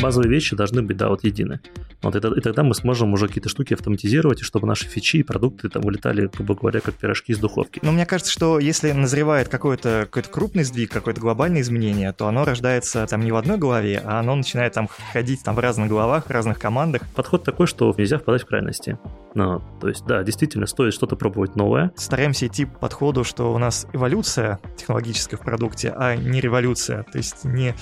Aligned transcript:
базовые 0.00 0.30
вещи 0.30 0.56
должны 0.56 0.82
быть, 0.82 0.96
да, 0.96 1.08
вот 1.08 1.24
едины. 1.24 1.60
Вот 2.02 2.14
и, 2.14 2.18
и 2.18 2.40
тогда 2.40 2.62
мы 2.62 2.74
сможем 2.74 3.12
уже 3.12 3.26
какие-то 3.26 3.48
штуки 3.48 3.74
автоматизировать, 3.74 4.40
и 4.40 4.44
чтобы 4.44 4.66
наши 4.66 4.86
фичи 4.86 5.18
и 5.18 5.22
продукты 5.22 5.68
там 5.68 5.82
вылетали, 5.82 6.30
грубо 6.32 6.54
говоря, 6.54 6.80
как 6.80 6.94
пирожки 6.94 7.32
из 7.32 7.38
духовки. 7.38 7.80
Но 7.82 7.92
мне 7.92 8.06
кажется, 8.06 8.32
что 8.32 8.58
если 8.58 8.92
назревает 8.92 9.48
какой-то 9.48 10.08
какой 10.10 10.30
крупный 10.30 10.64
сдвиг, 10.64 10.92
какое-то 10.92 11.20
глобальное 11.20 11.60
изменение, 11.60 12.12
то 12.12 12.28
оно 12.28 12.44
рождается 12.44 13.06
там 13.06 13.20
не 13.22 13.32
в 13.32 13.36
одной 13.36 13.58
голове, 13.58 14.00
а 14.04 14.20
оно 14.20 14.34
начинает 14.34 14.72
там 14.74 14.88
ходить 15.12 15.42
там 15.42 15.54
в 15.54 15.58
разных 15.58 15.88
головах, 15.88 16.26
в 16.26 16.30
разных 16.30 16.58
командах. 16.58 17.02
Подход 17.14 17.44
такой, 17.44 17.66
что 17.66 17.94
нельзя 17.96 18.18
впадать 18.18 18.42
в 18.42 18.46
крайности. 18.46 18.98
Ну, 19.34 19.62
то 19.80 19.88
есть, 19.88 20.04
да, 20.06 20.22
действительно, 20.22 20.66
стоит 20.66 20.94
что-то 20.94 21.16
пробовать 21.16 21.54
новое. 21.54 21.92
Стараемся 21.96 22.46
идти 22.46 22.64
по 22.64 22.78
подходу, 22.78 23.24
что 23.24 23.52
у 23.52 23.58
нас 23.58 23.86
эволюция 23.92 24.58
технологическая 24.76 25.36
в 25.36 25.40
продукте, 25.40 25.92
а 25.96 26.16
не 26.16 26.40
революция. 26.40 27.04
То 27.04 27.18
есть 27.18 27.44
не, 27.44 27.74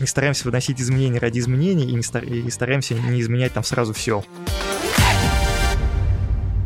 не 0.00 0.06
стараемся 0.06 0.44
выносить 0.44 0.80
изменения 0.80 1.18
ради 1.18 1.38
изменений 1.38 1.84
и, 1.84 1.94
не 1.94 2.02
стар, 2.02 2.24
и 2.24 2.50
стараемся 2.50 2.94
не 2.94 3.20
изменять 3.20 3.54
там 3.58 3.64
сразу 3.64 3.92
все. 3.92 4.22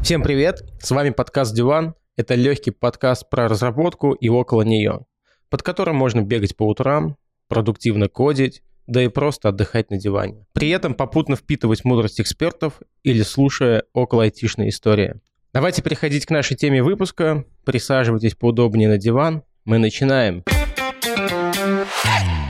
Всем 0.03 0.23
привет! 0.23 0.63
С 0.79 0.91
вами 0.91 1.09
подкаст 1.09 1.55
«Диван». 1.55 1.95
Это 2.19 2.35
легкий 2.35 2.71
подкаст 2.71 3.31
про 3.31 3.49
разработку 3.49 4.13
и 4.13 4.29
около 4.29 4.61
нее, 4.61 5.07
под 5.49 5.63
которым 5.63 5.97
можно 5.97 6.21
бегать 6.21 6.55
по 6.55 6.69
утрам, 6.69 7.17
продуктивно 7.49 8.09
кодить, 8.09 8.63
да 8.87 9.03
и 9.03 9.09
просто 9.09 9.49
отдыхать 9.49 9.91
на 9.91 9.97
диване. 9.97 10.45
При 10.53 10.69
этом 10.69 10.93
попутно 10.93 11.35
впитывать 11.35 11.83
мудрость 11.83 12.21
экспертов 12.21 12.83
или 13.05 13.23
слушая 13.23 13.85
около 13.95 14.25
айтишные 14.25 14.69
истории. 14.69 15.15
Давайте 15.55 15.81
переходить 15.81 16.27
к 16.27 16.31
нашей 16.31 16.59
теме 16.59 16.83
выпуска. 16.83 17.47
Присаживайтесь 17.65 18.35
поудобнее 18.35 18.91
на 18.91 18.99
диван. 18.99 19.45
Мы 19.65 19.79
начинаем. 19.79 20.45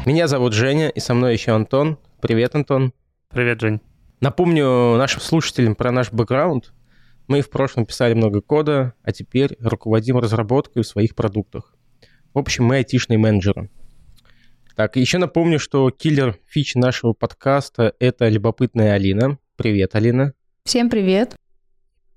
Меня 0.05 0.27
зовут 0.27 0.53
Женя, 0.53 0.89
и 0.89 0.99
со 0.99 1.15
мной 1.15 1.35
еще 1.35 1.53
Антон. 1.53 1.97
Привет, 2.21 2.57
Антон. 2.57 2.93
Привет, 3.29 3.61
Жень. 3.61 3.81
Напомню 4.23 4.97
нашим 4.99 5.21
слушателям 5.21 5.75
про 5.75 5.91
наш 5.91 6.13
бэкграунд. 6.13 6.73
Мы 7.27 7.41
в 7.41 7.51
прошлом 7.51 7.87
писали 7.87 8.15
много 8.15 8.41
кода, 8.41 8.95
а 9.03 9.11
теперь 9.11 9.57
руководим 9.59 10.17
разработкой 10.19 10.85
в 10.85 10.87
своих 10.87 11.17
продуктах. 11.17 11.75
В 12.33 12.39
общем, 12.39 12.63
мы 12.65 12.77
айтишные 12.77 13.19
менеджеры. 13.19 13.69
Так, 14.77 14.95
еще 14.95 15.19
напомню, 15.19 15.59
что 15.59 15.91
киллер 15.91 16.39
фич 16.47 16.77
нашего 16.77 17.15
подкаста— 17.15 17.95
это 17.99 18.29
любопытная 18.29 18.93
Алина. 18.93 19.39
Привет, 19.57 19.97
Алина. 19.97 20.35
Всем 20.65 20.89
привет. 20.89 21.35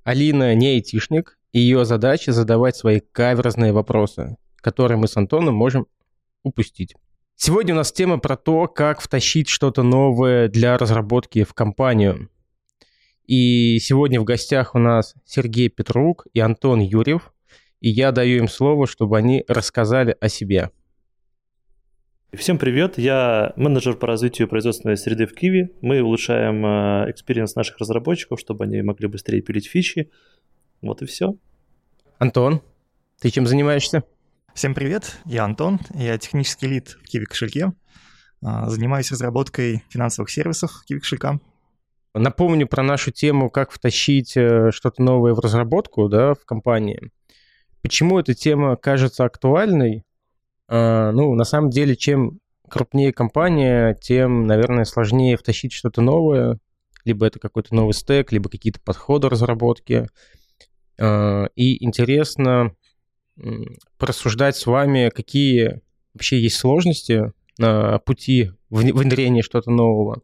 Алина 0.03 0.53
не 0.53 0.75
айтишник, 0.75 1.39
и 1.53 1.59
ее 1.59 1.85
задача 1.85 2.33
задавать 2.33 2.75
свои 2.75 2.99
каверзные 2.99 3.73
вопросы, 3.73 4.37
которые 4.57 4.99
мы 4.99 5.07
с 5.07 5.17
Антоном 5.17 5.55
можем 5.55 5.87
упустить. 6.43 6.93
Сегодня 7.37 7.73
у 7.73 7.77
нас 7.77 7.91
тема 7.91 8.17
про 8.17 8.37
то, 8.37 8.65
как 8.67 9.01
втащить 9.01 9.49
что-то 9.49 9.83
новое 9.83 10.47
для 10.47 10.77
разработки 10.77 11.43
в 11.43 11.53
компанию. 11.53 12.29
И 13.25 13.77
сегодня 13.79 14.21
в 14.21 14.23
гостях 14.23 14.73
у 14.73 14.79
нас 14.79 15.15
Сергей 15.25 15.67
Петрук 15.67 16.27
и 16.33 16.39
Антон 16.39 16.79
Юрьев, 16.79 17.33
и 17.81 17.89
я 17.89 18.13
даю 18.13 18.37
им 18.37 18.47
слово, 18.47 18.87
чтобы 18.87 19.17
они 19.17 19.43
рассказали 19.49 20.15
о 20.21 20.29
себе. 20.29 20.71
Всем 22.33 22.57
привет, 22.57 22.97
я 22.97 23.51
менеджер 23.57 23.95
по 23.95 24.07
развитию 24.07 24.47
производственной 24.47 24.95
среды 24.95 25.25
в 25.25 25.35
Киви. 25.35 25.71
Мы 25.81 26.01
улучшаем 26.01 26.65
э, 26.65 27.11
experience 27.11 27.55
наших 27.55 27.77
разработчиков, 27.79 28.39
чтобы 28.39 28.63
они 28.63 28.81
могли 28.81 29.07
быстрее 29.07 29.41
пилить 29.41 29.67
фичи. 29.67 30.09
Вот 30.81 31.01
и 31.01 31.05
все. 31.05 31.35
Антон, 32.17 32.61
ты 33.19 33.29
чем 33.29 33.45
занимаешься? 33.45 34.03
Всем 34.55 34.73
привет, 34.73 35.19
я 35.25 35.43
Антон, 35.43 35.81
я 35.93 36.17
технический 36.17 36.67
лид 36.67 36.87
в 36.87 37.03
Киви 37.03 37.25
кошельке. 37.25 37.73
А, 38.41 38.69
занимаюсь 38.69 39.11
разработкой 39.11 39.83
финансовых 39.89 40.29
сервисов 40.29 40.81
Киви 40.87 40.99
кошелька. 40.99 41.41
Напомню 42.13 42.65
про 42.65 42.81
нашу 42.81 43.11
тему, 43.11 43.49
как 43.49 43.69
втащить 43.71 44.37
э, 44.37 44.71
что-то 44.71 45.03
новое 45.03 45.33
в 45.33 45.39
разработку 45.39 46.07
да, 46.07 46.35
в 46.35 46.45
компании. 46.45 47.11
Почему 47.81 48.17
эта 48.17 48.33
тема 48.33 48.77
кажется 48.77 49.25
актуальной? 49.25 50.05
А, 50.69 51.11
ну, 51.11 51.35
на 51.35 51.43
самом 51.43 51.69
деле, 51.69 51.97
чем 51.97 52.39
крупнее 52.69 53.11
компания, 53.11 53.93
тем, 53.95 54.47
наверное, 54.47 54.85
сложнее 54.85 55.35
втащить 55.35 55.73
что-то 55.73 55.99
новое. 55.99 56.59
Либо 57.03 57.25
это 57.25 57.39
какой-то 57.39 57.75
новый 57.75 57.93
стек, 57.93 58.31
либо 58.31 58.49
какие-то 58.49 58.79
подходы 58.79 59.27
разработки. 59.27 60.07
А, 60.97 61.47
и 61.57 61.83
интересно 61.83 62.73
порассуждать 63.97 64.55
с 64.55 64.65
вами, 64.65 65.11
какие 65.13 65.81
вообще 66.13 66.39
есть 66.39 66.57
сложности 66.57 67.33
на 67.57 67.99
пути 67.99 68.51
внедрения 68.69 69.41
что-то 69.41 69.71
нового. 69.71 70.21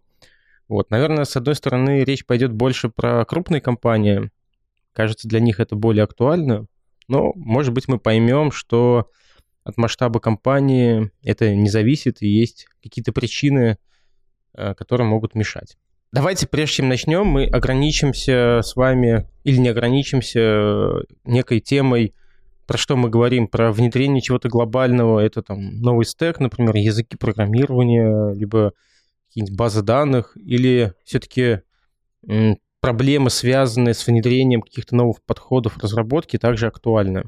Вот, 0.68 0.90
наверное, 0.90 1.26
с 1.26 1.36
одной 1.36 1.56
стороны, 1.56 2.04
речь 2.04 2.26
пойдет 2.26 2.54
больше 2.54 2.90
про 2.90 3.26
крупные 3.26 3.60
компании. 3.60 4.32
Кажется, 4.94 5.28
для 5.28 5.40
них 5.40 5.60
это 5.60 5.76
более 5.76 6.04
актуально. 6.04 6.68
Но, 7.08 7.34
может 7.36 7.74
быть, 7.74 7.88
мы 7.88 8.00
поймем, 8.00 8.52
что 8.52 9.10
от 9.64 9.78
масштаба 9.78 10.20
компании 10.20 11.12
это 11.24 11.54
не 11.54 11.70
зависит, 11.70 12.22
и 12.22 12.28
есть 12.28 12.68
какие-то 12.82 13.12
причины, 13.12 13.78
э, 14.54 14.74
которые 14.76 15.08
могут 15.08 15.36
мешать. 15.36 15.78
Давайте, 16.14 16.48
прежде 16.48 16.76
чем 16.76 16.90
начнем, 16.90 17.26
мы 17.26 17.46
ограничимся 17.46 18.62
с 18.64 18.76
вами 18.76 19.28
или 19.44 19.58
не 19.58 19.70
ограничимся 19.70 20.40
э, 20.40 21.04
некой 21.26 21.60
темой, 21.60 22.14
про 22.72 22.78
что 22.78 22.96
мы 22.96 23.10
говорим, 23.10 23.50
про 23.50 23.74
внедрение 23.74 24.22
чего-то 24.22 24.48
глобального, 24.48 25.20
это 25.20 25.42
там 25.42 25.82
новый 25.82 26.06
стек, 26.06 26.40
например, 26.40 26.74
языки 26.78 27.18
программирования, 27.18 28.34
либо 28.34 28.72
какие-нибудь 29.28 29.58
базы 29.58 29.82
данных, 29.82 30.38
или 30.38 30.94
все-таки 31.04 31.64
проблемы, 32.80 33.30
связанные 33.30 33.94
с 33.94 34.08
внедрением 34.08 34.62
каких-то 34.62 34.96
новых 34.96 35.22
подходов 35.26 35.80
разработки, 35.80 36.38
также 36.38 36.68
актуальны. 36.68 37.26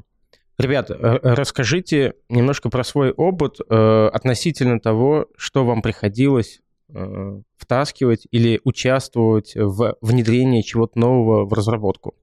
Ребят, 0.56 0.86
расскажите 0.88 2.14
немножко 2.30 2.70
про 2.70 2.82
свой 2.82 3.10
опыт 3.10 3.58
э, 3.60 4.08
относительно 4.14 4.80
того, 4.80 5.26
что 5.36 5.66
вам 5.66 5.82
приходилось 5.82 6.62
э, 6.88 7.40
втаскивать 7.58 8.26
или 8.30 8.62
участвовать 8.64 9.52
в 9.56 9.98
внедрении 10.00 10.62
чего-то 10.62 10.98
нового 10.98 11.44
в 11.44 11.52
разработку. 11.52 12.14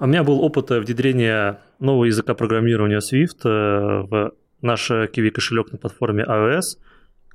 У 0.00 0.06
меня 0.06 0.24
был 0.24 0.40
опыт 0.40 0.70
внедрения 0.70 1.60
нового 1.78 2.06
языка 2.06 2.34
программирования 2.34 2.98
Swift 2.98 3.44
э, 3.44 4.02
в 4.02 4.32
наш 4.60 4.90
Kiwi 4.90 5.30
кошелек 5.30 5.70
на 5.70 5.78
платформе 5.78 6.24
iOS. 6.24 6.78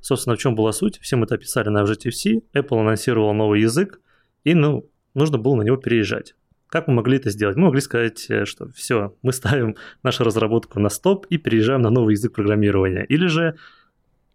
Собственно, 0.02 0.36
в 0.36 0.38
чем 0.38 0.54
была 0.54 0.72
суть? 0.72 0.98
Все 1.00 1.16
мы 1.16 1.24
это 1.24 1.36
описали 1.36 1.70
на 1.70 1.84
FGTC. 1.84 2.42
Apple 2.54 2.80
анонсировал 2.80 3.32
новый 3.32 3.62
язык, 3.62 4.00
и 4.44 4.54
ну, 4.54 4.90
нужно 5.14 5.38
было 5.38 5.54
на 5.56 5.62
него 5.62 5.78
переезжать. 5.78 6.34
Как 6.66 6.86
мы 6.86 6.94
могли 6.94 7.16
это 7.16 7.30
сделать? 7.30 7.56
Мы 7.56 7.64
могли 7.64 7.80
сказать, 7.80 8.26
э, 8.28 8.44
что 8.44 8.70
все, 8.72 9.16
мы 9.22 9.32
ставим 9.32 9.76
нашу 10.02 10.24
разработку 10.24 10.80
на 10.80 10.90
стоп 10.90 11.24
и 11.30 11.38
переезжаем 11.38 11.80
на 11.80 11.88
новый 11.88 12.12
язык 12.12 12.34
программирования. 12.34 13.04
Или 13.04 13.26
же, 13.26 13.56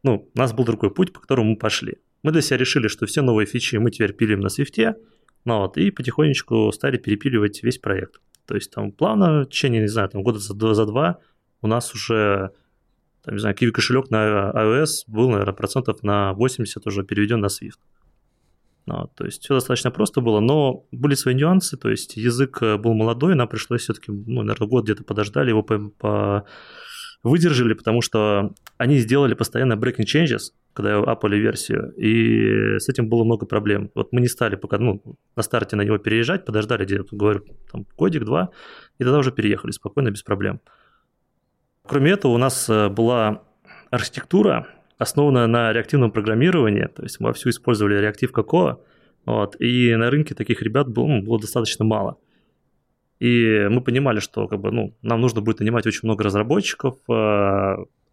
ну, 0.02 0.28
у 0.34 0.40
нас 0.40 0.52
был 0.52 0.66
другой 0.66 0.90
путь, 0.90 1.14
по 1.14 1.20
которому 1.20 1.52
мы 1.52 1.58
пошли. 1.58 1.98
Мы 2.24 2.32
для 2.32 2.42
себя 2.42 2.58
решили, 2.58 2.88
что 2.88 3.06
все 3.06 3.22
новые 3.22 3.46
фичи 3.46 3.76
мы 3.76 3.92
теперь 3.92 4.14
пилим 4.14 4.40
на 4.40 4.48
Swift, 4.48 4.96
ну 5.46 5.60
вот, 5.60 5.78
и 5.78 5.92
потихонечку 5.92 6.72
стали 6.72 6.98
перепиливать 6.98 7.64
весь 7.64 7.78
проект. 7.78 8.20
То 8.48 8.56
есть 8.56 8.72
там 8.72 8.92
плавно, 8.92 9.44
в 9.44 9.46
течение, 9.46 9.82
не 9.82 9.88
знаю, 9.88 10.10
там 10.10 10.24
года 10.24 10.40
за 10.40 10.54
два, 10.54 10.74
за 10.74 10.86
два 10.86 11.20
у 11.62 11.68
нас 11.68 11.94
уже, 11.94 12.52
там, 13.24 13.36
не 13.36 13.40
знаю, 13.40 13.56
Kiwi 13.56 13.72
кошелек 13.72 14.10
на 14.12 14.52
iOS 14.54 15.04
был, 15.08 15.30
наверное, 15.30 15.54
процентов 15.54 16.04
на 16.04 16.34
80 16.34 16.86
уже 16.88 17.04
переведен 17.04 17.40
на 17.40 17.48
Swift. 17.48 17.80
Ну, 18.88 19.10
то 19.16 19.26
есть 19.26 19.44
все 19.44 19.56
достаточно 19.56 19.90
просто 19.90 20.22
было, 20.22 20.40
но 20.40 20.86
были 20.92 21.16
свои 21.16 21.34
нюансы, 21.34 21.76
то 21.76 21.90
есть 21.90 22.18
язык 22.18 22.60
э, 22.62 22.78
был 22.78 22.94
молодой, 22.94 23.34
нам 23.34 23.48
пришлось 23.48 23.82
все-таки, 23.82 24.12
ну, 24.12 24.44
наверное, 24.44 24.68
год 24.68 24.84
где-то 24.84 25.04
подождали, 25.04 25.50
его 25.50 25.64
по, 25.64 25.80
по... 25.98 26.46
выдержали, 27.24 27.74
потому 27.74 28.02
что 28.02 28.54
они 28.78 29.00
сделали 29.00 29.34
постоянно 29.34 29.74
breaking 29.74 30.06
changes, 30.06 30.52
когда 30.76 30.98
апали 31.00 31.38
версию, 31.38 31.94
и 31.96 32.78
с 32.80 32.90
этим 32.90 33.08
было 33.08 33.24
много 33.24 33.46
проблем. 33.46 33.90
Вот 33.96 34.12
мы 34.12 34.20
не 34.20 34.28
стали 34.28 34.58
пока, 34.58 34.78
ну, 34.78 35.02
на 35.36 35.42
старте 35.42 35.78
на 35.78 35.84
него 35.84 35.98
переезжать, 35.98 36.44
подождали 36.46 36.84
где-то, 36.84 37.16
говорю, 37.16 37.46
там, 37.72 37.86
годик-два, 37.98 38.50
и 39.00 39.04
тогда 39.04 39.20
уже 39.20 39.32
переехали 39.32 39.72
спокойно, 39.72 40.12
без 40.12 40.22
проблем. 40.22 40.60
Кроме 41.88 42.12
этого, 42.12 42.34
у 42.34 42.38
нас 42.38 42.70
э, 42.70 42.90
была 42.90 43.44
архитектура, 43.90 44.68
основана 44.98 45.48
на 45.48 45.72
реактивном 45.72 46.12
программировании, 46.12 46.88
то 46.94 47.04
есть 47.04 47.22
мы 47.22 47.28
вовсю 47.28 47.52
использовали 47.52 47.98
реактив 47.98 48.32
Cocoa, 48.34 48.80
вот, 49.26 49.56
и 49.62 49.96
на 49.96 50.10
рынке 50.10 50.36
таких 50.36 50.62
ребят 50.62 50.90
было, 50.90 51.08
ну, 51.08 51.22
было 51.22 51.40
достаточно 51.40 51.86
мало. 51.86 52.18
И 53.20 53.68
мы 53.70 53.80
понимали, 53.80 54.20
что 54.20 54.50
как 54.50 54.60
бы, 54.60 54.72
ну, 54.72 54.94
нам 55.02 55.22
нужно 55.22 55.40
будет 55.40 55.62
нанимать 55.62 55.88
очень 55.88 56.02
много 56.04 56.26
разработчиков, 56.26 56.98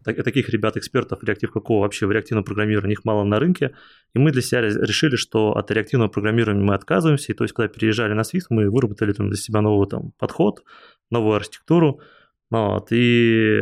э, 0.05 0.23
таких 0.23 0.49
ребят, 0.49 0.77
экспертов 0.77 1.23
реактив 1.23 1.51
какого 1.51 1.81
вообще 1.81 2.05
в 2.05 2.11
реактивном 2.11 2.43
программировании 2.43 2.93
их 2.93 3.05
мало 3.05 3.23
на 3.23 3.39
рынке, 3.39 3.75
и 4.15 4.19
мы 4.19 4.31
для 4.31 4.41
себя 4.41 4.61
решили, 4.61 5.15
что 5.15 5.55
от 5.55 5.71
реактивного 5.71 6.09
программирования 6.09 6.63
мы 6.63 6.75
отказываемся, 6.75 7.31
и 7.31 7.35
то 7.35 7.43
есть 7.43 7.53
когда 7.53 7.67
переезжали 7.67 8.13
на 8.13 8.21
Swift, 8.21 8.47
мы 8.49 8.69
выработали 8.69 9.13
там 9.13 9.29
для 9.29 9.37
себя 9.37 9.61
новый 9.61 9.87
там, 9.87 10.11
подход, 10.17 10.63
новую 11.11 11.35
архитектуру, 11.35 12.01
вот, 12.49 12.87
и 12.91 13.59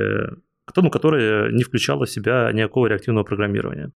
ну, 0.75 0.89
которая 0.89 1.51
не 1.51 1.63
включала 1.63 2.05
в 2.05 2.09
себя 2.09 2.51
никакого 2.53 2.87
реактивного 2.87 3.23
программирования. 3.23 3.91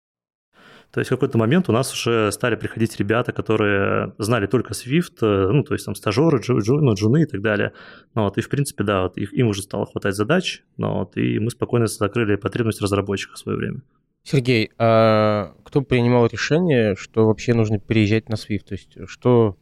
То 0.96 1.02
есть 1.02 1.12
в 1.12 1.14
какой-то 1.14 1.38
момент 1.38 1.68
у 1.68 1.74
нас 1.74 1.92
уже 1.92 2.32
стали 2.32 2.56
приходить 2.56 2.98
ребята, 2.98 3.34
которые 3.34 4.14
знали 4.18 4.48
только 4.48 4.72
Swift, 4.72 5.18
э, 5.22 5.52
ну, 5.52 5.62
то 5.62 5.74
есть 5.74 5.86
там 5.86 5.94
стажеры, 5.94 6.40
джу, 6.40 6.60
джу, 6.62 6.80
ну, 6.80 6.94
джуны 6.94 7.24
и 7.24 7.26
так 7.26 7.42
далее. 7.42 7.74
Ну, 8.14 8.24
вот, 8.24 8.38
и, 8.38 8.42
в 8.42 8.48
принципе, 8.48 8.86
да, 8.86 9.02
вот 9.02 9.18
их, 9.18 9.34
им 9.34 9.50
уже 9.50 9.62
стало 9.62 9.88
хватать 9.88 10.16
задач, 10.16 10.64
ну, 10.78 11.00
вот, 11.00 11.18
и 11.18 11.38
мы 11.40 11.52
спокойно 11.52 11.88
закрыли 11.88 12.38
потребность 12.38 12.82
разработчиков 12.82 13.36
в 13.36 13.40
свое 13.40 13.58
время. 13.58 13.82
Сергей, 14.24 14.72
а 14.78 15.54
кто 15.66 15.82
принимал 15.82 16.28
решение, 16.28 16.96
что 16.96 17.28
вообще 17.28 17.54
нужно 17.54 17.78
переезжать 17.78 18.30
на 18.30 18.36
Swift? 18.36 18.64
То 18.64 18.76
есть 18.76 18.98
что 19.08 19.58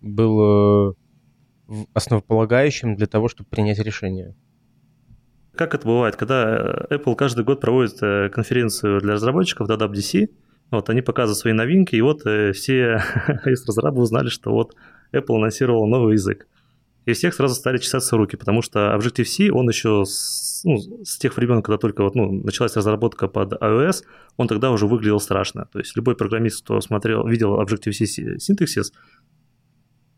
было 0.00 0.94
основополагающим 1.92 2.96
для 2.96 3.08
того, 3.08 3.28
чтобы 3.28 3.50
принять 3.50 3.78
решение? 3.78 4.34
Как 5.54 5.74
это 5.74 5.86
бывает, 5.86 6.16
когда 6.16 6.86
Apple 6.88 7.14
каждый 7.14 7.44
год 7.44 7.60
проводит 7.60 8.02
э, 8.02 8.30
конференцию 8.30 9.02
для 9.02 9.12
разработчиков 9.12 9.68
WWDC, 9.68 10.30
вот, 10.72 10.90
они 10.90 11.02
показывают 11.02 11.38
свои 11.38 11.52
новинки, 11.52 11.94
и 11.94 12.00
вот 12.00 12.26
э, 12.26 12.52
все 12.52 13.02
iOS-разрабы 13.46 14.00
узнали, 14.02 14.28
что 14.28 14.50
вот 14.50 14.74
Apple 15.12 15.36
анонсировал 15.36 15.86
новый 15.86 16.14
язык. 16.14 16.48
И 17.04 17.12
всех 17.12 17.34
сразу 17.34 17.54
стали 17.54 17.78
чесаться 17.78 18.16
руки, 18.16 18.36
потому 18.36 18.62
что 18.62 18.94
Objective-C, 18.96 19.50
он 19.50 19.68
еще 19.68 20.04
с, 20.06 20.62
ну, 20.64 20.78
с 21.04 21.18
тех 21.18 21.36
времен, 21.36 21.60
когда 21.62 21.76
только 21.76 22.04
вот, 22.04 22.14
ну, 22.14 22.32
началась 22.32 22.76
разработка 22.76 23.28
под 23.28 23.52
iOS, 23.54 24.04
он 24.36 24.48
тогда 24.48 24.70
уже 24.70 24.86
выглядел 24.86 25.20
страшно. 25.20 25.68
То 25.72 25.78
есть 25.78 25.96
любой 25.96 26.16
программист, 26.16 26.64
кто 26.64 26.80
смотрел, 26.80 27.26
видел 27.26 27.60
Objective-C 27.60 28.38
синтаксис, 28.38 28.92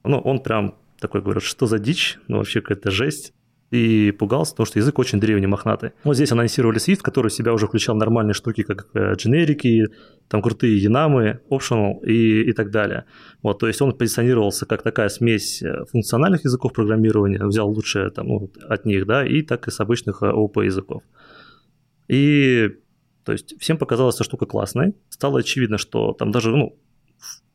ну, 0.05 0.19
он 0.19 0.41
прям 0.41 0.77
такой 1.01 1.23
говорит, 1.23 1.43
что 1.43 1.67
за 1.67 1.79
дичь, 1.79 2.19
ну, 2.29 2.37
вообще 2.37 2.61
какая-то 2.61 2.91
жесть 2.91 3.33
и 3.75 4.13
пугался, 4.13 4.53
потому 4.53 4.67
что 4.67 4.79
язык 4.79 4.99
очень 5.01 5.19
древний, 5.19 5.49
мохнатый. 5.49 5.91
Вот 6.05 6.15
здесь 6.15 6.31
анонсировали 6.31 6.79
Swift, 6.79 7.01
который 7.03 7.29
в 7.29 7.35
себя 7.35 7.53
уже 7.53 7.67
включал 7.67 7.97
нормальные 7.97 8.35
штуки, 8.35 8.63
как 8.63 8.87
э, 8.95 9.15
дженерики, 9.15 9.87
там 10.29 10.43
крутые 10.43 10.79
янамы, 10.79 11.41
optional 11.51 12.01
и, 12.05 12.43
и 12.43 12.53
так 12.53 12.71
далее. 12.71 13.05
Вот, 13.43 13.59
то 13.59 13.67
есть 13.67 13.83
он 13.83 13.93
позиционировался 13.93 14.65
как 14.67 14.83
такая 14.83 15.09
смесь 15.09 15.61
э, 15.63 15.85
функциональных 15.91 16.45
языков 16.45 16.73
программирования, 16.73 17.45
взял 17.45 17.69
лучшее 17.69 18.11
там, 18.11 18.29
ну, 18.29 18.51
от 18.69 18.85
них, 18.87 19.07
да, 19.07 19.27
и 19.27 19.43
так 19.43 19.67
и 19.67 19.73
с 19.73 19.81
обычных 19.81 20.23
ООП 20.23 20.59
э, 20.59 20.65
языков. 20.67 21.03
И 22.07 22.71
то 23.25 23.33
есть 23.33 23.59
всем 23.59 23.77
показалась 23.77 24.15
эта 24.15 24.25
штука 24.25 24.47
классной. 24.47 24.95
Стало 25.09 25.41
очевидно, 25.41 25.79
что 25.79 26.13
там 26.13 26.31
даже 26.31 26.51
ну, 26.51 26.77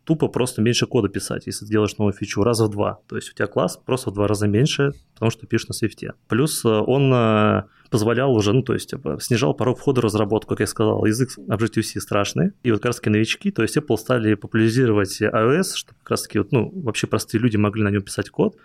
тупо 0.09 0.27
просто 0.27 0.63
меньше 0.63 0.87
кода 0.87 1.07
писать, 1.07 1.45
если 1.45 1.65
ты 1.65 1.71
делаешь 1.71 1.95
новую 1.99 2.13
фичу, 2.13 2.43
раза 2.43 2.65
в 2.65 2.69
два. 2.69 2.97
То 3.07 3.15
есть 3.15 3.29
у 3.29 3.35
тебя 3.35 3.45
класс 3.45 3.77
просто 3.77 4.09
в 4.09 4.13
два 4.15 4.27
раза 4.27 4.47
меньше, 4.47 4.93
потому 5.13 5.29
что 5.29 5.41
ты 5.41 5.47
пишешь 5.47 5.67
на 5.67 5.75
свифте. 5.75 6.13
Плюс 6.27 6.65
э, 6.65 6.67
он 6.67 7.13
э, 7.13 7.65
позволял 7.91 8.33
уже, 8.33 8.51
ну, 8.51 8.63
то 8.63 8.73
есть 8.73 8.89
типа, 8.89 9.19
снижал 9.21 9.53
порог 9.53 9.77
входа 9.77 10.01
в 10.01 10.05
разработку, 10.05 10.49
как 10.55 10.61
я 10.61 10.65
сказал. 10.65 11.05
Язык 11.05 11.29
Objective-C 11.37 12.01
страшный. 12.01 12.53
И 12.63 12.71
вот 12.71 12.79
как 12.79 12.87
раз 12.87 12.95
таки 12.95 13.11
новички, 13.11 13.51
то 13.51 13.61
есть 13.61 13.77
Apple 13.77 13.97
стали 13.97 14.33
популяризировать 14.33 15.21
iOS, 15.21 15.75
чтобы 15.75 15.99
как 15.99 16.09
раз 16.09 16.23
таки, 16.23 16.39
вот, 16.39 16.51
ну, 16.51 16.71
вообще 16.73 17.05
простые 17.05 17.39
люди 17.39 17.57
могли 17.57 17.83
на 17.83 17.89
нем 17.89 18.01
писать 18.01 18.31
код, 18.31 18.57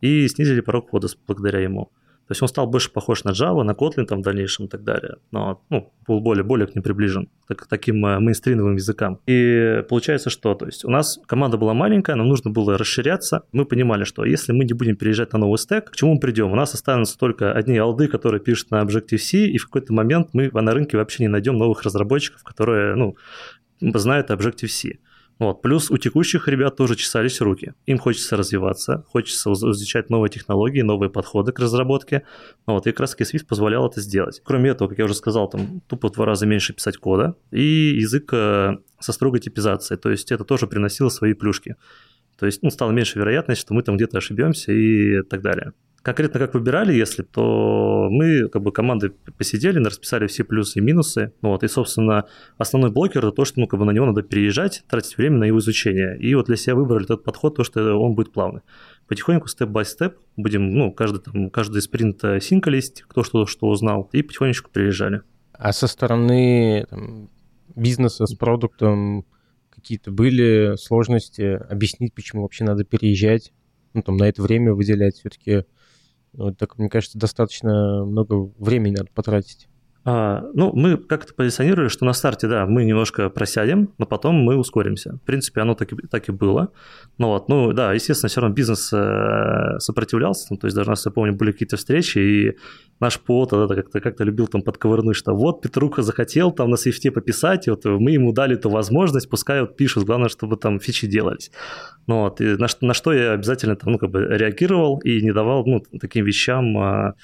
и 0.00 0.26
снизили 0.28 0.60
порог 0.60 0.86
входа 0.86 1.08
благодаря 1.26 1.60
ему. 1.60 1.92
То 2.28 2.32
есть 2.32 2.42
он 2.42 2.48
стал 2.48 2.66
больше 2.66 2.92
похож 2.92 3.24
на 3.24 3.30
Java, 3.30 3.62
на 3.62 3.70
Kotlin 3.70 4.04
там 4.04 4.20
в 4.20 4.22
дальнейшем 4.22 4.66
и 4.66 4.68
так 4.68 4.84
далее. 4.84 5.16
Но 5.30 5.62
ну, 5.70 5.90
был 6.06 6.20
более, 6.20 6.44
более 6.44 6.66
к 6.66 6.74
ним 6.74 6.82
приближен, 6.82 7.30
к 7.46 7.66
таким 7.66 8.04
э, 8.04 8.18
мейнстримовым 8.18 8.76
языкам. 8.76 9.18
И 9.26 9.82
получается, 9.88 10.28
что 10.28 10.54
то 10.54 10.66
есть 10.66 10.84
у 10.84 10.90
нас 10.90 11.18
команда 11.26 11.56
была 11.56 11.72
маленькая, 11.72 12.16
нам 12.16 12.28
нужно 12.28 12.50
было 12.50 12.76
расширяться. 12.76 13.44
Мы 13.52 13.64
понимали, 13.64 14.04
что 14.04 14.26
если 14.26 14.52
мы 14.52 14.66
не 14.66 14.74
будем 14.74 14.96
переезжать 14.96 15.32
на 15.32 15.38
новый 15.38 15.56
стек, 15.56 15.90
к 15.90 15.96
чему 15.96 16.14
мы 16.14 16.20
придем? 16.20 16.52
У 16.52 16.54
нас 16.54 16.74
останутся 16.74 17.16
только 17.16 17.50
одни 17.50 17.78
алды, 17.78 18.08
которые 18.08 18.42
пишут 18.42 18.72
на 18.72 18.82
Objective-C, 18.82 19.46
и 19.46 19.56
в 19.56 19.64
какой-то 19.64 19.94
момент 19.94 20.28
мы 20.34 20.50
на 20.52 20.72
рынке 20.72 20.98
вообще 20.98 21.22
не 21.22 21.28
найдем 21.28 21.56
новых 21.56 21.82
разработчиков, 21.82 22.42
которые 22.42 22.94
ну, 22.94 23.16
знают 23.80 24.30
Objective-C. 24.30 24.98
Вот. 25.38 25.62
Плюс 25.62 25.90
у 25.90 25.98
текущих 25.98 26.48
ребят 26.48 26.76
тоже 26.76 26.96
чесались 26.96 27.40
руки. 27.40 27.74
Им 27.86 27.98
хочется 27.98 28.36
развиваться, 28.36 29.04
хочется 29.08 29.52
изучать 29.52 30.10
новые 30.10 30.30
технологии, 30.30 30.82
новые 30.82 31.10
подходы 31.10 31.52
к 31.52 31.60
разработке. 31.60 32.24
Вот. 32.66 32.86
И 32.86 32.90
как 32.90 33.00
раз 33.00 33.16
Swift 33.18 33.46
позволял 33.46 33.86
это 33.88 34.00
сделать. 34.00 34.40
Кроме 34.44 34.70
этого, 34.70 34.88
как 34.88 34.98
я 34.98 35.04
уже 35.04 35.14
сказал, 35.14 35.48
там 35.48 35.80
тупо 35.86 36.08
в 36.08 36.12
два 36.12 36.26
раза 36.26 36.46
меньше 36.46 36.72
писать 36.72 36.96
кода 36.96 37.36
и 37.52 37.96
язык 37.96 38.32
э, 38.32 38.78
со 38.98 39.12
строгой 39.12 39.40
типизацией. 39.40 39.98
То 39.98 40.10
есть 40.10 40.32
это 40.32 40.44
тоже 40.44 40.66
приносило 40.66 41.08
свои 41.08 41.34
плюшки. 41.34 41.76
То 42.38 42.46
есть 42.46 42.62
ну, 42.62 42.70
стало 42.70 42.90
меньше 42.90 43.18
вероятность, 43.18 43.60
что 43.60 43.74
мы 43.74 43.82
там 43.82 43.96
где-то 43.96 44.18
ошибемся 44.18 44.72
и 44.72 45.22
так 45.22 45.42
далее. 45.42 45.72
Конкретно 46.02 46.38
как 46.38 46.54
выбирали, 46.54 46.94
если, 46.94 47.22
то 47.22 48.08
мы 48.08 48.48
как 48.48 48.62
бы 48.62 48.72
команды 48.72 49.10
посидели, 49.36 49.82
расписали 49.82 50.26
все 50.28 50.44
плюсы 50.44 50.78
и 50.78 50.82
минусы. 50.82 51.32
Вот, 51.42 51.64
и, 51.64 51.68
собственно, 51.68 52.24
основной 52.56 52.92
блокер 52.92 53.18
это 53.18 53.32
то, 53.32 53.44
что 53.44 53.60
ну, 53.60 53.66
как 53.66 53.80
бы 53.80 53.84
на 53.84 53.90
него 53.90 54.06
надо 54.06 54.22
переезжать, 54.22 54.84
тратить 54.88 55.18
время 55.18 55.38
на 55.38 55.44
его 55.44 55.58
изучение. 55.58 56.16
И 56.18 56.34
вот 56.34 56.46
для 56.46 56.56
себя 56.56 56.76
выбрали 56.76 57.04
тот 57.04 57.24
подход, 57.24 57.56
то, 57.56 57.64
что 57.64 57.96
он 57.96 58.14
будет 58.14 58.32
плавный. 58.32 58.62
Потихоньку, 59.08 59.48
степ-бай-степ, 59.48 60.16
будем, 60.36 60.70
ну, 60.70 60.92
каждый, 60.92 61.20
там, 61.20 61.50
каждый 61.50 61.82
спринт 61.82 62.22
синкались, 62.40 62.92
кто 63.08 63.24
что, 63.24 63.46
что 63.46 63.66
узнал, 63.66 64.08
и 64.12 64.22
потихонечку 64.22 64.70
переезжали. 64.70 65.22
А 65.52 65.72
со 65.72 65.88
стороны 65.88 66.86
там, 66.88 67.28
бизнеса 67.74 68.26
с 68.26 68.34
продуктом 68.34 69.26
какие-то 69.70 70.12
были 70.12 70.76
сложности 70.76 71.42
объяснить, 71.42 72.14
почему 72.14 72.42
вообще 72.42 72.64
надо 72.64 72.84
переезжать? 72.84 73.52
Ну, 73.94 74.02
там, 74.02 74.16
на 74.16 74.28
это 74.28 74.42
время 74.42 74.74
выделять 74.74 75.16
все-таки 75.16 75.64
вот 76.32 76.58
так, 76.58 76.78
мне 76.78 76.88
кажется, 76.88 77.18
достаточно 77.18 78.04
много 78.04 78.50
времени 78.58 78.96
надо 78.96 79.10
потратить. 79.14 79.68
А, 80.10 80.42
ну, 80.54 80.72
мы 80.74 80.96
как-то 80.96 81.34
позиционировали, 81.34 81.88
что 81.88 82.06
на 82.06 82.14
старте, 82.14 82.48
да, 82.48 82.64
мы 82.64 82.84
немножко 82.84 83.28
просядем, 83.28 83.90
но 83.98 84.06
потом 84.06 84.36
мы 84.36 84.56
ускоримся. 84.56 85.18
В 85.22 85.26
принципе, 85.26 85.60
оно 85.60 85.74
так 85.74 85.92
и, 85.92 85.96
так 86.06 86.30
и 86.30 86.32
было. 86.32 86.70
Ну 87.18 87.26
вот, 87.26 87.50
ну 87.50 87.74
да, 87.74 87.92
естественно, 87.92 88.30
все 88.30 88.40
равно 88.40 88.54
бизнес 88.54 88.90
э, 88.90 89.78
сопротивлялся, 89.80 90.46
ну, 90.48 90.56
то 90.56 90.66
есть 90.66 90.74
даже 90.74 90.88
у 90.88 90.92
нас, 90.92 91.04
я 91.04 91.12
помню, 91.12 91.34
были 91.34 91.52
какие-то 91.52 91.76
встречи, 91.76 92.18
и 92.18 92.56
наш 93.00 93.20
ПО 93.20 93.44
тогда 93.44 93.74
как-то, 93.74 94.00
как-то 94.00 94.24
любил 94.24 94.46
там 94.46 94.62
подковырнуть, 94.62 95.14
что 95.14 95.34
вот 95.34 95.60
Петруха 95.60 96.00
захотел 96.00 96.52
там 96.52 96.70
на 96.70 96.78
свифте 96.78 97.10
пописать, 97.10 97.66
и 97.66 97.70
вот 97.70 97.84
мы 97.84 98.12
ему 98.12 98.32
дали 98.32 98.54
эту 98.54 98.70
возможность, 98.70 99.28
пускай 99.28 99.60
вот 99.60 99.76
пишут, 99.76 100.04
главное, 100.04 100.30
чтобы 100.30 100.56
там 100.56 100.80
фичи 100.80 101.06
делались. 101.06 101.50
Ну 102.06 102.20
вот, 102.20 102.40
и 102.40 102.56
на, 102.56 102.68
на 102.80 102.94
что 102.94 103.12
я 103.12 103.32
обязательно 103.32 103.76
там, 103.76 103.92
ну, 103.92 103.98
как 103.98 104.10
бы 104.10 104.20
реагировал 104.20 105.00
и 105.00 105.20
не 105.20 105.32
давал, 105.32 105.66
ну, 105.66 105.82
таким 106.00 106.24
вещам 106.24 106.78
а, 106.78 107.14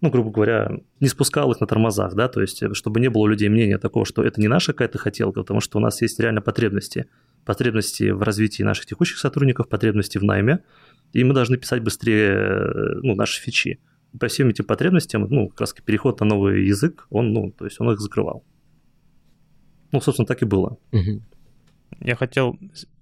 ну, 0.00 0.10
грубо 0.10 0.30
говоря, 0.30 0.70
не 1.00 1.08
спускал 1.08 1.50
их 1.52 1.60
на 1.60 1.66
тормозах, 1.66 2.14
да, 2.14 2.28
то 2.28 2.40
есть, 2.40 2.62
чтобы 2.74 3.00
не 3.00 3.08
было 3.08 3.22
у 3.22 3.26
людей 3.26 3.48
мнения 3.48 3.78
такого, 3.78 4.04
что 4.04 4.22
это 4.22 4.40
не 4.40 4.48
наша 4.48 4.72
какая-то 4.72 4.98
хотелка, 4.98 5.40
потому 5.40 5.60
что 5.60 5.78
у 5.78 5.80
нас 5.80 6.02
есть 6.02 6.20
реально 6.20 6.42
потребности. 6.42 7.06
Потребности 7.44 8.10
в 8.10 8.22
развитии 8.22 8.62
наших 8.62 8.86
текущих 8.86 9.18
сотрудников, 9.18 9.68
потребности 9.68 10.18
в 10.18 10.24
найме, 10.24 10.64
и 11.12 11.24
мы 11.24 11.32
должны 11.32 11.56
писать 11.56 11.82
быстрее 11.82 13.00
ну, 13.02 13.14
наши 13.14 13.40
фичи. 13.40 13.80
По 14.18 14.28
всем 14.28 14.48
этим 14.48 14.64
потребностям, 14.64 15.26
ну, 15.28 15.48
как 15.48 15.60
раз 15.62 15.74
переход 15.84 16.20
на 16.20 16.26
новый 16.26 16.66
язык, 16.66 17.06
он, 17.10 17.32
ну, 17.32 17.52
то 17.52 17.64
есть 17.64 17.80
он 17.80 17.90
их 17.90 18.00
закрывал. 18.00 18.44
Ну, 19.92 20.00
собственно, 20.00 20.26
так 20.26 20.42
и 20.42 20.44
было. 20.44 20.78
Я 22.00 22.16
хотел 22.16 22.58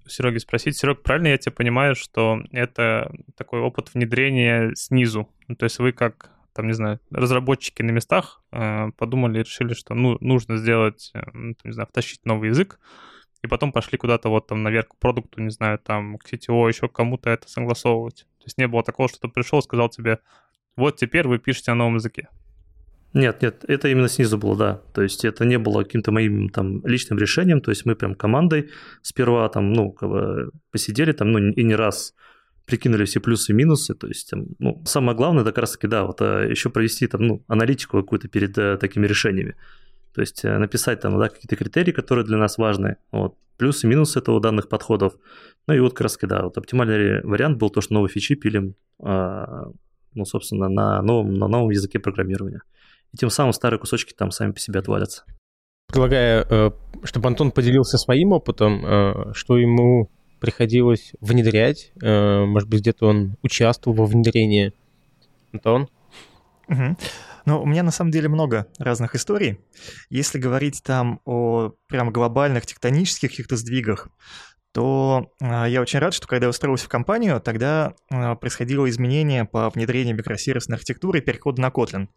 Сереги 0.07 0.39
спросить. 0.39 0.77
Серег, 0.77 1.03
правильно 1.03 1.29
я 1.29 1.39
тебя 1.39 1.53
понимаю, 1.53 1.95
что 1.95 2.43
это 2.53 3.11
такой 3.37 3.61
опыт 3.61 3.93
внедрения 3.95 4.73
снизу? 4.75 5.29
Ну, 5.49 5.57
то 5.57 5.65
есть 5.65 5.79
вы 5.79 5.93
как 5.93 6.34
там, 6.55 6.67
не 6.67 6.73
знаю, 6.73 7.01
разработчики 7.11 7.83
на 7.83 7.91
местах 7.91 8.41
э, 8.53 8.91
подумали 8.97 9.41
и 9.41 9.43
решили, 9.43 9.75
что 9.75 9.95
ну, 9.95 10.17
нужно 10.21 10.57
сделать, 10.57 11.11
э, 11.15 11.23
ну, 11.33 11.55
не 11.65 11.73
знаю, 11.73 11.89
втащить 11.89 12.25
новый 12.25 12.49
язык, 12.49 12.79
и 13.43 13.47
потом 13.47 13.73
пошли 13.73 13.99
куда-то 13.99 14.31
вот 14.31 14.47
там 14.47 14.63
наверх 14.63 14.89
к 14.89 14.97
продукту, 14.99 15.43
не 15.43 15.51
знаю, 15.51 15.79
там 15.79 16.17
к 16.19 16.33
CTO, 16.33 16.69
еще 16.69 16.89
кому-то 16.89 17.29
это 17.29 17.49
согласовывать. 17.49 18.27
То 18.39 18.45
есть 18.47 18.57
не 18.57 18.69
было 18.69 18.83
такого, 18.83 19.09
что 19.09 19.19
ты 19.21 19.29
пришел 19.29 19.59
и 19.59 19.63
сказал 19.63 19.89
тебе, 19.89 20.21
вот 20.77 20.97
теперь 20.97 21.29
вы 21.29 21.39
пишете 21.39 21.73
на 21.73 21.77
новом 21.77 21.97
языке. 21.97 22.29
Нет, 23.13 23.43
нет, 23.43 23.65
это 23.69 23.89
именно 23.89 24.09
снизу 24.09 24.39
было, 24.39 24.57
да. 24.57 24.83
То 24.93 25.03
есть 25.03 25.25
это 25.25 25.45
не 25.45 25.59
было 25.59 25.85
каким-то 25.85 26.11
моим 26.11 26.49
там 26.49 26.85
личным 26.85 27.19
решением, 27.19 27.61
то 27.61 27.71
есть 27.71 27.87
мы 27.87 27.95
прям 27.95 28.15
командой 28.15 28.71
сперва 29.03 29.49
там, 29.49 29.73
ну, 29.73 29.93
как 29.93 30.09
бы 30.09 30.51
посидели 30.73 31.13
там, 31.13 31.31
ну, 31.31 31.39
и 31.39 31.63
не 31.63 31.77
раз 31.77 32.15
прикинули 32.67 33.05
все 33.05 33.21
плюсы 33.21 33.53
и 33.53 33.55
минусы, 33.55 33.95
то 33.95 34.07
есть, 34.07 34.31
ну, 34.59 34.83
самое 34.87 35.17
главное, 35.17 35.43
это 35.43 35.53
как 35.53 35.63
раз-таки, 35.63 35.87
да, 35.87 36.05
вот 36.05 36.21
а, 36.21 36.43
еще 36.45 36.71
провести 36.71 37.07
там, 37.07 37.23
ну, 37.23 37.45
аналитику 37.47 38.01
какую-то 38.01 38.29
перед 38.29 38.57
а, 38.59 38.77
такими 38.77 39.07
решениями. 39.07 39.57
То 40.15 40.21
есть 40.21 40.45
а, 40.45 40.59
написать 40.59 41.01
там, 41.01 41.19
да, 41.19 41.29
какие-то 41.29 41.57
критерии, 41.57 41.93
которые 41.93 42.25
для 42.25 42.39
нас 42.39 42.57
важны, 42.57 42.97
вот, 43.13 43.37
плюсы 43.59 43.87
и 43.87 43.91
минусы 43.91 44.19
этого 44.19 44.41
данных 44.41 44.69
подходов. 44.69 45.15
Ну 45.67 45.75
и 45.75 45.81
вот 45.81 45.93
как 45.93 46.03
раз, 46.03 46.19
да, 46.23 46.43
вот 46.45 46.57
оптимальный 46.57 47.23
вариант 47.23 47.59
был 47.59 47.71
то, 47.71 47.81
что 47.81 47.95
новые 47.95 48.11
фичи 48.11 48.35
пилим, 48.35 48.75
а, 49.01 49.71
ну, 50.15 50.25
собственно, 50.25 50.69
на 50.69 51.03
новом, 51.03 51.35
на 51.35 51.49
новом 51.49 51.71
языке 51.71 51.99
программирования. 51.99 52.63
И 53.13 53.17
тем 53.17 53.31
самым 53.31 53.53
старые 53.53 53.79
кусочки 53.79 54.13
там 54.13 54.31
сами 54.31 54.53
по 54.53 54.59
себе 54.59 54.81
отвалятся. 54.81 55.25
Предлагаю, 55.89 56.47
э, 56.49 56.71
чтобы 57.05 57.29
Антон 57.29 57.53
поделился 57.53 57.99
своим 57.99 58.33
опытом, 58.33 58.85
э, 58.85 59.33
что 59.35 59.59
ему 59.59 60.11
приходилось 60.45 61.13
внедрять? 61.21 61.91
Э, 62.03 62.45
может 62.45 62.69
быть, 62.69 62.81
где-то 62.81 63.07
он 63.07 63.37
участвовал 63.43 63.97
во 63.97 64.05
внедрении? 64.05 64.75
Антон? 65.55 65.89
Угу. 66.69 66.97
Ну, 67.47 67.63
у 67.63 67.67
меня 67.67 67.83
на 67.83 67.91
самом 67.91 68.11
деле 68.11 68.29
много 68.29 68.67
разных 68.79 69.15
историй. 69.15 69.59
Если 70.11 70.39
говорить 70.39 70.83
там 70.83 71.21
о 71.25 71.73
прям 71.89 72.11
глобальных 72.11 72.67
тектонических 72.67 73.31
каких-то 73.31 73.57
сдвигах, 73.57 74.09
то 74.73 75.31
э, 75.41 75.67
я 75.69 75.81
очень 75.81 75.99
рад, 75.99 76.13
что 76.13 76.27
когда 76.27 76.47
я 76.47 76.51
устроился 76.51 76.87
в 76.87 76.89
компанию, 76.89 77.41
тогда 77.41 77.95
э, 78.11 78.35
происходило 78.37 78.87
изменение 78.91 79.47
по 79.47 79.71
внедрению 79.71 80.17
микросервисной 80.17 80.77
архитектуры 80.77 81.21
и 81.21 81.23
переходу 81.23 81.63
на 81.63 81.69
Kotlin. 81.69 82.09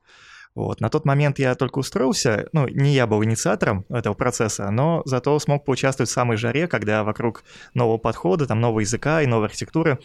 Вот. 0.58 0.82
На 0.82 0.90
тот 0.90 1.06
момент 1.06 1.38
я 1.38 1.54
только 1.54 1.78
устроился, 1.78 2.50
ну, 2.52 2.68
не 2.68 2.96
я 2.96 3.06
был 3.06 3.24
инициатором 3.24 3.86
этого 3.90 4.16
процесса, 4.16 4.72
но 4.72 5.04
зато 5.06 5.38
смог 5.38 5.64
поучаствовать 5.64 6.10
в 6.10 6.14
самой 6.14 6.38
жаре, 6.38 6.68
когда 6.68 7.04
вокруг 7.04 7.44
нового 7.76 8.00
подхода, 8.00 8.48
там, 8.48 8.60
нового 8.60 8.80
языка 8.80 9.22
и 9.22 9.28
новой 9.28 9.46
архитектуры 9.46 10.00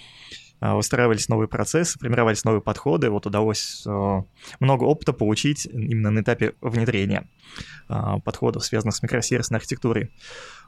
а, 0.61 0.77
устраивались 0.77 1.31
новые 1.31 1.49
процессы, 1.49 1.99
формировались 1.99 2.45
новые 2.45 2.61
подходы. 2.61 3.09
Вот 3.09 3.25
удалось 3.25 3.83
а, 3.87 4.25
много 4.61 4.85
опыта 4.85 5.15
получить 5.15 5.65
именно 5.65 6.11
на 6.11 6.21
этапе 6.21 6.53
внедрения 6.61 7.31
а, 7.89 8.19
подходов, 8.19 8.63
связанных 8.63 8.95
с 8.95 9.03
микросервисной 9.03 9.57
архитектурой. 9.57 10.11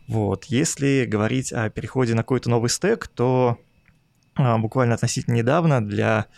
Вот. 0.08 0.46
Если 0.46 1.04
говорить 1.04 1.52
о 1.52 1.68
переходе 1.68 2.14
на 2.14 2.22
какой-то 2.22 2.48
новый 2.48 2.70
стек, 2.70 3.06
то 3.08 3.58
буквально 4.34 4.94
относительно 4.94 5.34
недавно 5.34 5.84
для 5.84 6.28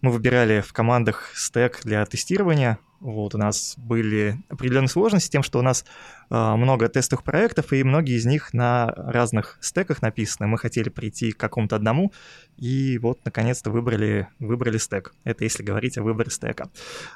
мы 0.00 0.10
выбирали 0.10 0.60
в 0.60 0.72
командах 0.72 1.32
стек 1.34 1.80
для 1.84 2.04
тестирования. 2.06 2.78
Вот, 3.00 3.34
у 3.34 3.38
нас 3.38 3.74
были 3.78 4.36
определенные 4.50 4.88
сложности 4.88 5.28
с 5.28 5.30
тем, 5.30 5.42
что 5.42 5.58
у 5.58 5.62
нас 5.62 5.86
э, 6.28 6.54
много 6.56 6.86
тестовых 6.88 7.24
проектов, 7.24 7.72
и 7.72 7.82
многие 7.82 8.16
из 8.16 8.26
них 8.26 8.52
на 8.52 8.92
разных 8.94 9.56
стеках 9.62 10.02
написаны. 10.02 10.48
Мы 10.48 10.58
хотели 10.58 10.90
прийти 10.90 11.32
к 11.32 11.38
какому-то 11.38 11.76
одному, 11.76 12.12
и 12.58 12.98
вот, 12.98 13.20
наконец-то, 13.24 13.70
выбрали, 13.70 14.28
выбрали 14.38 14.76
стек. 14.76 15.14
Это 15.24 15.44
если 15.44 15.62
говорить 15.62 15.96
о 15.96 16.02
выборе 16.02 16.30
стека. 16.30 16.68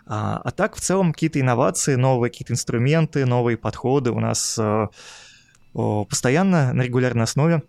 А, 0.07 0.41
а 0.43 0.51
так, 0.53 0.75
в 0.75 0.81
целом, 0.81 1.13
какие-то 1.13 1.39
инновации, 1.39 1.97
новые 1.97 2.31
какие-то 2.31 2.55
инструменты, 2.55 3.27
новые 3.27 3.59
подходы 3.59 4.11
у 4.11 4.21
нас 4.21 4.59
э, 4.59 4.87
постоянно 5.75 6.73
на 6.73 6.81
регулярной 6.81 7.25
основе 7.25 7.63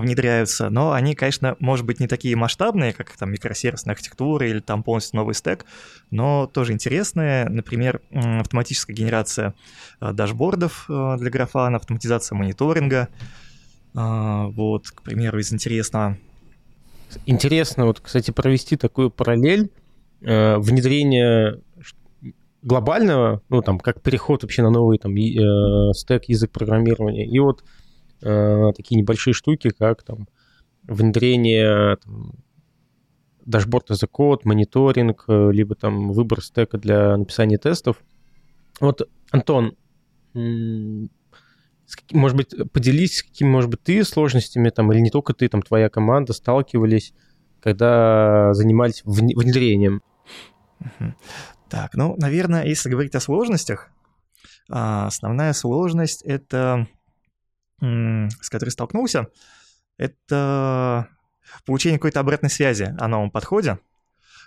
внедряются, 0.00 0.70
но 0.70 0.92
они, 0.92 1.14
конечно, 1.14 1.56
может 1.58 1.84
быть, 1.84 2.00
не 2.00 2.06
такие 2.06 2.34
масштабные, 2.34 2.92
как 2.92 3.14
там 3.16 3.30
микросервисная 3.30 3.94
архитектура 3.94 4.48
или 4.48 4.60
там 4.60 4.82
полностью 4.82 5.18
новый 5.18 5.34
стек, 5.34 5.66
но 6.10 6.46
тоже 6.46 6.72
интересные. 6.72 7.48
Например, 7.48 8.00
автоматическая 8.10 8.96
генерация 8.96 9.54
э, 10.00 10.12
дашбордов 10.12 10.86
э, 10.88 11.16
для 11.18 11.30
графана, 11.30 11.76
автоматизация 11.76 12.36
мониторинга. 12.36 13.08
А, 13.94 14.46
вот, 14.46 14.88
к 14.88 15.02
примеру, 15.02 15.38
из 15.38 15.52
интересного. 15.52 16.16
Интересно, 17.26 17.84
вот, 17.84 18.00
кстати, 18.00 18.30
провести 18.30 18.76
такую 18.76 19.10
параллель 19.10 19.70
э, 20.22 20.56
внедрения 20.56 21.60
глобального, 22.62 23.42
ну, 23.50 23.60
там, 23.60 23.78
как 23.78 24.00
переход 24.00 24.44
вообще 24.44 24.62
на 24.62 24.70
новый 24.70 24.96
там 24.96 25.12
стек 25.94 26.24
язык 26.26 26.52
программирования, 26.52 27.26
и 27.26 27.38
вот 27.40 27.64
э, 28.22 28.72
такие 28.76 29.00
небольшие 29.00 29.34
штуки, 29.34 29.70
как 29.70 30.02
там 30.02 30.28
внедрение 30.84 31.96
там, 31.96 32.32
дашборд 33.44 33.90
as 33.90 34.04
a 34.04 34.08
code, 34.08 34.40
мониторинг, 34.44 35.24
э, 35.28 35.50
либо 35.52 35.74
там 35.74 36.12
выбор 36.12 36.42
стека 36.42 36.78
для 36.78 37.16
написания 37.16 37.58
тестов. 37.58 38.02
Вот, 38.80 39.08
Антон, 39.30 39.76
может 42.12 42.36
быть, 42.36 42.54
поделись, 42.72 43.18
с 43.18 43.22
какими, 43.22 43.48
может 43.48 43.70
быть, 43.70 43.82
ты 43.82 44.04
сложностями 44.04 44.70
там, 44.70 44.92
или 44.92 45.00
не 45.00 45.10
только 45.10 45.34
ты, 45.34 45.48
там, 45.48 45.62
твоя 45.62 45.88
команда 45.88 46.32
сталкивались, 46.32 47.12
когда 47.60 48.54
занимались 48.54 49.02
внедрением? 49.04 50.02
Так, 51.68 51.94
ну, 51.94 52.16
наверное, 52.18 52.66
если 52.66 52.90
говорить 52.90 53.14
о 53.14 53.20
сложностях, 53.20 53.90
а, 54.68 55.06
основная 55.06 55.52
сложность— 55.52 56.22
это 56.24 56.86
с 57.82 58.48
которой 58.48 58.70
столкнулся, 58.70 59.28
это 59.98 61.08
получение 61.66 61.98
какой-то 61.98 62.20
обратной 62.20 62.50
связи 62.50 62.94
о 62.98 63.08
новом 63.08 63.30
подходе. 63.30 63.78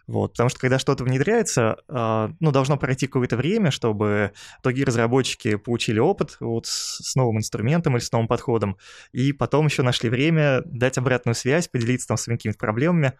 Вот, 0.07 0.33
потому 0.33 0.49
что 0.49 0.59
когда 0.59 0.77
что-то 0.77 1.03
внедряется, 1.03 1.77
э, 1.87 2.29
ну, 2.39 2.51
должно 2.51 2.77
пройти 2.77 3.07
какое-то 3.07 3.37
время, 3.37 3.71
чтобы 3.71 4.33
другие 4.61 4.85
разработчики 4.85 5.55
получили 5.55 5.97
опыт 5.97 6.37
вот 6.39 6.67
с 6.67 7.15
новым 7.15 7.39
инструментом 7.39 7.95
или 7.95 8.03
с 8.03 8.11
новым 8.11 8.27
подходом, 8.27 8.77
и 9.13 9.33
потом 9.33 9.65
еще 9.65 9.81
нашли 9.81 10.09
время 10.09 10.61
дать 10.65 10.99
обратную 10.99 11.33
связь, 11.33 11.67
поделиться 11.67 12.07
там 12.07 12.17
своими 12.17 12.37
какими-то 12.37 12.59
проблемами, 12.59 13.13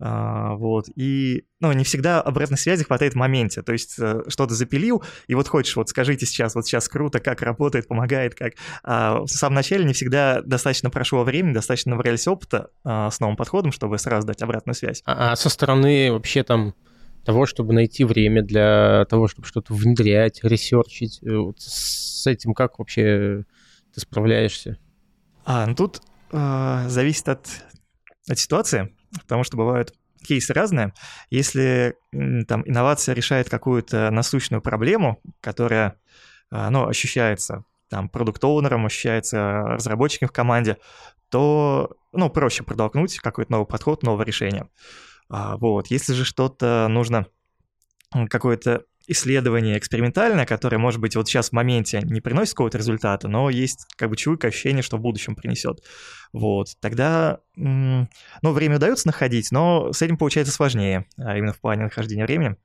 а, 0.00 0.54
вот, 0.56 0.86
и, 0.96 1.44
ну, 1.60 1.72
не 1.72 1.84
всегда 1.84 2.20
обратной 2.20 2.58
связи 2.58 2.84
хватает 2.84 3.12
в 3.14 3.16
моменте, 3.16 3.62
то 3.62 3.72
есть 3.72 3.96
э, 3.98 4.22
что-то 4.26 4.52
запилил, 4.54 5.04
и 5.28 5.34
вот 5.34 5.46
хочешь, 5.46 5.76
вот 5.76 5.88
скажите 5.88 6.26
сейчас, 6.26 6.56
вот 6.56 6.66
сейчас 6.66 6.88
круто, 6.88 7.20
как 7.20 7.42
работает, 7.42 7.86
помогает, 7.86 8.34
как. 8.34 8.54
А 8.82 9.20
в 9.20 9.28
самом 9.28 9.54
начале 9.54 9.84
не 9.84 9.92
всегда 9.92 10.42
достаточно 10.42 10.90
прошло 10.90 11.22
времени, 11.22 11.54
достаточно 11.54 11.92
набрались 11.92 12.26
опыта 12.26 12.70
а, 12.82 13.10
с 13.10 13.20
новым 13.20 13.36
подходом, 13.36 13.70
чтобы 13.70 13.98
сразу 13.98 14.26
дать 14.26 14.42
обратную 14.42 14.74
связь. 14.74 15.02
А, 15.06 15.32
а 15.32 15.36
со 15.36 15.48
стороны 15.48 16.10
вообще 16.10 16.42
там 16.42 16.74
того, 17.24 17.46
чтобы 17.46 17.72
найти 17.72 18.04
время 18.04 18.42
для 18.42 19.06
того, 19.08 19.28
чтобы 19.28 19.46
что-то 19.46 19.74
внедрять, 19.74 20.40
ресерчить, 20.42 21.20
э, 21.22 21.36
вот 21.36 21.60
с 21.60 22.26
этим 22.26 22.52
как 22.52 22.78
вообще 22.78 23.44
ты 23.94 24.00
справляешься? 24.00 24.76
А, 25.44 25.66
ну 25.66 25.74
тут 25.74 26.02
э, 26.32 26.84
зависит 26.88 27.28
от, 27.28 27.46
от 28.28 28.38
ситуации 28.38 28.94
потому 29.20 29.44
что 29.44 29.56
бывают 29.56 29.94
кейсы 30.24 30.52
разные. 30.52 30.92
Если 31.30 31.96
там 32.12 32.62
инновация 32.66 33.14
решает 33.14 33.48
какую-то 33.48 34.10
насущную 34.10 34.62
проблему, 34.62 35.20
которая 35.40 35.98
а, 36.50 36.70
ну, 36.70 36.86
ощущается 36.88 37.64
там 37.88 38.08
продукт-оунером, 38.08 38.86
ощущается 38.86 39.62
разработчиком 39.62 40.28
в 40.28 40.32
команде, 40.32 40.78
то 41.28 41.96
ну, 42.12 42.30
проще 42.30 42.62
протолкнуть 42.62 43.18
какой-то 43.18 43.52
новый 43.52 43.66
подход, 43.66 44.02
новое 44.02 44.24
решение. 44.24 44.68
А, 45.28 45.56
вот. 45.56 45.88
Если 45.88 46.12
же 46.12 46.24
что-то 46.24 46.86
нужно, 46.88 47.26
какое-то 48.30 48.84
исследование 49.06 49.78
экспериментальное, 49.78 50.46
которое, 50.46 50.78
может 50.78 51.00
быть, 51.00 51.16
вот 51.16 51.28
сейчас 51.28 51.50
в 51.50 51.52
моменте 51.52 52.00
не 52.02 52.20
приносит 52.20 52.54
какого-то 52.54 52.78
результата, 52.78 53.28
но 53.28 53.50
есть 53.50 53.86
как 53.96 54.10
бы 54.10 54.16
чуйка, 54.16 54.48
ощущение, 54.48 54.82
что 54.82 54.96
в 54.96 55.00
будущем 55.00 55.34
принесет. 55.34 55.82
Вот, 56.32 56.68
тогда, 56.80 57.40
ну, 57.54 58.08
время 58.42 58.76
удается 58.76 59.06
находить, 59.06 59.50
но 59.52 59.92
с 59.92 60.02
этим 60.02 60.16
получается 60.16 60.52
сложнее, 60.52 61.06
а 61.18 61.36
именно 61.36 61.52
в 61.52 61.60
плане 61.60 61.84
нахождения 61.84 62.24
времени. 62.24 62.56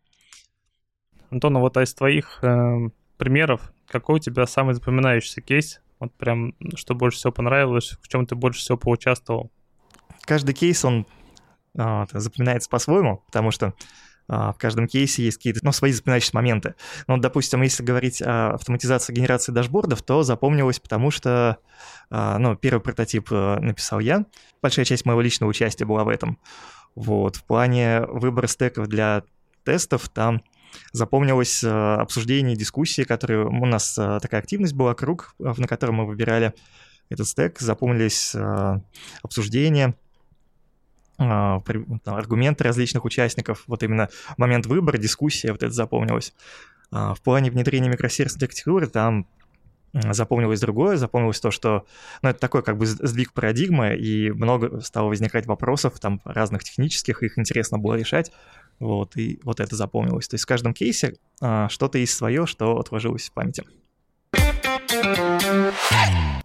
Антон, 1.29 1.58
а 1.58 1.60
вот 1.60 1.77
а 1.77 1.84
из 1.84 1.93
твоих 1.93 2.39
э, 2.43 2.89
примеров, 3.17 3.72
какой 3.88 4.15
у 4.15 4.19
тебя 4.19 4.48
самый 4.48 4.74
запоминающийся 4.74 5.41
кейс? 5.41 5.81
Вот 6.00 6.13
прям, 6.15 6.55
что 6.75 6.96
больше 6.96 7.17
всего 7.17 7.34
понравилось, 7.34 7.98
в 8.01 8.08
чем 8.08 8.25
ты 8.25 8.36
больше 8.36 8.62
всего 8.62 8.77
поучаствовал? 8.77 9.51
Каждый 10.22 10.55
кейс, 10.55 10.84
он 10.86 11.05
а, 11.77 12.08
запоминается 12.12 12.69
по-своему, 12.69 13.24
потому 13.27 13.51
что 13.51 13.74
в 14.30 14.56
каждом 14.60 14.88
кейсе 14.88 15.24
есть 15.24 15.38
какие-то, 15.38 15.60
ну, 15.64 15.72
свои 15.72 15.92
запоминающиеся 15.92 16.36
моменты. 16.36 16.76
Ну, 17.08 17.18
допустим, 17.18 17.64
если 17.64 17.84
говорить 17.84 18.22
о 18.22 18.54
автоматизации 18.54 19.12
генерации 19.12 19.52
дашбордов, 19.52 20.04
то 20.04 20.22
запомнилось, 20.24 20.80
потому 20.80 21.10
что, 21.10 21.58
а, 22.12 22.38
ну, 22.38 22.56
первый 22.56 22.80
прототип 22.82 23.32
э, 23.32 23.60
написал 23.60 24.00
я, 24.00 24.26
большая 24.62 24.86
часть 24.86 25.06
моего 25.06 25.22
личного 25.22 25.50
участия 25.50 25.86
была 25.86 26.04
в 26.04 26.10
этом. 26.10 26.38
Вот, 26.96 27.38
в 27.38 27.44
плане 27.44 28.02
выбора 28.02 28.48
стеков 28.48 28.88
для 28.88 29.24
тестов 29.64 30.10
там 30.10 30.44
запомнилось 30.92 31.64
э, 31.64 31.70
обсуждение, 31.70 32.56
дискуссии, 32.56 33.04
которые 33.04 33.46
у 33.46 33.66
нас 33.66 33.98
э, 33.98 34.20
такая 34.22 34.42
активность 34.42 34.74
была, 34.74 34.94
круг, 34.94 35.34
на 35.40 35.68
котором 35.68 35.96
мы 35.96 36.06
выбирали 36.06 36.54
этот 37.10 37.28
стек, 37.28 37.60
запомнились 37.60 38.36
обсуждения, 39.24 39.88
а, 39.88 40.09
аргументы 41.20 42.64
различных 42.64 43.06
участников, 43.06 43.64
вот 43.68 43.84
именно 43.84 44.10
момент 44.38 44.66
выбора, 44.66 44.98
дискуссия, 44.98 45.52
вот 45.52 45.64
это 45.64 45.74
запомнилось. 45.74 46.34
А, 46.92 47.14
в 47.14 47.22
плане 47.22 47.52
внедрения 47.52 47.90
микросервисной 47.90 48.48
архитектуры 48.48 48.88
там 48.88 49.28
запомнилось 49.94 50.60
другое, 50.60 50.98
запомнилось 50.98 51.40
то, 51.40 51.52
что, 51.52 51.86
ну, 52.22 52.30
это 52.30 52.40
такой 52.40 52.62
как 52.62 52.78
бы 52.78 52.86
сдвиг 52.86 53.34
парадигмы, 53.34 53.96
и 53.96 54.32
много 54.32 54.82
стало 54.82 55.08
возникать 55.08 55.48
вопросов 55.48 56.00
там 56.00 56.22
разных 56.26 56.64
технических, 56.64 57.24
их 57.24 57.40
интересно 57.40 57.80
было 57.80 57.96
решать, 57.96 58.32
вот, 58.80 59.18
и 59.18 59.40
вот 59.44 59.60
это 59.60 59.76
запомнилось. 59.76 60.28
То 60.28 60.36
есть 60.36 60.44
в 60.44 60.48
каждом 60.48 60.74
кейсе 60.74 61.16
а, 61.42 61.70
что-то 61.70 61.98
есть 61.98 62.14
свое, 62.14 62.46
что 62.46 62.78
отложилось 62.78 63.30
в 63.30 63.34
памяти. 63.34 63.64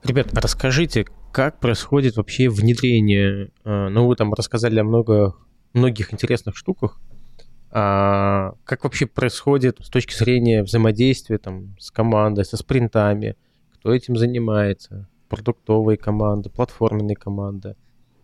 Ребят, 0.05 0.29
расскажите, 0.35 1.07
как 1.33 1.61
происходит 1.61 2.17
вообще 2.17 2.51
внедрение? 2.51 3.51
А, 3.65 3.89
ну, 3.89 4.07
вы 4.07 4.17
там 4.17 4.35
рассказали 4.35 4.79
о 4.79 4.85
много, 4.85 5.35
многих 5.73 6.13
интересных 6.13 6.59
штуках. 6.59 7.01
А 7.71 8.53
как 8.65 8.85
вообще 8.85 9.07
происходит 9.07 9.79
с 9.81 9.89
точки 9.89 10.15
зрения 10.15 10.63
взаимодействия 10.63 11.39
там, 11.39 11.75
с 11.81 11.91
командой, 11.91 12.45
со 12.45 12.59
спринтами? 12.59 13.37
Кто 13.73 13.95
этим 13.95 14.17
занимается? 14.17 15.09
Продуктовые 15.31 15.97
команды, 15.97 16.51
платформенные 16.51 17.17
команды? 17.17 17.75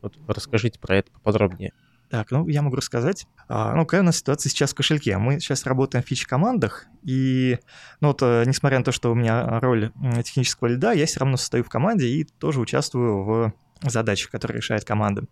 Вот 0.03 0.19
расскажите 0.29 0.79
про 0.79 0.97
это 0.97 1.11
поподробнее. 1.11 1.73
Так, 2.11 2.33
ну 2.33 2.49
я 2.49 2.61
могу 2.63 2.75
рассказать. 2.75 3.27
А, 3.49 3.73
ну, 3.75 3.87
какая 3.87 4.01
у 4.01 4.05
нас 4.05 4.19
ситуация 4.19 4.51
сейчас 4.51 4.73
в 4.73 4.75
кошельке? 4.75 5.17
Мы 5.17 5.39
сейчас 5.39 5.65
работаем 5.65 6.03
в 6.03 6.09
фич-командах, 6.09 6.87
и, 7.05 7.59
ну 8.01 8.09
вот, 8.09 8.21
э, 8.21 8.43
несмотря 8.47 8.79
на 8.79 8.85
то, 8.85 8.91
что 8.91 9.13
у 9.13 9.15
меня 9.15 9.61
роль 9.61 9.93
технического 10.25 10.67
лида, 10.67 10.91
я 10.91 11.07
все 11.07 11.21
равно 11.21 11.37
состою 11.37 11.63
в 11.63 11.69
команде 11.69 12.09
и 12.09 12.25
тоже 12.25 12.61
участвую 12.61 13.23
в 13.23 13.53
задачах, 13.83 14.33
которые 14.33 14.59
решает 14.59 14.85
команда. 14.85 15.25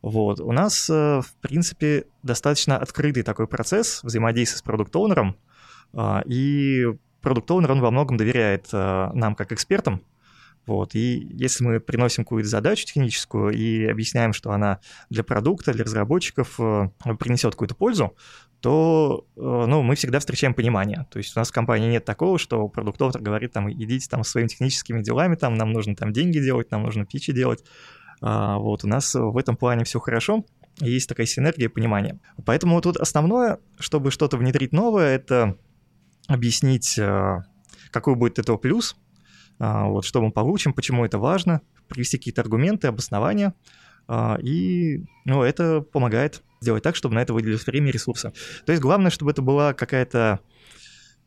Вот. 0.00 0.40
У 0.40 0.50
нас, 0.52 0.88
э, 0.88 1.20
в 1.20 1.34
принципе, 1.42 2.06
достаточно 2.22 2.78
открытый 2.78 3.22
такой 3.22 3.46
процесс 3.46 4.02
взаимодействия 4.02 4.58
с 4.58 4.62
продукт-оунером, 4.62 5.36
а, 5.92 6.22
и 6.24 6.86
продукт-оунер, 7.20 7.72
он 7.72 7.80
во 7.80 7.90
многом 7.90 8.16
доверяет 8.16 8.68
э, 8.72 9.10
нам 9.12 9.34
как 9.34 9.52
экспертам, 9.52 10.00
вот. 10.66 10.94
И 10.94 11.26
если 11.30 11.64
мы 11.64 11.80
приносим 11.80 12.24
какую-то 12.24 12.48
задачу 12.48 12.86
техническую 12.86 13.50
и 13.50 13.84
объясняем, 13.84 14.32
что 14.32 14.50
она 14.50 14.80
для 15.10 15.24
продукта, 15.24 15.72
для 15.72 15.84
разработчиков 15.84 16.58
э, 16.58 16.88
принесет 17.18 17.52
какую-то 17.52 17.74
пользу, 17.74 18.16
то 18.60 19.26
ну, 19.36 19.82
мы 19.82 19.94
всегда 19.94 20.20
встречаем 20.20 20.54
понимание. 20.54 21.06
То 21.10 21.18
есть 21.18 21.36
у 21.36 21.38
нас 21.38 21.50
в 21.50 21.52
компании 21.52 21.90
нет 21.90 22.06
такого, 22.06 22.38
что 22.38 22.66
продукт 22.68 22.98
говорит, 22.98 23.52
там, 23.52 23.70
идите 23.70 24.08
там 24.08 24.24
своими 24.24 24.48
техническими 24.48 25.02
делами, 25.02 25.34
там, 25.34 25.54
нам 25.54 25.70
нужно 25.72 25.94
там 25.94 26.14
деньги 26.14 26.38
делать, 26.38 26.70
нам 26.70 26.82
нужно 26.82 27.04
пичи 27.04 27.34
делать. 27.34 27.62
А, 28.22 28.56
вот, 28.56 28.82
у 28.84 28.88
нас 28.88 29.14
в 29.14 29.36
этом 29.36 29.56
плане 29.56 29.84
все 29.84 30.00
хорошо, 30.00 30.46
есть 30.80 31.08
такая 31.08 31.26
синергия 31.26 31.68
понимания. 31.68 32.18
Поэтому 32.44 32.80
тут 32.80 32.96
основное, 32.96 33.58
чтобы 33.78 34.10
что-то 34.10 34.38
внедрить 34.38 34.72
новое, 34.72 35.14
это 35.14 35.58
объяснить, 36.26 36.98
э, 36.98 37.42
какой 37.90 38.14
будет 38.14 38.38
этого 38.38 38.56
плюс, 38.56 38.96
вот, 39.58 40.04
что 40.04 40.20
мы 40.20 40.32
получим, 40.32 40.72
почему 40.72 41.04
это 41.04 41.18
важно, 41.18 41.60
привести 41.88 42.18
какие-то 42.18 42.40
аргументы, 42.42 42.88
обоснования, 42.88 43.54
а, 44.06 44.38
и 44.42 45.04
ну, 45.24 45.42
это 45.42 45.80
помогает 45.80 46.42
сделать 46.60 46.82
так, 46.82 46.96
чтобы 46.96 47.14
на 47.14 47.22
это 47.22 47.32
выделилось 47.32 47.66
время 47.66 47.88
и 47.88 47.92
ресурсы. 47.92 48.32
То 48.64 48.72
есть 48.72 48.82
главное, 48.82 49.10
чтобы 49.10 49.30
это 49.30 49.42
была 49.42 49.74
какая-то 49.74 50.40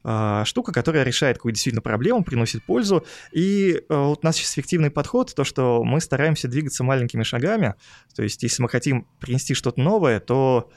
а, 0.03 0.45
штука, 0.45 0.71
которая 0.71 1.03
решает 1.03 1.37
какую-то 1.37 1.55
действительно 1.55 1.81
проблему, 1.81 2.23
приносит 2.23 2.63
пользу. 2.63 3.05
И 3.31 3.81
а, 3.89 4.07
вот 4.07 4.19
у 4.23 4.25
нас 4.25 4.35
сейчас 4.35 4.53
эффективный 4.53 4.91
подход, 4.91 5.33
то, 5.35 5.43
что 5.43 5.83
мы 5.83 6.01
стараемся 6.01 6.47
двигаться 6.47 6.83
маленькими 6.83 7.23
шагами. 7.23 7.75
То 8.15 8.23
есть, 8.23 8.41
если 8.43 8.61
мы 8.61 8.69
хотим 8.69 9.07
принести 9.19 9.53
что-то 9.53 9.81
новое, 9.81 10.19
то 10.19 10.71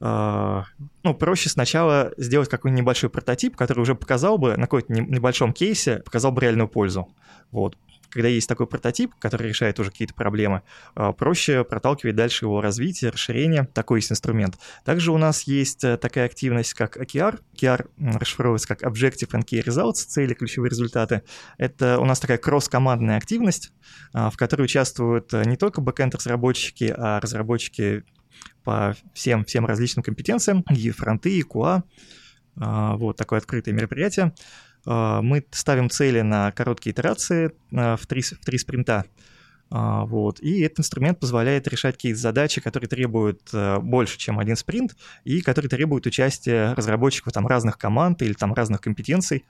ну, 0.00 1.14
проще 1.18 1.48
сначала 1.48 2.12
сделать 2.16 2.48
какой-нибудь 2.48 2.82
небольшой 2.82 3.10
прототип, 3.10 3.56
который 3.56 3.80
уже 3.80 3.94
показал 3.94 4.38
бы 4.38 4.56
на 4.56 4.62
какой-то 4.62 4.92
небольшом 4.92 5.52
кейсе, 5.52 5.98
показал 6.04 6.32
бы 6.32 6.40
реальную 6.40 6.68
пользу. 6.68 7.08
Вот 7.50 7.76
когда 8.10 8.28
есть 8.28 8.48
такой 8.48 8.66
прототип, 8.66 9.14
который 9.18 9.48
решает 9.48 9.78
уже 9.78 9.90
какие-то 9.90 10.14
проблемы, 10.14 10.62
а, 10.94 11.12
проще 11.12 11.64
проталкивать 11.64 12.16
дальше 12.16 12.46
его 12.46 12.60
развитие, 12.60 13.10
расширение. 13.10 13.64
Такой 13.64 13.98
есть 13.98 14.10
инструмент. 14.10 14.58
Также 14.84 15.12
у 15.12 15.18
нас 15.18 15.42
есть 15.42 15.84
э, 15.84 15.96
такая 15.96 16.26
активность, 16.26 16.74
как 16.74 16.96
OKR. 16.96 17.40
OKR 17.54 17.88
расшифровывается 18.18 18.68
как 18.68 18.82
Objective 18.82 19.30
and 19.32 19.44
Key 19.44 19.62
Results, 19.64 20.06
цели, 20.06 20.34
ключевые 20.34 20.70
результаты. 20.70 21.22
Это 21.58 21.98
у 21.98 22.04
нас 22.04 22.20
такая 22.20 22.38
кросс-командная 22.38 23.16
активность, 23.16 23.72
а, 24.12 24.30
в 24.30 24.36
которой 24.36 24.62
участвуют 24.62 25.32
э, 25.34 25.44
не 25.44 25.56
только 25.56 25.80
бэкэнд-разработчики, 25.80 26.94
а 26.96 27.20
разработчики 27.20 28.04
по 28.64 28.94
всем, 29.14 29.44
всем 29.44 29.66
различным 29.66 30.02
компетенциям, 30.02 30.64
и 30.70 30.90
фронты, 30.90 31.38
и 31.38 31.42
QA. 31.42 31.82
А, 32.60 32.96
вот 32.96 33.16
такое 33.16 33.38
открытое 33.38 33.72
мероприятие. 33.72 34.34
А, 34.86 35.22
мы 35.22 35.44
ставим 35.50 35.90
цели 35.90 36.20
на 36.20 36.52
короткие 36.52 36.92
итерации 36.92 37.52
а, 37.74 37.96
в 37.96 38.06
три, 38.06 38.22
в 38.22 38.44
три 38.44 38.58
спринта. 38.58 39.04
Вот. 39.70 40.40
И 40.40 40.62
этот 40.62 40.80
инструмент 40.80 41.20
позволяет 41.20 41.68
решать 41.68 41.96
какие-то 41.96 42.18
задачи, 42.18 42.58
которые 42.58 42.88
требуют 42.88 43.50
больше, 43.82 44.16
чем 44.16 44.38
один 44.38 44.56
спринт, 44.56 44.96
и 45.24 45.42
которые 45.42 45.68
требуют 45.68 46.06
участия 46.06 46.72
разработчиков 46.72 47.34
там, 47.34 47.46
разных 47.46 47.76
команд 47.76 48.22
или 48.22 48.32
там, 48.32 48.54
разных 48.54 48.80
компетенций. 48.80 49.44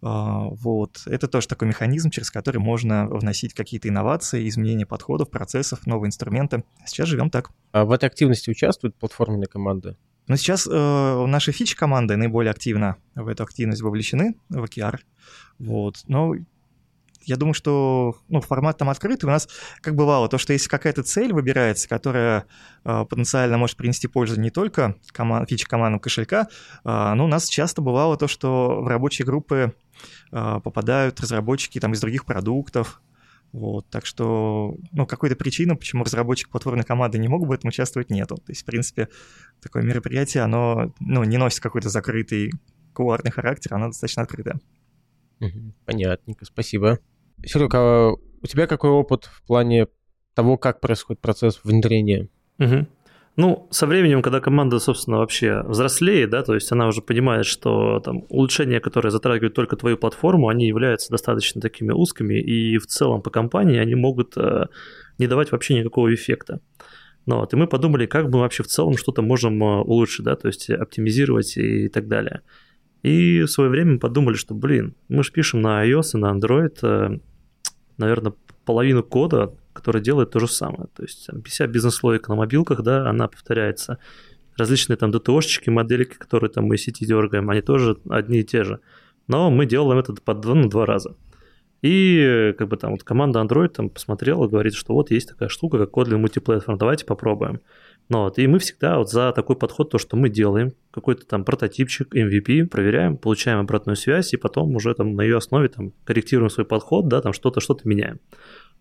Вот. 0.00 1.02
Это 1.06 1.26
тоже 1.26 1.48
такой 1.48 1.68
механизм, 1.68 2.10
через 2.10 2.30
который 2.30 2.58
можно 2.58 3.06
вносить 3.08 3.54
какие-то 3.54 3.88
инновации, 3.88 4.48
изменения 4.48 4.86
подходов, 4.86 5.30
процессов, 5.30 5.86
новые 5.86 6.08
инструменты. 6.08 6.64
Сейчас 6.86 7.08
живем 7.08 7.30
так. 7.30 7.50
А 7.72 7.84
в 7.84 7.90
этой 7.90 8.06
активности 8.06 8.50
участвуют 8.50 8.96
платформенные 8.96 9.48
команды? 9.48 9.96
Но 10.28 10.36
сейчас 10.36 10.68
э, 10.70 11.26
наши 11.26 11.52
фичи 11.52 11.74
команды 11.74 12.16
наиболее 12.16 12.50
активно 12.50 12.96
в 13.14 13.26
эту 13.28 13.42
активность 13.42 13.80
вовлечены, 13.80 14.36
в 14.50 14.62
OKR. 14.62 14.98
Вот. 15.58 15.96
Но 16.06 16.34
я 17.28 17.36
думаю, 17.36 17.54
что 17.54 18.16
ну, 18.28 18.40
формат 18.40 18.78
там 18.78 18.88
открытый. 18.88 19.28
У 19.28 19.32
нас, 19.32 19.48
как 19.80 19.94
бывало, 19.94 20.28
то, 20.28 20.38
что 20.38 20.52
если 20.52 20.68
какая-то 20.68 21.02
цель 21.02 21.32
выбирается, 21.32 21.88
которая 21.88 22.46
э, 22.84 23.04
потенциально 23.04 23.58
может 23.58 23.76
принести 23.76 24.08
пользу 24.08 24.40
не 24.40 24.50
только 24.50 24.96
команд, 25.12 25.48
фичи 25.48 25.66
командам 25.66 26.00
кошелька, 26.00 26.48
э, 26.84 27.14
но 27.14 27.24
у 27.24 27.28
нас 27.28 27.48
часто 27.48 27.82
бывало 27.82 28.16
то, 28.16 28.28
что 28.28 28.80
в 28.82 28.88
рабочие 28.88 29.26
группы 29.26 29.74
э, 30.32 30.60
попадают 30.64 31.20
разработчики 31.20 31.78
там, 31.78 31.92
из 31.92 32.00
других 32.00 32.24
продуктов, 32.24 33.02
вот, 33.52 33.88
так 33.88 34.04
что, 34.04 34.76
ну, 34.92 35.06
какой-то 35.06 35.36
причины, 35.36 35.74
почему 35.76 36.04
разработчик 36.04 36.50
платформенной 36.50 36.84
команды 36.84 37.18
не 37.18 37.28
мог 37.28 37.46
в 37.46 37.52
этом 37.52 37.68
участвовать, 37.68 38.10
нету. 38.10 38.36
То 38.36 38.52
есть, 38.52 38.62
в 38.62 38.64
принципе, 38.64 39.08
такое 39.62 39.82
мероприятие, 39.82 40.42
оно, 40.42 40.94
ну, 41.00 41.24
не 41.24 41.38
носит 41.38 41.60
какой-то 41.60 41.88
закрытый 41.88 42.52
кулуарный 42.92 43.30
характер, 43.30 43.74
оно 43.74 43.86
достаточно 43.88 44.22
открытое. 44.22 44.60
Понятненько, 45.86 46.44
спасибо. 46.44 46.98
Серег, 47.44 47.74
а 47.74 48.12
у 48.12 48.46
тебя 48.46 48.66
какой 48.66 48.90
опыт 48.90 49.24
в 49.24 49.46
плане 49.46 49.88
того, 50.34 50.56
как 50.56 50.80
происходит 50.80 51.20
процесс 51.20 51.60
внедрения? 51.64 52.28
Угу. 52.58 52.86
Ну, 53.36 53.68
со 53.70 53.86
временем, 53.86 54.20
когда 54.20 54.40
команда, 54.40 54.80
собственно, 54.80 55.18
вообще 55.18 55.62
взрослеет, 55.62 56.30
да, 56.30 56.42
то 56.42 56.54
есть 56.54 56.72
она 56.72 56.88
уже 56.88 57.02
понимает, 57.02 57.46
что 57.46 58.00
там 58.00 58.24
улучшения, 58.30 58.80
которые 58.80 59.12
затрагивают 59.12 59.54
только 59.54 59.76
твою 59.76 59.96
платформу, 59.96 60.48
они 60.48 60.66
являются 60.66 61.10
достаточно 61.10 61.60
такими 61.60 61.92
узкими, 61.92 62.34
и 62.34 62.78
в 62.78 62.86
целом 62.88 63.22
по 63.22 63.30
компании 63.30 63.78
они 63.78 63.94
могут 63.94 64.36
э, 64.36 64.66
не 65.18 65.28
давать 65.28 65.52
вообще 65.52 65.74
никакого 65.74 66.12
эффекта. 66.12 66.60
Ну, 67.26 67.38
вот, 67.38 67.52
и 67.52 67.56
мы 67.56 67.68
подумали, 67.68 68.06
как 68.06 68.26
мы 68.26 68.40
вообще 68.40 68.64
в 68.64 68.66
целом 68.66 68.96
что-то 68.96 69.22
можем 69.22 69.62
э, 69.62 69.82
улучшить, 69.82 70.24
да, 70.24 70.34
то 70.34 70.48
есть 70.48 70.68
оптимизировать 70.68 71.56
и 71.56 71.88
так 71.88 72.08
далее. 72.08 72.40
И 73.02 73.42
в 73.42 73.48
свое 73.48 73.70
время 73.70 73.98
подумали, 73.98 74.34
что, 74.34 74.54
блин, 74.54 74.94
мы 75.08 75.22
же 75.22 75.32
пишем 75.32 75.60
на 75.60 75.86
iOS 75.86 76.10
и 76.14 76.18
на 76.18 76.32
Android, 76.32 76.78
э, 76.82 77.18
наверное, 77.96 78.34
половину 78.64 79.02
кода 79.02 79.54
который 79.78 80.02
делает 80.02 80.32
то 80.32 80.40
же 80.40 80.48
самое. 80.48 80.88
То 80.96 81.04
есть 81.04 81.28
вся 81.44 81.66
бизнес-логика 81.68 82.30
на 82.30 82.36
мобилках, 82.36 82.82
да, 82.82 83.08
она 83.08 83.28
повторяется. 83.28 83.98
Различные 84.56 84.96
там 84.96 85.10
DTO-щики, 85.10 85.70
модельки, 85.70 86.14
которые 86.14 86.50
там 86.50 86.64
мы 86.64 86.76
сети 86.78 87.06
дергаем, 87.06 87.48
они 87.48 87.60
тоже 87.60 87.96
одни 88.10 88.40
и 88.40 88.44
те 88.44 88.64
же. 88.64 88.80
Но 89.28 89.52
мы 89.52 89.66
делаем 89.66 90.00
это 90.00 90.14
по 90.14 90.34
два, 90.34 90.54
ну, 90.54 90.68
два 90.68 90.84
раза. 90.84 91.14
И 91.80 92.54
как 92.58 92.66
бы 92.66 92.76
там 92.76 92.90
вот 92.90 93.04
команда 93.04 93.38
Android 93.38 93.68
там 93.68 93.88
посмотрела, 93.88 94.48
говорит, 94.48 94.74
что 94.74 94.94
вот 94.94 95.12
есть 95.12 95.28
такая 95.28 95.48
штука, 95.48 95.78
как 95.78 95.90
Kotlin 95.90 96.16
мультиплатформ, 96.16 96.76
давайте 96.76 97.06
попробуем. 97.06 97.60
Ну, 98.08 98.20
вот, 98.20 98.38
и 98.38 98.46
мы 98.46 98.58
всегда 98.58 98.98
вот 98.98 99.10
за 99.10 99.32
такой 99.32 99.54
подход, 99.54 99.90
то, 99.90 99.98
что 99.98 100.16
мы 100.16 100.30
делаем, 100.30 100.72
какой-то 100.90 101.26
там 101.26 101.44
прототипчик, 101.44 102.14
MVP, 102.14 102.66
проверяем, 102.66 103.18
получаем 103.18 103.58
обратную 103.58 103.96
связь, 103.96 104.32
и 104.32 104.38
потом 104.38 104.74
уже 104.76 104.94
там 104.94 105.14
на 105.14 105.20
ее 105.20 105.36
основе 105.36 105.68
там 105.68 105.92
корректируем 106.04 106.48
свой 106.48 106.64
подход, 106.64 107.08
да, 107.08 107.20
там 107.20 107.34
что-то, 107.34 107.60
что-то 107.60 107.86
меняем. 107.86 108.18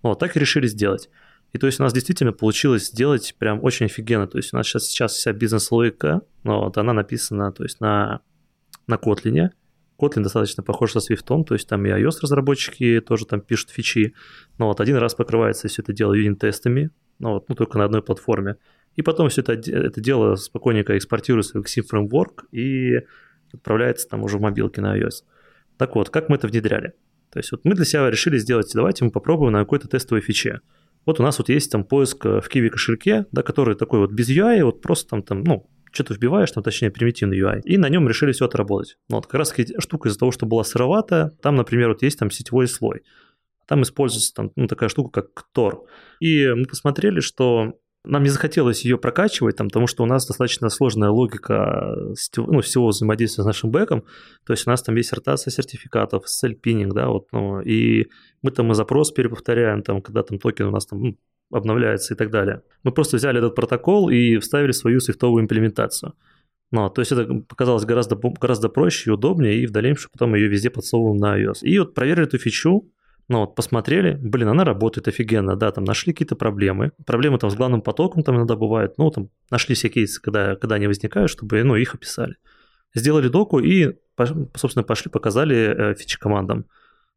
Вот, 0.02 0.20
так 0.20 0.38
и 0.38 0.40
решили 0.40 0.68
сделать. 0.68 1.10
И 1.54 1.58
то 1.58 1.68
есть 1.68 1.80
у 1.80 1.84
нас 1.84 1.94
действительно 1.94 2.34
получилось 2.34 2.88
сделать 2.88 3.36
прям 3.38 3.63
очень 3.63 3.88
офигенно. 3.88 4.28
То 4.28 4.38
есть 4.38 4.54
у 4.54 4.58
нас 4.58 4.68
сейчас, 4.68 4.84
сейчас 4.86 5.13
вся 5.13 5.34
бизнес-логика, 5.34 6.22
ну, 6.44 6.60
вот 6.66 6.78
она 6.78 6.94
написана 6.94 7.52
то 7.52 7.63
есть 7.63 7.80
на, 7.80 8.22
на 8.86 8.96
Kotlin. 8.96 9.50
Kotlin 10.00 10.22
достаточно 10.22 10.62
похож 10.62 10.92
со 10.92 11.00
Swift, 11.00 11.24
то 11.44 11.54
есть 11.54 11.68
там 11.68 11.86
и 11.86 11.90
iOS-разработчики 11.90 13.02
тоже 13.02 13.26
там 13.26 13.42
пишут 13.42 13.72
фичи. 13.72 14.13
Но 14.58 14.68
вот 14.68 14.80
один 14.80 14.98
раз 14.98 15.16
покрывается 15.16 15.68
все 15.68 15.82
это 15.82 15.94
дело 15.94 16.13
юнит-тестами, 16.13 16.92
ну, 17.20 17.34
вот, 17.34 17.50
ну, 17.50 17.56
только 17.56 17.78
на 17.78 17.86
одной 17.86 18.04
платформе. 18.04 18.58
И 18.98 19.04
потом 19.04 19.30
все 19.30 19.42
это, 19.42 19.54
это 19.54 20.02
дело 20.02 20.36
спокойненько 20.36 20.98
экспортируется 20.98 21.62
в 21.62 21.64
Xim 21.64 21.86
Framework 21.90 22.48
и 22.52 23.04
отправляется 23.54 24.10
там 24.10 24.24
уже 24.24 24.38
в 24.38 24.42
мобилки 24.42 24.80
на 24.80 25.00
iOS. 25.00 25.24
Так 25.78 25.96
вот, 25.96 26.10
как 26.10 26.28
мы 26.28 26.36
это 26.36 26.48
внедряли? 26.48 26.94
То 27.32 27.40
есть 27.40 27.52
вот 27.52 27.64
мы 27.64 27.76
для 27.76 27.86
себя 27.86 28.10
решили 28.10 28.38
сделать, 28.40 28.72
давайте 28.74 29.06
мы 29.06 29.12
попробуем 29.12 29.54
на 29.54 29.60
какой-то 29.60 29.88
тестовой 29.88 30.22
фиче. 30.22 30.62
Вот 31.06 31.20
у 31.20 31.24
нас 31.24 31.38
вот 31.38 31.48
есть 31.50 31.72
там 31.72 31.84
поиск 31.84 32.26
э, 32.26 32.42
в 32.42 32.50
Kiwi 32.50 32.70
кошельке, 32.70 33.28
да, 33.32 33.44
который 33.44 33.76
такой 33.76 34.00
вот 34.00 34.12
без 34.12 34.30
UI, 34.30 34.64
вот 34.64 34.82
просто 34.82 35.12
там, 35.12 35.24
там 35.24 35.44
ну, 35.44 35.70
что-то 35.92 36.16
вбиваешь, 36.16 36.52
там, 36.52 36.64
точнее, 36.64 36.90
примитивный 36.90 37.40
UI, 37.40 37.62
и 37.62 37.78
на 37.78 37.90
нем 37.90 38.10
решили 38.10 38.32
все 38.32 38.46
отработать. 38.46 38.98
Ну, 39.10 39.18
вот 39.18 39.28
как 39.28 39.36
раз 39.36 39.54
штука 39.80 40.10
из-за 40.10 40.20
того, 40.20 40.32
что 40.32 40.46
была 40.46 40.64
сыроватая, 40.64 41.30
там, 41.42 41.56
например, 41.56 41.90
вот 41.90 42.02
есть 42.02 42.18
там 42.18 42.32
сетевой 42.32 42.68
слой. 42.68 43.04
Там 43.68 43.84
используется 43.84 44.34
там, 44.34 44.52
ну, 44.56 44.68
такая 44.68 44.90
штука, 44.90 45.22
как 45.22 45.46
Tor. 45.56 45.86
И 46.20 46.48
мы 46.48 46.66
посмотрели, 46.66 47.20
что 47.20 47.74
нам 48.04 48.24
не 48.24 48.30
захотелось 48.30 48.86
ее 48.86 48.98
прокачивать, 48.98 49.58
там, 49.58 49.68
потому 49.68 49.88
что 49.88 50.04
у 50.04 50.06
нас 50.06 50.26
достаточно 50.26 50.70
сложная 50.70 51.10
логика 51.10 51.94
ну, 52.38 52.62
всего 52.62 52.88
взаимодействия 52.88 53.44
с 53.44 53.48
нашим 53.48 53.70
бэком. 53.72 54.04
То 54.46 54.54
есть 54.54 54.66
у 54.66 54.70
нас 54.70 54.82
там 54.82 54.96
есть 54.96 55.12
ротация 55.14 55.52
сертификатов, 55.52 56.28
сель-пининг, 56.28 56.94
да, 56.94 57.10
вот, 57.10 57.28
ну, 57.32 57.62
и 57.62 58.08
мы 58.42 58.52
там 58.52 58.72
и 58.72 58.76
запрос 58.76 59.12
переповторяем, 59.12 59.84
там, 59.84 60.02
когда 60.02 60.24
там 60.24 60.40
токен 60.40 60.68
у 60.68 60.72
нас 60.72 60.86
там 60.86 61.02
ну, 61.02 61.18
обновляется 61.52 62.14
и 62.14 62.18
так 62.18 62.30
далее. 62.32 62.62
Мы 62.84 62.92
просто 62.92 63.18
взяли 63.18 63.40
этот 63.40 63.56
протокол 63.56 64.10
и 64.10 64.38
вставили 64.38 64.72
свою 64.72 65.00
свифтовую 65.00 65.44
имплементацию. 65.44 66.14
Ну, 66.72 66.90
то 66.90 67.02
есть 67.02 67.12
это 67.14 67.26
показалось 67.48 67.86
гораздо, 67.86 68.16
гораздо 68.16 68.68
проще 68.68 69.10
и 69.10 69.14
удобнее, 69.14 69.62
и 69.62 69.66
в 69.66 69.72
дальнейшем 69.72 70.10
потом 70.12 70.36
ее 70.36 70.48
везде 70.48 70.70
подсовываем 70.70 71.18
на 71.18 71.42
iOS. 71.42 71.60
И 71.62 71.80
вот 71.80 71.94
проверили 71.94 72.26
эту 72.26 72.38
фичу, 72.38 72.92
ну 73.30 73.40
вот, 73.40 73.56
посмотрели, 73.56 74.13
блин, 74.16 74.48
она 74.48 74.63
работает 74.63 75.08
офигенно, 75.08 75.56
да, 75.56 75.72
там 75.72 75.84
нашли 75.84 76.13
какие-то 76.13 76.36
проблемы. 76.36 76.92
Проблемы 77.06 77.38
там 77.38 77.50
с 77.50 77.56
главным 77.56 77.82
потоком 77.82 78.24
там 78.24 78.38
иногда 78.38 78.56
бывают, 78.56 78.98
ну, 78.98 79.12
там 79.12 79.30
нашли 79.52 79.76
все 79.76 79.90
кейсы, 79.90 80.22
когда, 80.22 80.56
когда 80.56 80.76
они 80.76 80.88
возникают, 80.88 81.30
чтобы, 81.30 81.62
ну, 81.63 81.76
их 81.76 81.94
описали. 81.94 82.36
Сделали 82.96 83.28
доку 83.28 83.60
и, 83.60 83.98
собственно, 84.56 84.84
пошли, 84.84 85.12
показали 85.12 85.56
э, 85.56 85.96
фичи 85.96 86.18
командам. 86.18 86.66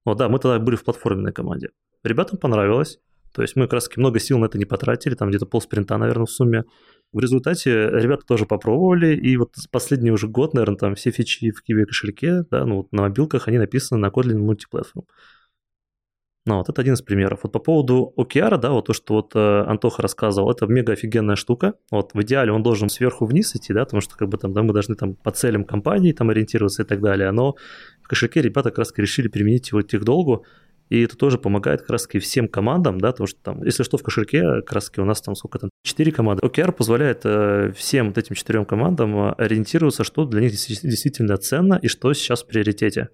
Вот, 0.04 0.18
да, 0.18 0.28
мы 0.28 0.40
тогда 0.40 0.58
были 0.58 0.74
в 0.76 0.82
платформенной 0.82 1.32
команде. 1.32 1.70
Ребятам 2.02 2.38
понравилось, 2.38 2.98
то 3.32 3.42
есть 3.42 3.54
мы 3.54 3.64
как 3.64 3.74
раз 3.74 3.84
таки 3.88 4.00
много 4.00 4.18
сил 4.18 4.38
на 4.38 4.46
это 4.46 4.58
не 4.58 4.64
потратили, 4.64 5.14
там 5.14 5.28
где-то 5.28 5.46
пол 5.46 5.60
спринта, 5.60 5.96
наверное, 5.96 6.26
в 6.26 6.30
сумме. 6.30 6.64
В 7.12 7.20
результате 7.20 7.88
ребята 7.88 8.24
тоже 8.26 8.46
попробовали, 8.46 9.14
и 9.14 9.36
вот 9.36 9.54
последний 9.70 10.10
уже 10.10 10.26
год, 10.26 10.54
наверное, 10.54 10.76
там 10.76 10.94
все 10.96 11.10
фичи 11.10 11.52
в 11.52 11.62
Kiwi 11.68 11.84
кошельке, 11.84 12.44
да, 12.50 12.64
ну 12.64 12.78
вот 12.78 12.92
на 12.92 13.02
мобилках 13.02 13.46
они 13.46 13.58
написаны 13.58 14.00
на 14.00 14.06
Kotlin 14.06 14.38
Multiplatform. 14.38 15.04
Ну, 16.50 16.56
вот 16.56 16.68
это 16.68 16.80
один 16.80 16.94
из 16.94 17.02
примеров. 17.02 17.40
Вот 17.44 17.52
по 17.52 17.60
поводу 17.60 18.12
OKR, 18.16 18.58
да, 18.58 18.70
вот 18.72 18.86
то, 18.86 18.92
что 18.92 19.14
вот 19.14 19.36
э, 19.36 19.64
Антоха 19.68 20.02
рассказывал, 20.02 20.50
это 20.50 20.66
мега 20.66 20.94
офигенная 20.94 21.36
штука. 21.36 21.74
Вот 21.92 22.10
в 22.12 22.20
идеале 22.22 22.50
он 22.50 22.64
должен 22.64 22.88
сверху 22.88 23.24
вниз 23.24 23.54
идти, 23.54 23.72
да, 23.72 23.84
потому 23.84 24.00
что 24.00 24.16
как 24.16 24.28
бы 24.28 24.36
там, 24.36 24.52
да, 24.52 24.64
мы 24.64 24.72
должны 24.72 24.96
там 24.96 25.14
по 25.14 25.30
целям 25.30 25.64
компании 25.64 26.10
там 26.10 26.28
ориентироваться 26.28 26.82
и 26.82 26.84
так 26.84 27.00
далее. 27.02 27.30
Но 27.30 27.54
в 28.02 28.08
кошельке 28.08 28.42
ребята 28.42 28.70
как 28.70 28.78
раз 28.78 28.92
решили 28.96 29.28
применить 29.28 29.70
его 29.70 29.82
техдолгу, 29.82 30.44
и 30.88 31.02
это 31.02 31.16
тоже 31.16 31.38
помогает 31.38 31.82
как 31.82 31.90
раз 31.90 32.08
всем 32.08 32.48
командам, 32.48 33.00
да, 33.00 33.12
потому 33.12 33.28
что 33.28 33.38
там, 33.40 33.62
если 33.62 33.84
что, 33.84 33.96
в 33.96 34.02
кошельке 34.02 34.42
как 34.42 34.72
раз 34.72 34.90
у 34.96 35.04
нас 35.04 35.20
там 35.20 35.36
сколько 35.36 35.60
там, 35.60 35.70
4 35.84 36.10
команды. 36.10 36.44
OKR 36.44 36.72
позволяет 36.72 37.20
э, 37.22 37.72
всем 37.76 38.08
вот 38.08 38.18
этим 38.18 38.34
четырем 38.34 38.64
командам 38.64 39.16
э, 39.16 39.34
ориентироваться, 39.38 40.02
что 40.02 40.24
для 40.24 40.40
них 40.40 40.50
действительно 40.50 41.36
ценно 41.36 41.78
и 41.80 41.86
что 41.86 42.12
сейчас 42.12 42.42
в 42.42 42.48
приоритете. 42.48 43.10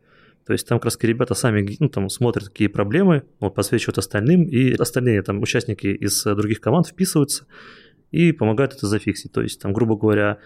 То 0.46 0.52
есть 0.52 0.66
там 0.68 0.78
раз 0.80 0.96
ребята 1.02 1.34
сами 1.34 1.76
ну, 1.80 1.88
там, 1.88 2.08
смотрят, 2.08 2.48
какие 2.48 2.68
проблемы, 2.68 3.24
вот, 3.40 3.54
подсвечивают 3.54 3.98
остальным, 3.98 4.44
и 4.44 4.74
остальные 4.74 5.22
там 5.22 5.42
участники 5.42 5.88
из 5.88 6.22
других 6.22 6.60
команд 6.60 6.86
вписываются 6.86 7.46
и 8.12 8.30
помогают 8.30 8.74
это 8.74 8.86
зафиксить. 8.86 9.32
То 9.32 9.42
есть 9.42 9.60
там, 9.60 9.72
грубо 9.72 9.96
говоря, 9.96 10.38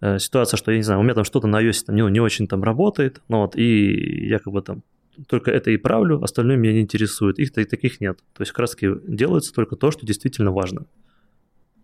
э, 0.00 0.18
ситуация, 0.20 0.56
что, 0.56 0.70
я 0.70 0.76
не 0.76 0.84
знаю, 0.84 1.00
у 1.00 1.02
меня 1.02 1.14
там 1.14 1.24
что-то 1.24 1.48
на 1.48 1.60
iOS 1.60 1.86
там, 1.86 1.96
не, 1.96 2.02
не 2.10 2.20
очень 2.20 2.46
там 2.46 2.62
работает, 2.62 3.20
ну 3.28 3.38
вот, 3.38 3.56
и 3.56 4.28
я 4.28 4.38
как 4.38 4.52
бы 4.52 4.62
там 4.62 4.84
только 5.26 5.50
это 5.50 5.70
и 5.70 5.76
правлю, 5.76 6.22
остальное 6.22 6.56
меня 6.56 6.72
не 6.72 6.80
интересует. 6.80 7.38
Их 7.38 7.52
таких 7.52 8.00
нет. 8.00 8.18
То 8.34 8.42
есть 8.42 8.56
раз 8.56 8.76
делается 8.80 9.52
только 9.52 9.76
то, 9.76 9.90
что 9.90 10.06
действительно 10.06 10.52
важно. 10.52 10.86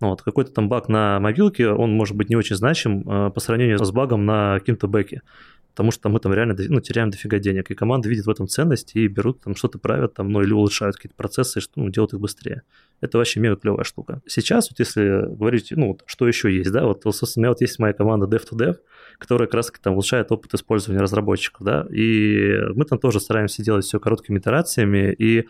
Ну 0.01 0.11
вот, 0.11 0.23
какой-то 0.23 0.53
там 0.53 0.69
баг 0.69 0.89
на 0.89 1.19
мобилке, 1.19 1.69
он 1.69 1.93
может 1.93 2.17
быть 2.17 2.31
не 2.31 2.37
очень 2.37 2.57
значим 2.57 3.01
э, 3.01 3.31
по 3.31 3.41
сравнению 3.41 3.85
с 3.85 3.91
багом 3.91 4.25
на 4.25 4.61
каким-то 4.61 4.87
бэке 4.87 5.23
потому 5.79 5.93
что 5.93 6.09
мы 6.09 6.19
там 6.19 6.35
реально 6.35 6.57
ну, 6.59 6.81
теряем 6.81 7.11
дофига 7.11 7.39
денег, 7.39 7.71
и 7.71 7.75
команда 7.77 8.09
видит 8.09 8.27
в 8.27 8.31
этом 8.31 8.49
ценность 8.49 8.97
и 8.97 9.07
берут 9.07 9.43
там 9.43 9.55
что-то 9.55 9.79
правят 9.79 10.13
там, 10.13 10.29
ну 10.29 10.43
или 10.43 10.53
улучшают 10.53 10.97
какие-то 10.97 11.15
процессы, 11.15 11.61
ну, 11.77 11.89
делают 11.89 12.15
их 12.15 12.19
быстрее. 12.19 12.63
Это 13.01 13.17
вообще 13.17 13.39
мега 13.39 13.55
клевая 13.55 13.85
штука. 13.85 14.21
Сейчас, 14.27 14.71
вот 14.71 14.81
если 14.81 15.33
говорить, 15.37 15.69
ну, 15.71 15.87
вот, 15.87 16.03
что 16.07 16.27
еще 16.27 16.53
есть, 16.53 16.73
да, 16.73 16.85
вот, 16.85 17.05
собственно, 17.15 17.33
у 17.37 17.41
меня 17.43 17.51
вот 17.51 17.61
есть 17.61 17.79
моя 17.79 17.93
команда 17.93 18.27
Dev2Dev, 18.27 18.79
которая 19.19 19.47
как 19.47 19.55
раз 19.55 19.73
там 19.81 19.93
улучшает 19.93 20.33
опыт 20.33 20.53
использования 20.53 21.01
разработчиков, 21.01 21.65
да, 21.65 21.87
и 21.93 22.59
мы 22.75 22.85
там 22.85 22.99
тоже 22.99 23.21
стараемся 23.21 23.63
делать 23.63 23.85
все 23.85 24.01
короткими 24.01 24.41
итерациями, 24.41 25.15
и 25.17 25.47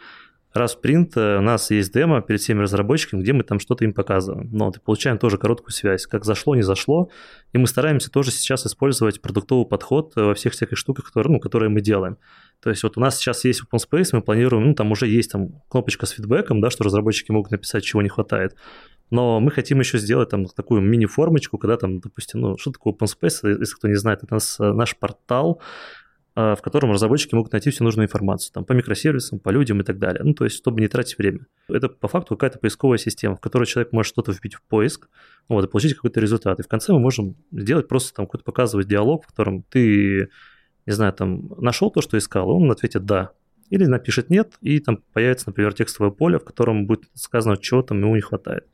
раз 0.53 0.75
в 0.75 0.81
принт 0.81 1.17
у 1.17 1.41
нас 1.41 1.71
есть 1.71 1.93
демо 1.93 2.21
перед 2.23 2.41
всеми 2.41 2.63
разработчиками, 2.63 3.23
где 3.23 3.33
мы 3.33 3.43
там 3.43 3.61
что-то 3.61 3.85
им 3.85 3.93
показываем. 3.93 4.49
Но 4.53 4.67
вот, 4.67 4.77
и 4.77 4.81
получаем 4.81 5.19
тоже 5.19 5.39
короткую 5.39 5.73
связь, 5.73 6.07
как 6.07 6.25
зашло, 6.25 6.55
не 6.55 6.63
зашло. 6.63 7.11
И 7.53 7.59
мы 7.59 7.67
стараемся 7.67 8.11
тоже 8.11 8.31
сейчас 8.31 8.67
использовать 8.67 9.21
продуктовый 9.21 9.67
подход 9.67 10.13
во 10.17 10.35
всех 10.35 10.53
всяких 10.53 10.77
штуках, 10.77 11.07
которые, 11.07 11.33
ну, 11.33 11.41
которые 11.41 11.69
мы 11.69 11.81
делаем. 11.81 12.19
То 12.61 12.71
есть 12.71 12.83
вот 12.83 12.97
у 12.97 13.01
нас 13.01 13.17
сейчас 13.17 13.45
есть 13.45 13.63
open 13.63 13.79
space, 13.79 14.09
мы 14.13 14.23
планируем, 14.23 14.67
ну, 14.67 14.75
там 14.75 14.91
уже 14.91 15.07
есть 15.07 15.31
там 15.31 15.63
кнопочка 15.69 16.07
с 16.07 16.11
фидбэком, 16.11 16.61
да, 16.61 16.71
что 16.71 16.85
разработчики 16.85 17.31
могут 17.31 17.53
написать, 17.53 17.85
чего 17.85 18.03
не 18.03 18.09
хватает. 18.09 18.57
Но 19.11 19.41
мы 19.41 19.51
хотим 19.51 19.81
еще 19.81 19.99
сделать 19.99 20.29
там 20.29 20.47
такую 20.47 20.83
мини-формочку, 20.83 21.57
когда 21.57 21.77
там, 21.77 22.01
допустим, 22.01 22.41
ну, 22.41 22.59
что 22.59 22.73
такое 22.73 22.93
open 22.93 23.07
space, 23.07 23.59
если 23.59 23.75
кто 23.75 23.89
не 23.89 23.95
знает, 23.95 24.23
это 24.23 24.35
нас, 24.35 24.59
наш 24.59 24.97
портал, 24.97 25.63
в 26.39 26.59
котором 26.63 26.93
разработчики 26.93 27.35
могут 27.35 27.51
найти 27.51 27.71
всю 27.71 27.83
нужную 27.83 28.07
информацию, 28.07 28.53
там, 28.53 28.65
по 28.65 28.73
микросервисам, 28.73 29.41
по 29.41 29.51
людям 29.51 29.81
и 29.81 29.85
так 29.85 29.99
далее. 29.99 30.23
Ну, 30.23 30.35
то 30.35 30.45
есть, 30.45 30.57
чтобы 30.57 30.81
не 30.81 30.87
тратить 30.87 31.19
время. 31.19 31.47
Это 31.69 31.89
по 31.89 32.07
факту 32.07 32.37
какая-то 32.37 32.61
поисковая 32.61 32.99
система, 32.99 33.35
в 33.35 33.41
которой 33.41 33.67
человек 33.67 33.93
может 33.93 34.13
что-то 34.13 34.31
вбить 34.31 34.55
в 34.55 34.63
поиск, 34.63 35.09
вот, 35.49 35.65
и 35.65 35.69
получить 35.69 35.95
какой-то 35.95 36.21
результат. 36.21 36.61
И 36.61 36.63
в 36.63 36.69
конце 36.69 36.93
мы 36.93 37.01
можем 37.01 37.35
сделать 37.51 37.89
просто 37.89 38.15
там 38.15 38.27
какой-то 38.27 38.45
показывать 38.45 38.87
диалог, 38.87 39.25
в 39.25 39.27
котором 39.27 39.65
ты, 39.65 40.29
не 40.87 40.93
знаю, 40.93 41.13
там, 41.13 41.49
нашел 41.59 41.91
то, 41.91 42.01
что 42.03 42.17
искал, 42.17 42.49
он 42.51 42.71
ответит 42.71 43.05
«да», 43.05 43.33
или 43.71 43.87
напишет 43.87 44.31
«нет», 44.31 44.53
и 44.61 44.79
там 44.79 45.03
появится, 45.13 45.49
например, 45.49 45.73
текстовое 45.73 46.13
поле, 46.13 46.39
в 46.39 46.45
котором 46.45 46.87
будет 46.87 47.07
сказано, 47.15 47.57
чего 47.57 47.83
там 47.83 48.01
ему 48.01 48.15
не 48.15 48.23
хватает. 48.23 48.65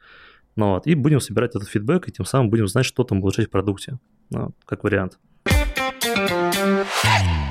Ну, 0.54 0.74
вот, 0.74 0.86
и 0.86 0.94
будем 0.94 1.20
собирать 1.20 1.56
этот 1.56 1.70
фидбэк, 1.70 2.10
и 2.10 2.12
тем 2.12 2.26
самым 2.26 2.50
будем 2.50 2.68
знать, 2.68 2.84
что 2.84 3.04
там 3.04 3.20
улучшать 3.20 3.46
в 3.46 3.50
продукте, 3.50 3.98
ну, 4.28 4.54
как 4.66 4.84
вариант. 4.84 5.18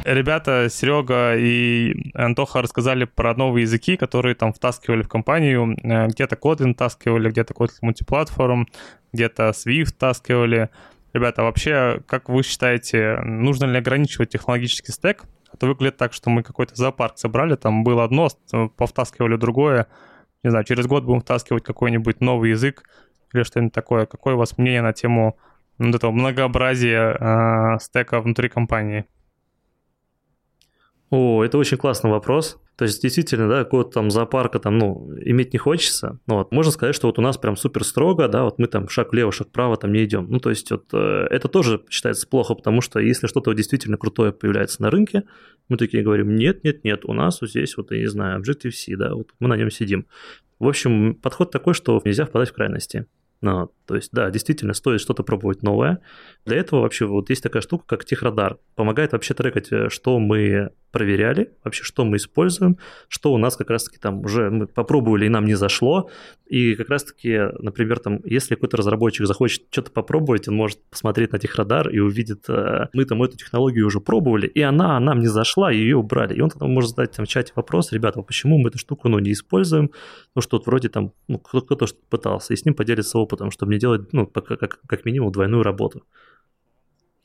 Ребята, 0.05 0.67
Серега 0.69 1.35
и 1.37 2.11
Антоха 2.13 2.61
рассказали 2.61 3.05
про 3.05 3.33
новые 3.35 3.63
языки, 3.63 3.95
которые 3.95 4.35
там 4.35 4.51
втаскивали 4.51 5.01
в 5.01 5.07
компанию. 5.07 5.77
Э, 5.81 6.07
где-то 6.07 6.35
Kotlin 6.35 6.73
втаскивали, 6.73 7.29
где-то 7.29 7.53
Kotlin 7.53 7.77
мультиплатформ, 7.81 8.67
где-то 9.13 9.51
Swift 9.51 9.85
втаскивали. 9.85 10.69
Ребята, 11.13 11.43
вообще, 11.43 12.01
как 12.05 12.27
вы 12.27 12.43
считаете, 12.43 13.19
нужно 13.23 13.65
ли 13.65 13.77
ограничивать 13.77 14.29
технологический 14.29 14.91
стек? 14.91 15.23
А 15.51 15.57
то 15.57 15.67
выглядит 15.67 15.97
так, 15.97 16.11
что 16.11 16.29
мы 16.29 16.43
какой-то 16.43 16.75
зоопарк 16.75 17.17
собрали, 17.17 17.55
там 17.55 17.83
было 17.83 18.03
одно, 18.03 18.27
повтаскивали 18.75 19.37
другое. 19.37 19.87
Не 20.43 20.49
знаю, 20.49 20.65
через 20.65 20.85
год 20.85 21.05
будем 21.05 21.21
втаскивать 21.21 21.63
какой-нибудь 21.63 22.19
новый 22.19 22.49
язык 22.49 22.83
или 23.33 23.43
что-нибудь 23.43 23.73
такое. 23.73 24.05
Какое 24.05 24.35
у 24.35 24.37
вас 24.37 24.57
мнение 24.57 24.81
на 24.81 24.91
тему 24.91 25.37
вот 25.77 25.95
этого 25.95 26.11
многообразия 26.11 27.15
э, 27.17 27.79
стека 27.79 28.19
внутри 28.19 28.49
компании? 28.49 29.05
О, 31.15 31.43
это 31.43 31.59
очень 31.59 31.77
классный 31.77 32.09
вопрос. 32.09 32.57
То 32.75 32.85
есть, 32.85 32.99
действительно, 33.03 33.47
да, 33.47 33.63
какого-то 33.63 33.91
там 33.91 34.09
зоопарка 34.09 34.57
там, 34.57 34.79
ну, 34.79 35.11
иметь 35.23 35.53
не 35.53 35.59
хочется. 35.59 36.17
Ну, 36.25 36.37
вот, 36.37 36.51
можно 36.51 36.71
сказать, 36.71 36.95
что 36.95 37.05
вот 37.05 37.19
у 37.19 37.21
нас 37.21 37.37
прям 37.37 37.55
супер 37.55 37.83
строго, 37.83 38.27
да, 38.27 38.45
вот 38.45 38.57
мы 38.57 38.65
там 38.65 38.89
шаг 38.89 39.11
влево, 39.11 39.31
шаг 39.31 39.49
вправо 39.49 39.77
там 39.77 39.93
не 39.93 40.05
идем. 40.05 40.25
Ну, 40.27 40.39
то 40.39 40.49
есть, 40.49 40.71
вот 40.71 40.85
э, 40.91 41.27
это 41.29 41.49
тоже 41.49 41.83
считается 41.87 42.27
плохо, 42.27 42.55
потому 42.55 42.81
что 42.81 42.97
если 42.97 43.27
что-то 43.27 43.53
действительно 43.53 43.97
крутое 43.97 44.31
появляется 44.31 44.81
на 44.81 44.89
рынке, 44.89 45.21
мы 45.69 45.77
такие 45.77 46.01
говорим, 46.01 46.33
нет, 46.33 46.63
нет, 46.63 46.83
нет, 46.83 47.05
у 47.05 47.13
нас 47.13 47.41
вот 47.41 47.51
здесь 47.51 47.77
вот, 47.77 47.91
я 47.91 47.99
не 47.99 48.07
знаю, 48.07 48.41
Objective-C, 48.41 48.95
да, 48.97 49.13
вот 49.13 49.29
мы 49.39 49.49
на 49.49 49.55
нем 49.55 49.69
сидим. 49.69 50.07
В 50.57 50.67
общем, 50.67 51.13
подход 51.13 51.51
такой, 51.51 51.75
что 51.75 52.01
нельзя 52.03 52.25
впадать 52.25 52.49
в 52.49 52.53
крайности. 52.53 53.05
Ну, 53.43 53.69
то 53.85 53.95
есть, 53.95 54.09
да, 54.13 54.29
действительно, 54.31 54.73
стоит 54.73 55.01
что-то 55.01 55.23
пробовать 55.23 55.63
новое. 55.63 55.99
Для 56.45 56.55
этого 56.55 56.79
вообще 56.79 57.05
вот 57.05 57.29
есть 57.29 57.43
такая 57.43 57.61
штука, 57.61 57.83
как 57.85 58.05
техрадар. 58.05 58.57
Помогает 58.75 59.11
вообще 59.11 59.33
трекать, 59.33 59.69
э, 59.71 59.89
что 59.89 60.17
мы 60.19 60.69
проверяли, 60.91 61.51
вообще, 61.63 61.83
что 61.83 62.05
мы 62.05 62.17
используем, 62.17 62.77
что 63.07 63.33
у 63.33 63.37
нас 63.37 63.57
как 63.57 63.71
раз-таки 63.71 63.97
там 63.97 64.19
уже 64.19 64.51
мы 64.51 64.67
попробовали 64.67 65.25
и 65.25 65.29
нам 65.29 65.45
не 65.45 65.55
зашло. 65.55 66.09
И 66.45 66.75
как 66.75 66.89
раз-таки, 66.89 67.49
например, 67.59 67.99
там, 67.99 68.19
если 68.23 68.53
какой-то 68.53 68.77
разработчик 68.77 69.25
захочет 69.25 69.63
что-то 69.71 69.91
попробовать, 69.91 70.47
он 70.47 70.55
может 70.55 70.79
посмотреть 70.91 71.31
на 71.31 71.39
техрадар 71.39 71.89
и 71.89 71.99
увидит, 71.99 72.45
э, 72.47 72.87
мы 72.93 73.05
там 73.05 73.23
эту 73.23 73.37
технологию 73.37 73.87
уже 73.87 73.99
пробовали, 73.99 74.47
и 74.47 74.61
она 74.61 74.99
нам 74.99 75.19
не 75.19 75.27
зашла, 75.27 75.73
и 75.73 75.77
ее 75.77 75.97
убрали. 75.97 76.35
И 76.35 76.41
он 76.41 76.51
тогда 76.51 76.67
может 76.67 76.91
задать 76.91 77.11
там 77.11 77.25
в 77.25 77.27
чате 77.27 77.53
вопрос, 77.55 77.91
ребята, 77.91 78.19
а 78.19 78.23
почему 78.23 78.59
мы 78.59 78.69
эту 78.69 78.77
штуку 78.77 79.09
ну, 79.09 79.19
не 79.19 79.31
используем? 79.31 79.89
Ну, 80.35 80.41
что 80.41 80.57
вот 80.57 80.67
вроде 80.67 80.89
там, 80.89 81.11
ну, 81.27 81.39
кто-то 81.39 81.87
пытался, 82.09 82.53
и 82.53 82.55
с 82.55 82.65
ним 82.65 82.75
поделиться 82.75 83.17
опытом, 83.17 83.32
чтобы 83.51 83.73
не 83.73 83.79
делать, 83.79 84.13
ну, 84.13 84.27
как, 84.27 84.45
как, 84.45 84.79
как 84.87 85.05
минимум 85.05 85.31
двойную 85.31 85.63
работу. 85.63 86.03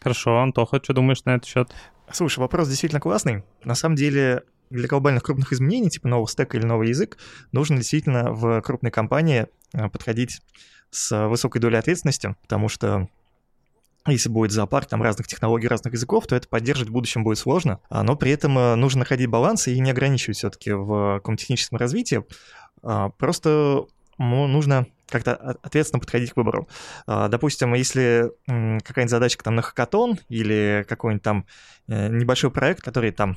Хорошо, 0.00 0.38
Антоха, 0.38 0.80
что 0.82 0.92
думаешь 0.92 1.24
на 1.24 1.34
этот 1.36 1.46
счет? 1.46 1.72
Слушай, 2.12 2.38
вопрос 2.38 2.68
действительно 2.68 3.00
классный. 3.00 3.44
На 3.64 3.74
самом 3.74 3.96
деле, 3.96 4.44
для 4.70 4.86
глобальных 4.86 5.22
крупных 5.22 5.52
изменений, 5.52 5.90
типа 5.90 6.08
нового 6.08 6.28
стека 6.28 6.56
или 6.56 6.64
новый 6.64 6.88
язык, 6.88 7.18
нужно 7.52 7.76
действительно 7.76 8.32
в 8.32 8.60
крупной 8.62 8.92
компании 8.92 9.48
э, 9.72 9.88
подходить 9.88 10.40
с 10.90 11.28
высокой 11.28 11.60
долей 11.60 11.76
ответственности, 11.76 12.36
потому 12.42 12.68
что 12.68 13.08
если 14.06 14.28
будет 14.28 14.52
зоопарк 14.52 14.88
там 14.88 15.02
разных 15.02 15.26
технологий, 15.26 15.68
разных 15.68 15.92
языков, 15.92 16.26
то 16.26 16.36
это 16.36 16.48
поддерживать 16.48 16.90
в 16.90 16.92
будущем 16.92 17.24
будет 17.24 17.38
сложно. 17.38 17.80
А, 17.90 18.02
но 18.02 18.16
при 18.16 18.30
этом 18.30 18.58
э, 18.58 18.74
нужно 18.76 19.00
находить 19.00 19.28
баланс 19.28 19.68
и 19.68 19.78
не 19.78 19.90
ограничивать 19.90 20.38
все-таки 20.38 20.72
в 20.72 21.16
каком 21.18 21.36
техническом 21.36 21.78
развитии. 21.78 22.24
А, 22.82 23.10
просто 23.10 23.86
нужно 24.18 24.86
как-то 25.08 25.34
ответственно 25.62 26.00
подходить 26.00 26.32
к 26.32 26.36
выбору. 26.36 26.68
А, 27.06 27.28
допустим, 27.28 27.74
если 27.74 28.30
какая-нибудь 28.46 29.10
задачка 29.10 29.44
там 29.44 29.54
на 29.54 29.62
хакатон 29.62 30.18
или 30.28 30.84
какой-нибудь 30.88 31.22
там 31.22 31.46
э, 31.88 32.08
небольшой 32.08 32.50
проект, 32.50 32.82
который 32.82 33.10
там 33.12 33.36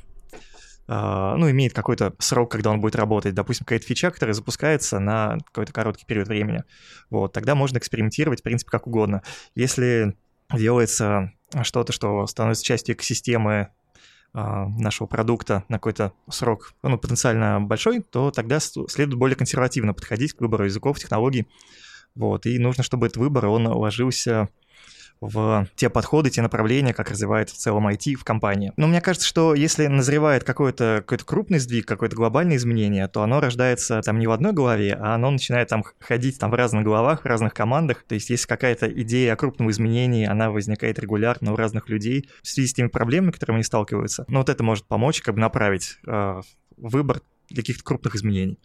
а, 0.88 1.36
ну, 1.36 1.50
имеет 1.50 1.72
какой-то 1.72 2.14
срок, 2.18 2.50
когда 2.50 2.70
он 2.70 2.80
будет 2.80 2.96
работать. 2.96 3.34
Допустим, 3.34 3.64
какая-то 3.64 3.86
фича, 3.86 4.10
которая 4.10 4.34
запускается 4.34 4.98
на 4.98 5.38
какой-то 5.46 5.72
короткий 5.72 6.04
период 6.06 6.28
времени. 6.28 6.64
Вот, 7.08 7.32
тогда 7.32 7.54
можно 7.54 7.78
экспериментировать, 7.78 8.40
в 8.40 8.42
принципе, 8.42 8.70
как 8.70 8.86
угодно. 8.86 9.22
Если 9.54 10.16
делается 10.52 11.32
что-то, 11.62 11.92
что 11.92 12.26
становится 12.26 12.64
частью 12.64 12.94
экосистемы 12.94 13.68
нашего 14.34 15.06
продукта 15.06 15.64
на 15.68 15.76
какой-то 15.76 16.12
срок 16.30 16.72
ну, 16.82 16.96
потенциально 16.96 17.60
большой, 17.60 18.00
то 18.00 18.30
тогда 18.30 18.60
следует 18.60 19.18
более 19.18 19.36
консервативно 19.36 19.92
подходить 19.92 20.32
к 20.32 20.40
выбору 20.40 20.64
языков, 20.64 20.98
технологий. 20.98 21.46
Вот, 22.14 22.46
и 22.46 22.58
нужно, 22.58 22.82
чтобы 22.82 23.06
этот 23.06 23.18
выбор, 23.18 23.46
он 23.46 23.66
ложился 23.66 24.48
в 25.22 25.68
те 25.76 25.88
подходы, 25.88 26.30
те 26.30 26.42
направления, 26.42 26.92
как 26.92 27.10
развивает 27.10 27.48
в 27.48 27.56
целом 27.56 27.86
IT 27.86 28.14
в 28.16 28.24
компании. 28.24 28.72
Но 28.76 28.88
мне 28.88 29.00
кажется, 29.00 29.26
что 29.26 29.54
если 29.54 29.86
назревает 29.86 30.42
какой-то 30.42 31.04
какой 31.06 31.24
крупный 31.24 31.60
сдвиг, 31.60 31.86
какое-то 31.86 32.16
глобальное 32.16 32.56
изменение, 32.56 33.06
то 33.06 33.22
оно 33.22 33.40
рождается 33.40 34.02
там 34.02 34.18
не 34.18 34.26
в 34.26 34.32
одной 34.32 34.52
голове, 34.52 34.98
а 35.00 35.14
оно 35.14 35.30
начинает 35.30 35.68
там 35.68 35.84
ходить 36.00 36.38
там 36.40 36.50
в 36.50 36.54
разных 36.54 36.82
головах, 36.82 37.22
в 37.22 37.26
разных 37.26 37.54
командах. 37.54 38.02
То 38.02 38.16
есть 38.16 38.30
если 38.30 38.48
какая-то 38.48 38.88
идея 38.88 39.34
о 39.34 39.36
крупном 39.36 39.70
изменении, 39.70 40.26
она 40.26 40.50
возникает 40.50 40.98
регулярно 40.98 41.52
у 41.52 41.56
разных 41.56 41.88
людей 41.88 42.28
в 42.42 42.48
связи 42.48 42.68
с 42.68 42.74
теми 42.74 42.88
проблемами, 42.88 43.30
которыми 43.30 43.58
они 43.58 43.64
сталкиваются. 43.64 44.24
Но 44.26 44.40
вот 44.40 44.48
это 44.48 44.64
может 44.64 44.86
помочь 44.86 45.22
как 45.22 45.36
бы 45.36 45.40
направить 45.40 45.98
э, 46.06 46.40
выбор 46.76 47.22
каких-то 47.54 47.84
крупных 47.84 48.16
изменений. 48.16 48.58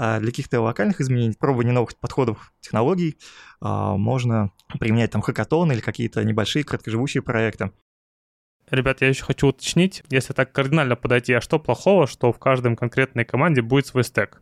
А 0.00 0.20
для 0.20 0.30
каких-то 0.30 0.60
локальных 0.60 1.00
изменений, 1.00 1.34
пробования 1.36 1.72
новых 1.72 1.96
подходов, 1.96 2.52
технологий, 2.60 3.18
а, 3.60 3.96
можно 3.96 4.52
применять 4.78 5.10
там 5.10 5.22
хакатоны 5.22 5.72
или 5.72 5.80
какие-то 5.80 6.22
небольшие 6.22 6.62
краткоживущие 6.62 7.20
проекты. 7.20 7.72
Ребят, 8.70 9.00
я 9.00 9.08
еще 9.08 9.24
хочу 9.24 9.48
уточнить, 9.48 10.04
если 10.08 10.34
так 10.34 10.52
кардинально 10.52 10.94
подойти, 10.94 11.32
а 11.32 11.40
что 11.40 11.58
плохого, 11.58 12.06
что 12.06 12.32
в 12.32 12.38
каждом 12.38 12.76
конкретной 12.76 13.24
команде 13.24 13.60
будет 13.60 13.88
свой 13.88 14.04
стек? 14.04 14.40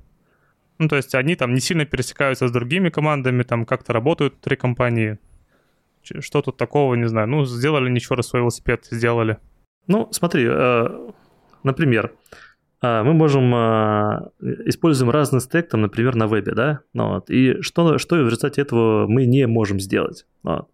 Ну, 0.77 0.89
то 0.89 0.97
есть 0.97 1.15
они 1.15 1.37
там 1.37 1.55
не 1.55 1.61
сильно 1.61 1.87
пересекаются 1.87 2.49
с 2.49 2.53
другими 2.53 2.91
командами, 2.91 3.43
там 3.43 3.65
как-то 3.65 3.95
работают 3.95 4.39
три 4.43 4.57
компании. 4.57 5.19
Что 6.03 6.43
тут 6.43 6.59
такого, 6.59 6.97
не 6.97 7.09
знаю. 7.09 7.29
Ну, 7.29 7.47
сделали 7.47 7.89
ничего 7.89 8.17
раз 8.17 8.27
свой 8.27 8.43
велосипед, 8.43 8.87
сделали. 8.91 9.39
Ну, 9.87 10.09
смотри, 10.13 10.45
э, 10.47 11.13
например, 11.63 12.13
мы 12.83 13.15
можем 13.15 13.55
а, 13.55 14.31
используем 14.41 15.11
разный 15.11 15.41
стек, 15.41 15.69
там, 15.69 15.83
например, 15.83 16.15
на 16.15 16.27
вебе, 16.27 16.53
да, 16.53 16.81
ну, 16.93 17.15
вот, 17.15 17.31
и 17.31 17.61
что, 17.63 17.99
что 17.99 18.17
в 18.17 18.27
результате 18.27 18.61
этого 18.61 19.07
мы 19.07 19.25
не 19.25 19.47
можем 19.47 19.81
сделать. 19.81 20.27
Ну, 20.43 20.57
вот. 20.57 20.69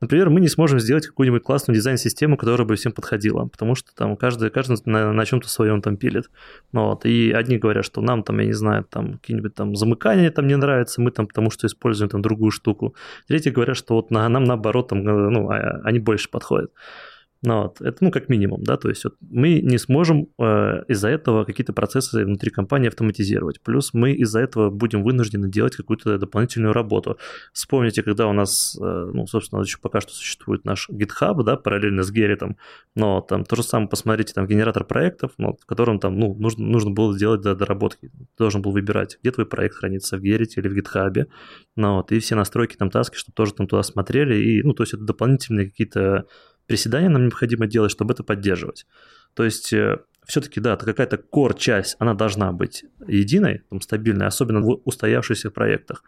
Например, 0.00 0.28
мы 0.28 0.40
не 0.40 0.48
сможем 0.48 0.80
сделать 0.80 1.06
какую-нибудь 1.06 1.42
классную 1.42 1.76
дизайн-систему, 1.76 2.36
которая 2.36 2.66
бы 2.66 2.74
всем 2.74 2.92
подходила, 2.92 3.46
потому 3.46 3.74
что 3.74 3.94
там 3.94 4.16
каждый, 4.16 4.50
каждый 4.50 4.76
на, 4.84 5.12
на 5.12 5.24
чем-то 5.24 5.48
своем 5.48 5.80
там 5.80 5.96
пилит. 5.96 6.30
Ну, 6.72 6.86
вот. 6.86 7.06
И 7.06 7.32
одни 7.32 7.56
говорят, 7.56 7.84
что 7.84 8.00
нам 8.00 8.22
там, 8.22 8.38
я 8.40 8.46
не 8.46 8.52
знаю, 8.52 8.84
там 8.84 9.14
какие-нибудь 9.14 9.54
там 9.54 9.76
замыкания 9.76 10.30
там 10.30 10.46
не 10.46 10.56
нравятся, 10.56 11.00
мы 11.00 11.10
там 11.10 11.26
потому 11.26 11.50
что 11.50 11.66
используем 11.66 12.10
там 12.10 12.22
другую 12.22 12.50
штуку. 12.50 12.94
Третьи 13.28 13.50
говорят, 13.50 13.76
что 13.76 13.94
вот 13.94 14.10
на, 14.10 14.28
нам 14.28 14.44
наоборот 14.44 14.88
там, 14.88 15.02
ну, 15.02 15.50
а, 15.50 15.80
они 15.84 16.00
больше 16.00 16.28
подходят. 16.28 16.70
Ну, 17.46 17.64
вот, 17.64 17.82
это, 17.82 17.98
ну, 18.00 18.10
как 18.10 18.30
минимум, 18.30 18.62
да, 18.62 18.78
то 18.78 18.88
есть 18.88 19.04
вот 19.04 19.16
мы 19.20 19.60
не 19.60 19.76
сможем 19.76 20.28
э, 20.38 20.84
из-за 20.88 21.08
этого 21.10 21.44
какие-то 21.44 21.74
процессы 21.74 22.24
внутри 22.24 22.50
компании 22.50 22.88
автоматизировать. 22.88 23.60
Плюс 23.60 23.92
мы 23.92 24.12
из-за 24.12 24.40
этого 24.40 24.70
будем 24.70 25.02
вынуждены 25.02 25.50
делать 25.50 25.76
какую-то 25.76 26.16
дополнительную 26.16 26.72
работу. 26.72 27.18
Вспомните, 27.52 28.02
когда 28.02 28.28
у 28.28 28.32
нас, 28.32 28.78
э, 28.80 29.10
ну, 29.12 29.26
собственно, 29.26 29.60
еще 29.60 29.76
пока 29.78 30.00
что 30.00 30.12
существует 30.12 30.64
наш 30.64 30.88
GitHub, 30.88 31.42
да, 31.42 31.56
параллельно 31.56 32.02
с 32.02 32.10
Gerrit, 32.10 32.56
но 32.94 33.20
там 33.20 33.44
то 33.44 33.56
же 33.56 33.62
самое, 33.62 33.90
посмотрите, 33.90 34.32
там 34.32 34.46
генератор 34.46 34.84
проектов, 34.84 35.32
ну, 35.36 35.58
в 35.60 35.66
котором 35.66 35.98
там, 35.98 36.18
ну, 36.18 36.34
нужно, 36.34 36.64
нужно 36.64 36.92
было 36.92 37.14
делать 37.18 37.42
доработки. 37.42 38.08
Ты 38.08 38.26
должен 38.38 38.62
был 38.62 38.72
выбирать, 38.72 39.18
где 39.20 39.30
твой 39.30 39.44
проект 39.44 39.74
хранится, 39.74 40.16
в 40.16 40.22
Gerrit 40.22 40.52
или 40.56 40.68
в 40.68 40.78
GitHub, 40.78 41.26
ну, 41.76 41.96
вот, 41.96 42.10
и 42.10 42.20
все 42.20 42.36
настройки 42.36 42.76
там 42.76 42.88
таски, 42.88 43.16
чтобы 43.16 43.34
тоже 43.34 43.52
там 43.52 43.66
туда 43.66 43.82
смотрели, 43.82 44.34
и, 44.36 44.62
ну, 44.62 44.72
то 44.72 44.82
есть 44.82 44.94
это 44.94 45.04
дополнительные 45.04 45.68
какие-то 45.68 46.26
приседания 46.66 47.08
нам 47.08 47.24
необходимо 47.24 47.66
делать, 47.66 47.90
чтобы 47.90 48.14
это 48.14 48.22
поддерживать. 48.22 48.86
То 49.34 49.44
есть 49.44 49.72
э, 49.72 49.98
все-таки, 50.26 50.60
да, 50.60 50.76
какая-то 50.76 51.16
core 51.16 51.56
часть, 51.58 51.96
она 51.98 52.14
должна 52.14 52.52
быть 52.52 52.84
единой, 53.06 53.62
там, 53.68 53.80
стабильной, 53.80 54.26
особенно 54.26 54.60
в 54.60 54.80
устоявшихся 54.84 55.50
проектах. 55.50 56.04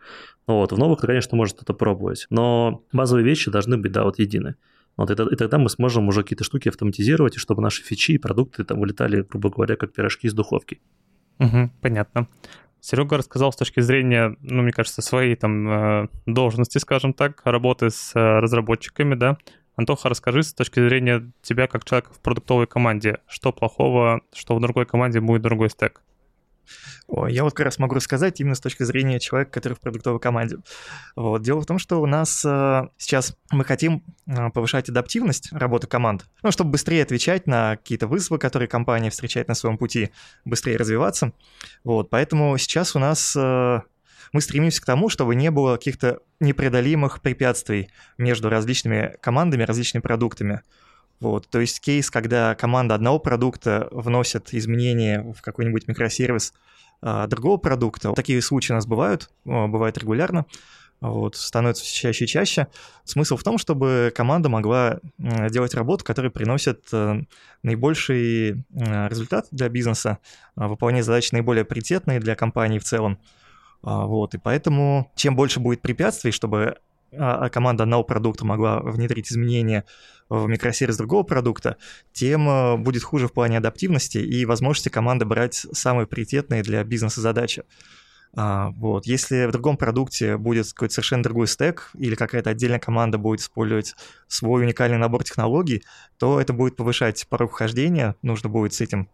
Вот, 0.46 0.72
в 0.72 0.78
новых, 0.78 1.00
конечно, 1.00 1.36
может 1.36 1.62
это 1.62 1.74
пробовать, 1.74 2.26
но 2.30 2.84
базовые 2.92 3.24
вещи 3.24 3.50
должны 3.50 3.76
быть, 3.76 3.92
да, 3.92 4.04
вот 4.04 4.18
едины. 4.18 4.54
Вот, 4.96 5.10
и, 5.10 5.14
и 5.14 5.36
тогда 5.36 5.58
мы 5.58 5.68
сможем 5.68 6.08
уже 6.08 6.22
какие-то 6.22 6.44
штуки 6.44 6.68
автоматизировать, 6.68 7.36
и 7.36 7.38
чтобы 7.38 7.62
наши 7.62 7.82
фичи 7.82 8.12
и 8.12 8.18
продукты 8.18 8.64
там 8.64 8.80
вылетали, 8.80 9.22
грубо 9.22 9.50
говоря, 9.50 9.76
как 9.76 9.92
пирожки 9.92 10.26
из 10.26 10.34
духовки. 10.34 10.80
Угу, 11.38 11.70
понятно. 11.82 12.28
Серега 12.80 13.18
рассказал 13.18 13.52
с 13.52 13.56
точки 13.56 13.80
зрения, 13.80 14.36
ну, 14.40 14.62
мне 14.62 14.72
кажется, 14.72 15.02
своей 15.02 15.34
там 15.34 15.68
э, 15.68 16.08
должности, 16.24 16.78
скажем 16.78 17.12
так, 17.12 17.42
работы 17.44 17.90
с 17.90 18.12
э, 18.14 18.20
разработчиками, 18.20 19.14
да, 19.14 19.38
Антоха, 19.76 20.08
расскажи 20.08 20.42
с 20.42 20.54
точки 20.54 20.80
зрения 20.80 21.30
тебя, 21.42 21.66
как 21.66 21.84
человека 21.84 22.12
в 22.12 22.20
продуктовой 22.20 22.66
команде, 22.66 23.18
что 23.28 23.52
плохого, 23.52 24.22
что 24.34 24.56
в 24.56 24.60
другой 24.60 24.86
команде 24.86 25.20
будет 25.20 25.42
другой 25.42 25.70
стек? 25.70 26.02
О, 27.08 27.28
я 27.28 27.44
вот 27.44 27.52
как 27.52 27.66
раз 27.66 27.78
могу 27.78 27.94
рассказать 27.94 28.40
именно 28.40 28.54
с 28.54 28.60
точки 28.60 28.82
зрения 28.82 29.20
человека, 29.20 29.52
который 29.52 29.74
в 29.74 29.80
продуктовой 29.80 30.18
команде. 30.18 30.56
Вот. 31.14 31.42
Дело 31.42 31.60
в 31.60 31.66
том, 31.66 31.78
что 31.78 32.00
у 32.00 32.06
нас 32.06 32.44
э, 32.44 32.88
сейчас 32.96 33.36
мы 33.52 33.64
хотим 33.64 34.02
э, 34.26 34.50
повышать 34.50 34.88
адаптивность 34.88 35.52
работы 35.52 35.86
команд, 35.86 36.26
ну, 36.42 36.50
чтобы 36.50 36.70
быстрее 36.72 37.02
отвечать 37.02 37.46
на 37.46 37.76
какие-то 37.76 38.08
вызовы, 38.08 38.38
которые 38.38 38.68
компания 38.68 39.10
встречает 39.10 39.46
на 39.46 39.54
своем 39.54 39.78
пути, 39.78 40.10
быстрее 40.44 40.76
развиваться. 40.76 41.32
Вот. 41.84 42.10
Поэтому 42.10 42.56
сейчас 42.58 42.96
у 42.96 42.98
нас 42.98 43.36
э, 43.36 43.80
мы 44.32 44.40
стремимся 44.40 44.82
к 44.82 44.84
тому, 44.84 45.08
чтобы 45.08 45.34
не 45.34 45.50
было 45.50 45.76
каких-то 45.76 46.20
непреодолимых 46.40 47.20
препятствий 47.20 47.90
между 48.18 48.48
различными 48.48 49.16
командами, 49.20 49.62
различными 49.62 50.02
продуктами. 50.02 50.62
Вот, 51.20 51.48
то 51.48 51.60
есть 51.60 51.80
кейс, 51.80 52.10
когда 52.10 52.54
команда 52.54 52.94
одного 52.94 53.18
продукта 53.18 53.88
вносит 53.90 54.52
изменения 54.52 55.22
в 55.22 55.40
какой-нибудь 55.40 55.88
микросервис 55.88 56.52
а, 57.00 57.26
другого 57.26 57.56
продукта. 57.56 58.12
Такие 58.12 58.42
случаи 58.42 58.72
у 58.72 58.74
нас 58.74 58.86
бывают, 58.86 59.30
бывают 59.44 59.96
регулярно, 59.96 60.44
вот, 61.00 61.36
становится 61.36 61.84
все 61.84 62.00
чаще 62.00 62.24
и 62.24 62.28
чаще. 62.28 62.68
Смысл 63.04 63.36
в 63.36 63.42
том, 63.42 63.58
чтобы 63.58 64.12
команда 64.14 64.48
могла 64.48 65.00
делать 65.18 65.74
работу, 65.74 66.04
которая 66.04 66.30
приносит 66.30 66.88
э, 66.92 67.20
наибольший 67.62 68.64
результат 68.70 69.46
для 69.50 69.68
бизнеса, 69.68 70.18
а, 70.54 70.68
выполнять 70.68 71.04
задачи 71.04 71.30
наиболее 71.32 71.64
приоритетные 71.64 72.18
для 72.18 72.34
компании 72.34 72.78
в 72.78 72.84
целом. 72.84 73.18
А, 73.86 74.04
вот, 74.04 74.34
и 74.34 74.38
поэтому 74.38 75.12
чем 75.14 75.36
больше 75.36 75.60
будет 75.60 75.80
препятствий, 75.80 76.32
чтобы 76.32 76.78
а, 77.16 77.44
а 77.46 77.48
команда 77.48 77.84
одного 77.84 78.02
продукта 78.02 78.44
могла 78.44 78.80
внедрить 78.80 79.30
изменения 79.30 79.84
в 80.28 80.48
микросервис 80.48 80.96
другого 80.96 81.22
продукта, 81.22 81.76
тем 82.12 82.82
будет 82.82 83.04
хуже 83.04 83.28
в 83.28 83.32
плане 83.32 83.58
адаптивности 83.58 84.18
и 84.18 84.44
возможности 84.44 84.88
команды 84.88 85.24
брать 85.24 85.66
самые 85.72 86.08
приоритетные 86.08 86.64
для 86.64 86.82
бизнеса 86.82 87.20
задачи. 87.20 87.62
вот. 88.34 89.06
Если 89.06 89.46
в 89.46 89.52
другом 89.52 89.76
продукте 89.76 90.36
будет 90.36 90.66
какой-то 90.72 90.94
совершенно 90.94 91.22
другой 91.22 91.46
стек 91.46 91.90
или 91.94 92.16
какая-то 92.16 92.50
отдельная 92.50 92.80
команда 92.80 93.18
будет 93.18 93.38
использовать 93.38 93.94
свой 94.26 94.64
уникальный 94.64 94.98
набор 94.98 95.22
технологий, 95.22 95.84
то 96.18 96.40
это 96.40 96.52
будет 96.52 96.74
повышать 96.74 97.24
порог 97.28 97.52
вхождения, 97.52 98.16
нужно 98.20 98.48
будет 98.48 98.74
с 98.74 98.80
этим 98.80 99.08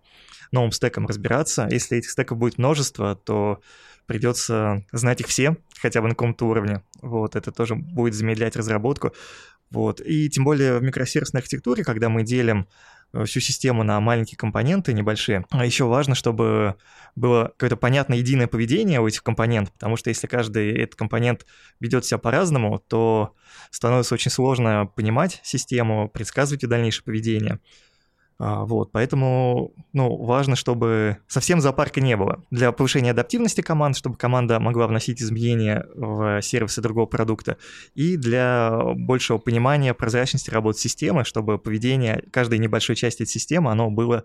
новым 0.50 0.72
стеком 0.72 1.06
разбираться. 1.06 1.68
Если 1.70 1.98
этих 1.98 2.10
стеков 2.10 2.38
будет 2.38 2.56
множество, 2.58 3.16
то 3.16 3.60
придется 4.06 4.84
знать 4.92 5.20
их 5.20 5.28
все, 5.28 5.56
хотя 5.80 6.00
бы 6.00 6.08
на 6.08 6.14
каком-то 6.14 6.46
уровне. 6.46 6.82
Вот, 7.00 7.36
это 7.36 7.52
тоже 7.52 7.74
будет 7.74 8.14
замедлять 8.14 8.56
разработку. 8.56 9.12
Вот. 9.72 10.00
И 10.00 10.28
тем 10.28 10.44
более 10.44 10.78
в 10.78 10.82
микросервисной 10.82 11.40
архитектуре, 11.40 11.82
когда 11.82 12.10
мы 12.10 12.22
делим 12.22 12.68
э, 13.14 13.24
всю 13.24 13.40
систему 13.40 13.82
на 13.82 13.98
маленькие 14.00 14.36
компоненты 14.36 14.92
небольшие. 14.92 15.46
А 15.50 15.64
еще 15.64 15.84
важно, 15.84 16.14
чтобы 16.14 16.76
было 17.16 17.44
какое-то 17.56 17.76
понятное 17.76 18.18
единое 18.18 18.46
поведение 18.46 19.00
у 19.00 19.06
этих 19.06 19.22
компонентов, 19.22 19.72
потому 19.74 19.96
что 19.96 20.10
если 20.10 20.26
каждый 20.26 20.76
этот 20.76 20.96
компонент 20.96 21.46
ведет 21.80 22.04
себя 22.04 22.18
по-разному, 22.18 22.78
то 22.86 23.34
становится 23.70 24.14
очень 24.14 24.30
сложно 24.30 24.86
понимать 24.94 25.40
систему, 25.42 26.10
предсказывать 26.12 26.62
ее 26.62 26.68
дальнейшее 26.68 27.04
поведение. 27.04 27.58
А, 28.44 28.64
вот, 28.64 28.90
поэтому, 28.90 29.72
ну, 29.92 30.16
важно, 30.16 30.56
чтобы 30.56 31.18
совсем 31.28 31.60
зоопарка 31.60 32.00
не 32.00 32.16
было. 32.16 32.42
Для 32.50 32.72
повышения 32.72 33.12
адаптивности 33.12 33.60
команд, 33.60 33.96
чтобы 33.96 34.16
команда 34.16 34.58
могла 34.58 34.88
вносить 34.88 35.22
изменения 35.22 35.86
в 35.94 36.42
сервисы 36.42 36.82
другого 36.82 37.06
продукта, 37.06 37.56
и 37.94 38.16
для 38.16 38.80
большего 38.96 39.38
понимания 39.38 39.94
прозрачности 39.94 40.50
работы 40.50 40.80
системы, 40.80 41.22
чтобы 41.24 41.56
поведение 41.56 42.24
каждой 42.32 42.58
небольшой 42.58 42.96
части 42.96 43.24
системы, 43.26 43.70
оно 43.70 43.92
было 43.92 44.24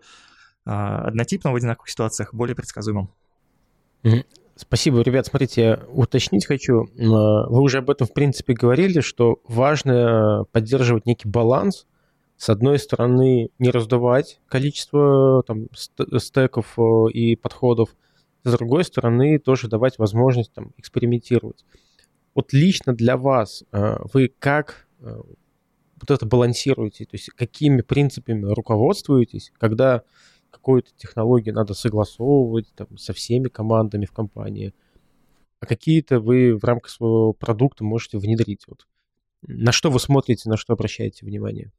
а, 0.66 1.04
однотипным 1.10 1.54
в 1.54 1.56
одинаковых 1.56 1.88
ситуациях, 1.88 2.34
более 2.34 2.56
предсказуемым. 2.56 3.12
Спасибо, 4.56 5.00
ребят. 5.02 5.28
Смотрите, 5.28 5.82
уточнить 5.90 6.48
хочу. 6.48 6.88
Вы 6.96 7.62
уже 7.62 7.78
об 7.78 7.92
этом, 7.92 8.08
в 8.08 8.14
принципе, 8.14 8.56
говорили, 8.56 9.00
что 9.02 9.42
важно 9.48 10.46
поддерживать 10.52 11.06
некий 11.06 11.30
баланс 11.30 11.86
с 12.38 12.50
одной 12.50 12.78
стороны, 12.78 13.50
не 13.58 13.72
раздувать 13.72 14.40
количество 14.48 15.44
там, 15.44 15.68
стеков 15.74 16.78
э, 16.78 17.12
и 17.12 17.36
подходов, 17.36 17.96
с 18.44 18.52
другой 18.52 18.84
стороны, 18.84 19.40
тоже 19.40 19.68
давать 19.68 19.98
возможность 19.98 20.54
там, 20.54 20.72
экспериментировать. 20.78 21.66
Вот 22.36 22.54
лично 22.54 22.94
для 22.94 23.18
вас 23.18 23.64
э, 23.72 23.98
вы 24.14 24.32
как 24.40 24.88
э, 25.00 25.20
вот 26.00 26.12
это 26.12 26.26
балансируете? 26.28 27.06
То 27.06 27.16
есть 27.16 27.32
какими 27.32 27.82
принципами 27.82 28.46
руководствуетесь, 28.46 29.52
когда 29.58 30.04
какую-то 30.52 30.92
технологию 30.96 31.56
надо 31.56 31.74
согласовывать 31.74 32.68
там, 32.76 32.98
со 32.98 33.14
всеми 33.14 33.48
командами 33.48 34.06
в 34.06 34.12
компании, 34.12 34.76
а 35.60 35.66
какие-то 35.66 36.20
вы 36.20 36.56
в 36.56 36.64
рамках 36.64 36.92
своего 36.92 37.34
продукта 37.34 37.84
можете 37.84 38.20
внедрить? 38.20 38.66
Вот. 38.68 38.88
На 39.42 39.72
что 39.72 39.90
вы 39.90 40.00
смотрите, 40.00 40.50
на 40.50 40.58
что 40.58 40.74
обращаете 40.74 41.26
внимание? 41.26 41.72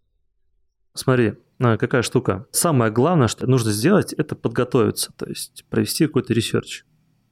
Смотри, 0.99 1.35
а, 1.61 1.77
какая 1.77 2.03
штука. 2.03 2.49
Самое 2.51 2.91
главное, 2.91 3.29
что 3.29 3.47
нужно 3.47 3.71
сделать, 3.71 4.13
это 4.15 4.35
подготовиться, 4.35 5.13
то 5.17 5.27
есть 5.27 5.65
провести 5.71 6.09
какой-то 6.09 6.33
research. 6.35 6.85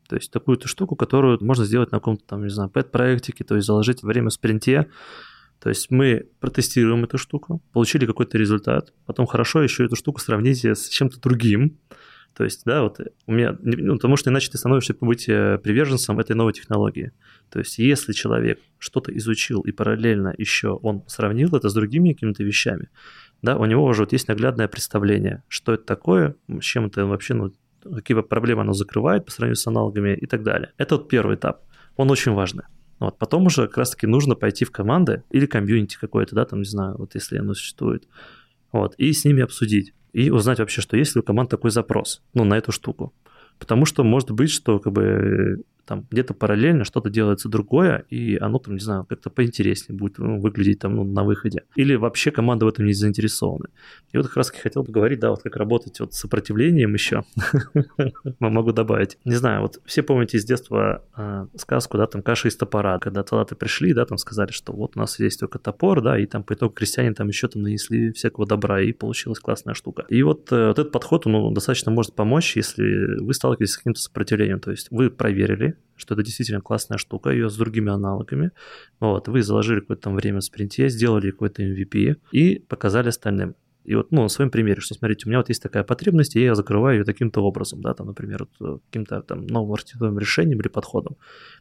То 0.09 0.15
есть 0.15 0.31
такую-то 0.31 0.69
штуку, 0.69 0.95
которую 0.95 1.43
можно 1.43 1.65
сделать 1.65 1.91
на 1.91 1.99
каком-то 1.99 2.23
там, 2.25 2.45
не 2.45 2.49
знаю, 2.49 2.71
pet-проектике, 2.71 3.43
то 3.43 3.57
есть 3.57 3.67
заложить 3.67 4.05
время 4.05 4.29
в 4.29 4.35
спринте. 4.35 4.87
То 5.61 5.69
есть 5.69 5.91
мы 5.91 6.29
протестируем 6.39 7.03
эту 7.03 7.19
штуку, 7.19 7.61
получили 7.73 8.07
какой-то 8.07 8.39
результат, 8.39 8.93
потом 9.05 9.27
хорошо 9.27 9.63
еще 9.65 9.85
эту 9.85 9.97
штуку 9.97 10.21
сравните 10.21 10.77
с 10.77 10.89
чем-то 10.89 11.19
другим, 11.19 11.77
то 12.37 12.45
есть, 12.45 12.65
да, 12.67 12.83
вот 12.83 13.01
у 13.27 13.33
меня, 13.33 13.57
ну, 13.63 13.95
потому 13.95 14.19
что 14.19 14.29
иначе 14.29 14.51
ты 14.51 14.59
становишься 14.59 14.95
быть 15.01 15.27
э, 15.27 15.57
приверженцем 15.57 16.19
этой 16.19 16.37
новой 16.37 16.53
технологии. 16.53 17.13
То 17.51 17.61
есть, 17.61 17.79
если 17.79 18.13
человек 18.13 18.61
что-то 18.79 19.17
изучил 19.17 19.63
и 19.63 19.73
параллельно 19.73 20.35
еще 20.37 20.73
он 20.83 21.03
сравнил 21.07 21.57
это 21.57 21.71
с 21.71 21.75
другими 21.75 22.13
какими-то 22.13 22.45
вещами, 22.45 22.91
да, 23.47 23.57
у 23.57 23.65
него 23.65 23.85
уже 23.85 24.03
вот 24.03 24.13
есть 24.13 24.29
наглядное 24.29 24.69
представление, 24.69 25.43
что 25.49 25.73
это 25.73 25.85
такое, 25.85 26.35
с 26.49 26.65
чем 26.65 26.87
это 26.87 27.07
вообще, 27.07 27.33
ну, 27.35 27.53
какие 27.83 28.21
проблемы 28.21 28.63
оно 28.63 28.73
закрывает 28.73 29.25
по 29.25 29.31
сравнению 29.31 29.57
с 29.57 29.67
аналогами 29.67 30.15
и 30.15 30.27
так 30.27 30.43
далее. 30.43 30.73
Это 30.77 30.97
вот 30.97 31.09
первый 31.09 31.37
этап. 31.37 31.63
Он 31.97 32.11
очень 32.11 32.33
важный. 32.33 32.65
Вот, 32.99 33.19
потом 33.19 33.47
уже 33.47 33.67
как 33.67 33.79
раз-таки 33.79 34.07
нужно 34.07 34.35
пойти 34.35 34.65
в 34.65 34.71
команды 34.71 35.23
или 35.31 35.47
комьюнити 35.47 35.97
какое-то, 36.01 36.35
да, 36.35 36.45
там, 36.45 36.61
не 36.61 36.65
знаю, 36.65 36.97
вот 36.99 37.15
если 37.15 37.39
оно 37.39 37.55
существует, 37.55 38.09
вот, 38.73 38.95
и 38.97 39.13
с 39.13 39.25
ними 39.25 39.43
обсудить. 39.43 39.95
И 40.13 40.31
узнать 40.31 40.59
вообще, 40.59 40.81
что 40.81 40.97
есть 40.97 41.15
ли 41.15 41.21
у 41.21 41.23
команд 41.23 41.51
такой 41.51 41.71
запрос, 41.71 42.23
ну, 42.35 42.45
на 42.45 42.55
эту 42.55 42.73
штуку. 42.73 43.15
Потому 43.59 43.85
что 43.85 44.03
может 44.03 44.31
быть, 44.31 44.51
что 44.51 44.79
как 44.79 44.93
бы 44.93 45.63
там 45.87 46.07
где-то 46.11 46.35
параллельно 46.35 46.85
что-то 46.85 47.11
делается 47.11 47.49
другое, 47.49 48.05
и 48.11 48.37
оно 48.37 48.59
там, 48.59 48.75
не 48.75 48.81
знаю, 48.81 49.05
как-то 49.05 49.31
поинтереснее 49.31 49.97
будет 49.97 50.19
ну, 50.19 50.41
выглядеть 50.41 50.81
там 50.81 50.97
ну, 50.97 51.05
на 51.05 51.23
выходе. 51.23 51.63
Или 51.77 51.95
вообще 51.95 52.31
команда 52.31 52.67
в 52.67 52.69
этом 52.69 52.87
не 52.87 52.93
заинтересована. 52.93 53.69
И 54.13 54.17
вот 54.17 54.27
как 54.27 54.37
раз 54.37 54.51
хотел 54.51 54.85
поговорить, 54.85 55.21
да, 55.21 55.31
вот 55.31 55.43
как 55.43 55.57
работать 55.57 56.01
вот 56.01 56.13
с 56.13 56.19
сопротивлением 56.19 56.95
еще. 56.95 57.25
Могу 58.41 58.73
добавить. 58.73 59.19
Не 59.25 59.37
знаю, 59.37 59.63
вот 59.63 59.81
все 59.85 60.03
помните 60.03 60.39
из 60.39 60.45
детства 60.45 61.05
э, 61.17 61.47
сказку, 61.57 61.99
да, 61.99 62.07
там 62.07 62.23
каша 62.23 62.49
из 62.49 62.57
топора, 62.57 62.99
когда 62.99 63.23
талаты 63.23 63.55
пришли, 63.55 63.95
да, 63.95 64.05
там 64.05 64.19
сказали, 64.19 64.51
что 64.51 64.73
вот 64.73 64.97
у 64.97 64.99
нас 64.99 65.19
есть 65.21 65.39
только 65.39 65.59
топор, 65.59 66.03
да, 66.03 66.19
и 66.19 66.27
там 66.27 66.43
по 66.43 66.55
итогу 66.55 66.75
крестьяне 66.75 67.15
там 67.15 67.29
еще 67.29 67.47
там 67.47 67.63
нанесли 67.63 68.13
всякого 68.13 68.47
добра, 68.47 68.81
и 68.81 68.93
получилась 68.93 69.39
классная 69.39 69.75
штука. 69.75 70.05
И 70.09 70.23
вот, 70.23 70.51
э, 70.51 70.71
этот 70.71 70.91
подход, 70.91 71.27
он 71.27 71.33
ну, 71.33 71.51
достаточно 71.53 71.93
может 71.93 72.15
помочь, 72.15 72.57
если 72.57 73.21
вы 73.21 73.33
сталкиваетесь 73.35 73.75
с 73.75 73.79
каким-то 73.79 74.01
сопротивлением, 74.01 74.59
то 74.59 74.73
есть 74.73 74.89
вы 74.91 75.11
проверили, 75.11 75.76
что 75.97 76.15
это 76.15 76.23
действительно 76.23 76.61
классная 76.61 76.99
штука, 76.99 77.31
ее 77.31 77.49
с 77.49 77.57
другими 77.57 77.91
аналогами. 77.91 78.51
Вот, 79.01 79.29
вы 79.29 79.43
заложили 79.43 79.81
какое-то 79.81 80.03
там 80.03 80.17
время 80.17 80.41
в 80.41 80.45
спринте, 80.45 80.89
сделали 80.89 81.31
какой-то 81.31 81.63
MVP 81.63 82.17
и 82.33 82.59
показали 82.59 83.09
остальным. 83.09 83.55
И 83.87 83.95
вот, 83.95 84.11
ну, 84.11 84.23
на 84.23 84.29
своем 84.29 84.51
примере, 84.51 84.81
что, 84.81 84.95
смотрите, 84.95 85.27
у 85.27 85.29
меня 85.29 85.39
вот 85.39 85.49
есть 85.49 85.63
такая 85.63 85.85
потребность, 85.85 86.35
и 86.35 86.43
я 86.43 86.57
закрываю 86.57 86.99
ее 86.99 87.05
таким-то 87.05 87.41
образом, 87.41 87.81
да, 87.81 87.95
там, 87.95 88.09
например, 88.09 88.49
вот, 88.59 88.69
э, 88.69 88.79
каким-то 88.87 89.23
там 89.23 89.47
новым 89.47 89.75
архитектурным 89.75 90.19
решением 90.19 90.61
или 90.61 90.69
подходом. 90.69 91.17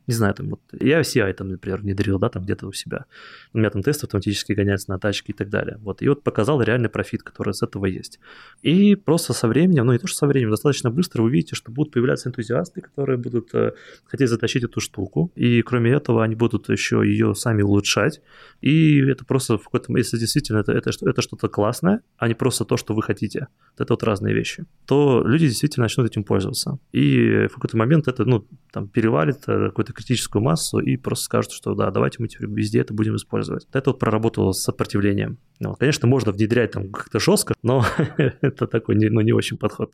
Не 0.08 0.14
знаю, 0.14 0.34
там, 0.34 0.50
вот, 0.50 0.62
я 0.80 1.02
CI, 1.02 1.34
там, 1.34 1.50
например, 1.50 1.82
внедрил, 1.82 2.20
да, 2.20 2.30
там, 2.30 2.44
где-то 2.44 2.68
у 2.68 2.74
себя. 2.74 3.06
У 3.54 3.58
меня 3.58 3.70
там 3.70 3.84
тесты 3.84 4.06
автоматически 4.06 4.54
гоняются 4.54 4.92
на 4.92 5.00
тачки 5.00 5.32
и 5.32 5.34
так 5.34 5.50
далее. 5.50 5.78
Вот, 5.82 6.02
и 6.02 6.10
вот 6.10 6.24
показал 6.24 6.62
реальный 6.62 6.90
профит, 6.90 7.24
который 7.24 7.52
из 7.52 7.64
этого 7.64 7.86
есть. 7.86 8.20
И 8.62 8.96
просто 8.96 9.34
со 9.34 9.48
временем, 9.48 9.86
ну, 9.86 9.94
не 9.94 10.00
то, 10.00 10.08
что 10.08 10.18
со 10.18 10.28
временем, 10.28 10.52
достаточно 10.52 10.92
быстро 10.92 11.22
вы 11.22 11.30
увидите, 11.30 11.56
что 11.56 11.72
будут 11.72 11.94
появляться 11.94 12.30
энтузиасты, 12.30 12.82
которые 12.82 13.18
будут 13.18 13.54
э, 13.54 13.72
хотеть 14.06 14.30
затащить 14.30 14.64
эту 14.64 14.80
штуку, 14.80 15.32
и 15.36 15.62
кроме 15.62 15.92
этого 15.92 16.24
они 16.24 16.36
будут 16.36 16.70
еще 16.70 17.02
ее 17.06 17.36
сами 17.36 17.62
улучшать, 17.62 18.22
и 18.62 19.00
это 19.00 19.26
просто 19.26 19.58
в 19.58 19.64
какой-то, 19.64 19.96
если 19.98 20.18
действительно 20.18 20.60
это, 20.60 20.72
это, 20.72 20.92
это 21.02 21.22
что-то 21.22 21.50
классное, 21.50 22.02
а 22.18 22.28
не 22.28 22.34
просто 22.34 22.66
то, 22.66 22.78
что 22.78 22.94
вы 22.94 23.02
хотите. 23.04 23.48
Это 23.78 23.94
вот 23.94 24.04
разные 24.04 24.34
вещи. 24.34 24.66
То 24.86 25.24
люди 25.26 25.48
действительно 25.48 25.86
начнут 25.86 26.08
этим 26.08 26.24
пользоваться. 26.24 26.80
И 26.92 27.48
в 27.48 27.56
какой-то 27.56 27.78
момент 27.78 28.08
это, 28.08 28.26
ну, 28.26 28.48
там, 28.72 28.88
перевалит 28.88 29.44
э, 29.48 29.68
какую-то 29.68 29.94
критическую 29.96 30.44
массу 30.44 30.80
и 30.80 30.98
просто 30.98 31.26
скажут, 31.26 31.52
что 31.52 31.74
да, 31.74 31.90
давайте 31.92 32.18
мы 32.20 32.28
теперь 32.28 32.50
везде 32.50 32.82
это 32.82 32.94
будем 32.94 33.16
использовать. 33.16 33.68
Это 33.74 33.92
вот 33.92 34.00
проработало 34.00 34.52
с 34.52 34.62
сопротивлением. 34.62 35.40
Ну, 35.60 35.76
конечно, 35.76 36.08
можно 36.08 36.32
внедрять 36.32 36.72
там 36.72 36.92
как-то 36.92 37.20
жестко, 37.20 37.56
но 37.64 37.84
это 38.18 38.68
такой, 38.68 38.96
ну, 38.96 39.22
не 39.22 39.34
очень 39.34 39.58
подход. 39.58 39.94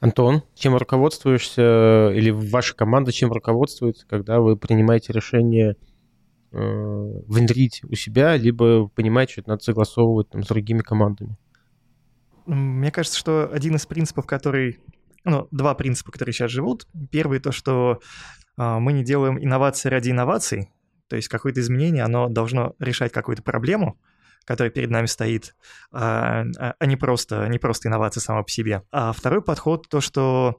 Антон, 0.00 0.42
чем 0.54 0.76
руководствуешься, 0.76 2.12
или 2.14 2.30
ваша 2.30 2.76
команда 2.76 3.12
чем 3.12 3.32
руководствуется, 3.32 4.06
когда 4.06 4.40
вы 4.40 4.56
принимаете 4.56 5.12
решение 5.12 5.76
Э, 6.58 7.20
внедрить 7.26 7.82
у 7.84 7.94
себя, 7.96 8.34
либо 8.36 8.88
понимать, 8.88 9.30
что 9.30 9.42
это 9.42 9.50
надо 9.50 9.62
согласовывать 9.62 10.30
там, 10.30 10.42
с 10.42 10.46
другими 10.46 10.78
командами? 10.78 11.36
Мне 12.46 12.90
кажется, 12.90 13.18
что 13.18 13.50
один 13.52 13.76
из 13.76 13.84
принципов, 13.84 14.26
который... 14.26 14.78
Ну, 15.24 15.48
два 15.50 15.74
принципа, 15.74 16.12
которые 16.12 16.32
сейчас 16.32 16.50
живут. 16.50 16.86
Первый 17.10 17.40
то, 17.40 17.52
что 17.52 18.00
э, 18.00 18.45
мы 18.56 18.92
не 18.92 19.04
делаем 19.04 19.38
инновации 19.38 19.88
ради 19.88 20.10
инноваций, 20.10 20.70
то 21.08 21.16
есть 21.16 21.28
какое-то 21.28 21.60
изменение, 21.60 22.02
оно 22.02 22.28
должно 22.28 22.74
решать 22.78 23.12
какую-то 23.12 23.42
проблему, 23.42 23.98
которая 24.44 24.70
перед 24.70 24.90
нами 24.90 25.06
стоит, 25.06 25.54
а, 25.92 26.44
а, 26.58 26.74
а 26.78 26.86
не, 26.86 26.96
просто, 26.96 27.46
не 27.48 27.58
просто 27.58 27.88
инновация 27.88 28.20
сама 28.20 28.42
по 28.42 28.50
себе. 28.50 28.82
А 28.92 29.12
второй 29.12 29.42
подход, 29.42 29.88
то, 29.88 30.00
что 30.00 30.56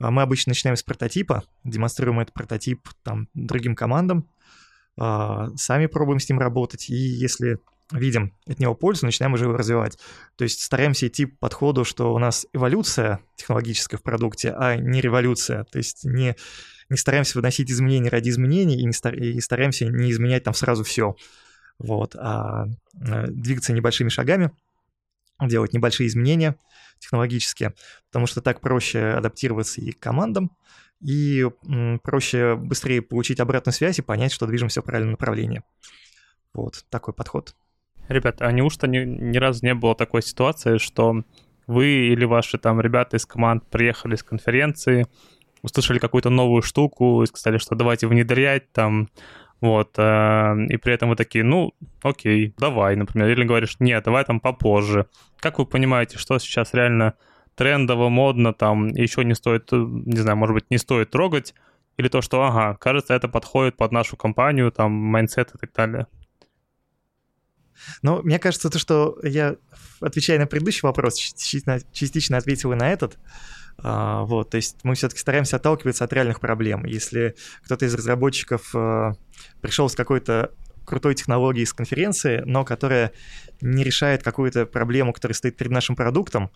а, 0.00 0.10
мы 0.10 0.22
обычно 0.22 0.50
начинаем 0.50 0.76
с 0.76 0.82
прототипа, 0.82 1.44
демонстрируем 1.64 2.20
этот 2.20 2.34
прототип 2.34 2.88
там, 3.04 3.28
другим 3.34 3.76
командам, 3.76 4.28
а, 4.98 5.48
сами 5.56 5.86
пробуем 5.86 6.18
с 6.18 6.28
ним 6.28 6.40
работать, 6.40 6.90
и 6.90 6.96
если 6.96 7.60
видим 7.92 8.34
от 8.46 8.58
него 8.58 8.74
пользу, 8.74 9.06
начинаем 9.06 9.32
уже 9.34 9.44
его 9.44 9.56
развивать. 9.56 9.98
То 10.36 10.44
есть 10.44 10.60
стараемся 10.60 11.06
идти 11.06 11.26
по 11.26 11.36
подходу, 11.38 11.84
что 11.84 12.12
у 12.12 12.18
нас 12.18 12.46
эволюция 12.52 13.20
технологическая 13.36 13.96
в 13.96 14.02
продукте, 14.02 14.52
а 14.52 14.76
не 14.76 15.00
революция. 15.00 15.64
То 15.64 15.78
есть 15.78 16.04
не, 16.04 16.36
не 16.88 16.96
стараемся 16.96 17.38
выносить 17.38 17.70
изменения 17.70 18.08
ради 18.08 18.30
изменений 18.30 18.76
и, 18.76 18.84
не 18.84 18.92
стар, 18.92 19.14
и 19.14 19.40
стараемся 19.40 19.86
не 19.86 20.10
изменять 20.10 20.44
там 20.44 20.54
сразу 20.54 20.84
все. 20.84 21.16
Вот, 21.78 22.16
а, 22.16 22.66
а 23.00 23.26
двигаться 23.28 23.72
небольшими 23.72 24.08
шагами, 24.08 24.50
делать 25.40 25.72
небольшие 25.72 26.08
изменения 26.08 26.56
технологические, 26.98 27.74
потому 28.10 28.26
что 28.26 28.40
так 28.40 28.60
проще 28.60 29.10
адаптироваться 29.10 29.80
и 29.80 29.92
к 29.92 30.00
командам, 30.00 30.50
и 31.00 31.46
проще 32.02 32.56
быстрее 32.56 33.02
получить 33.02 33.38
обратную 33.38 33.72
связь 33.72 33.98
и 33.98 34.02
понять, 34.02 34.32
что 34.32 34.46
движемся 34.46 34.82
в 34.82 34.84
правильном 34.84 35.12
направлении. 35.12 35.62
Вот 36.54 36.84
такой 36.90 37.14
подход. 37.14 37.54
Ребята, 38.08 38.46
а 38.46 38.52
неужто 38.52 38.88
ни, 38.88 38.98
ни 38.98 39.36
разу 39.36 39.64
не 39.64 39.74
было 39.74 39.94
такой 39.94 40.22
ситуации, 40.22 40.78
что 40.78 41.22
вы 41.66 42.08
или 42.08 42.24
ваши 42.24 42.58
там 42.58 42.80
ребята 42.80 43.16
из 43.18 43.26
команд 43.26 43.68
приехали 43.68 44.16
с 44.16 44.22
конференции, 44.22 45.06
услышали 45.62 45.98
какую-то 45.98 46.30
новую 46.30 46.62
штуку 46.62 47.22
и 47.22 47.26
сказали, 47.26 47.58
что 47.58 47.74
давайте 47.74 48.06
внедрять 48.06 48.72
там, 48.72 49.08
вот, 49.60 49.94
э, 49.96 50.66
и 50.68 50.76
при 50.76 50.94
этом 50.94 51.10
вы 51.10 51.16
такие, 51.16 51.44
ну, 51.44 51.72
окей, 52.02 52.54
давай, 52.58 52.96
например, 52.96 53.28
или 53.28 53.44
говоришь, 53.44 53.76
нет, 53.80 54.04
давай 54.04 54.24
там 54.24 54.40
попозже. 54.40 55.06
Как 55.40 55.58
вы 55.58 55.66
понимаете, 55.66 56.18
что 56.18 56.38
сейчас 56.38 56.74
реально 56.74 57.14
трендово, 57.56 58.08
модно, 58.08 58.52
там, 58.52 58.88
еще 58.88 59.24
не 59.24 59.34
стоит, 59.34 59.70
не 59.72 60.18
знаю, 60.18 60.36
может 60.36 60.54
быть, 60.54 60.70
не 60.70 60.78
стоит 60.78 61.10
трогать, 61.10 61.54
или 61.96 62.08
то, 62.08 62.22
что, 62.22 62.42
ага, 62.42 62.76
кажется, 62.76 63.14
это 63.14 63.26
подходит 63.26 63.76
под 63.76 63.90
нашу 63.90 64.16
компанию, 64.16 64.70
там, 64.70 64.92
mindset 64.92 65.54
и 65.54 65.58
так 65.58 65.72
далее. 65.72 66.06
Ну, 68.02 68.22
мне 68.22 68.38
кажется, 68.38 68.70
то, 68.70 68.78
что 68.78 69.18
я, 69.22 69.56
отвечая 70.00 70.38
на 70.38 70.46
предыдущий 70.46 70.80
вопрос, 70.82 71.16
частично, 71.16 71.80
частично 71.92 72.36
ответил 72.36 72.72
и 72.72 72.76
на 72.76 72.90
этот. 72.90 73.18
А, 73.80 74.24
вот, 74.24 74.50
то 74.50 74.56
есть 74.56 74.78
мы 74.82 74.94
все-таки 74.94 75.20
стараемся 75.20 75.56
отталкиваться 75.56 76.04
от 76.04 76.12
реальных 76.12 76.40
проблем. 76.40 76.84
Если 76.84 77.36
кто-то 77.64 77.84
из 77.86 77.94
разработчиков 77.94 78.74
а, 78.74 79.12
пришел 79.60 79.88
с 79.88 79.94
какой-то 79.94 80.52
крутой 80.84 81.14
технологией 81.14 81.66
с 81.66 81.72
конференции, 81.72 82.42
но 82.44 82.64
которая 82.64 83.12
не 83.60 83.84
решает 83.84 84.22
какую-то 84.22 84.66
проблему, 84.66 85.12
которая 85.12 85.34
стоит 85.34 85.56
перед 85.56 85.70
нашим 85.70 85.94
продуктом, 85.94 86.50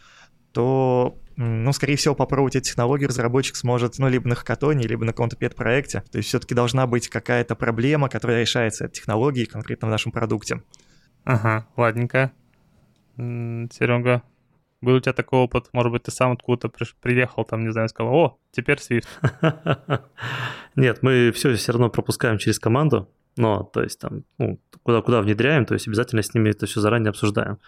то, 0.52 1.18
ну, 1.36 1.72
скорее 1.72 1.96
всего, 1.96 2.14
попробовать 2.14 2.56
эти 2.56 2.68
технологии 2.68 3.06
разработчик 3.06 3.56
сможет, 3.56 3.98
ну, 3.98 4.08
либо 4.08 4.28
на 4.28 4.34
хакатоне, 4.34 4.86
либо 4.86 5.04
на 5.04 5.12
каком-то 5.12 5.36
пет-проекте. 5.36 6.02
То 6.10 6.18
есть 6.18 6.28
все-таки 6.28 6.54
должна 6.54 6.86
быть 6.86 7.08
какая-то 7.08 7.54
проблема, 7.54 8.08
которая 8.08 8.40
решается 8.40 8.86
от 8.86 8.92
технологии 8.92 9.44
конкретно 9.44 9.88
в 9.88 9.90
нашем 9.90 10.12
продукте. 10.12 10.62
Ага, 11.24 11.66
ладненько. 11.76 12.32
Серега, 13.16 14.22
был 14.82 14.96
у 14.96 15.00
тебя 15.00 15.12
такой 15.12 15.38
опыт? 15.38 15.68
Может 15.72 15.92
быть, 15.92 16.02
ты 16.02 16.10
сам 16.10 16.32
откуда-то 16.32 16.70
приехал, 17.00 17.44
там, 17.44 17.64
не 17.64 17.72
знаю, 17.72 17.88
сказал, 17.88 18.14
о, 18.14 18.38
теперь 18.50 18.78
Swift. 18.78 19.06
Нет, 20.76 21.02
мы 21.02 21.32
все 21.32 21.54
все 21.54 21.72
равно 21.72 21.88
пропускаем 21.88 22.38
через 22.38 22.58
команду, 22.58 23.08
но, 23.36 23.62
то 23.62 23.82
есть, 23.82 24.00
там, 24.00 24.24
ну, 24.38 24.60
куда-куда 24.82 25.22
внедряем, 25.22 25.64
то 25.64 25.74
есть 25.74 25.86
обязательно 25.86 26.22
с 26.22 26.34
ними 26.34 26.50
это 26.50 26.66
все 26.66 26.80
заранее 26.80 27.10
обсуждаем. 27.10 27.58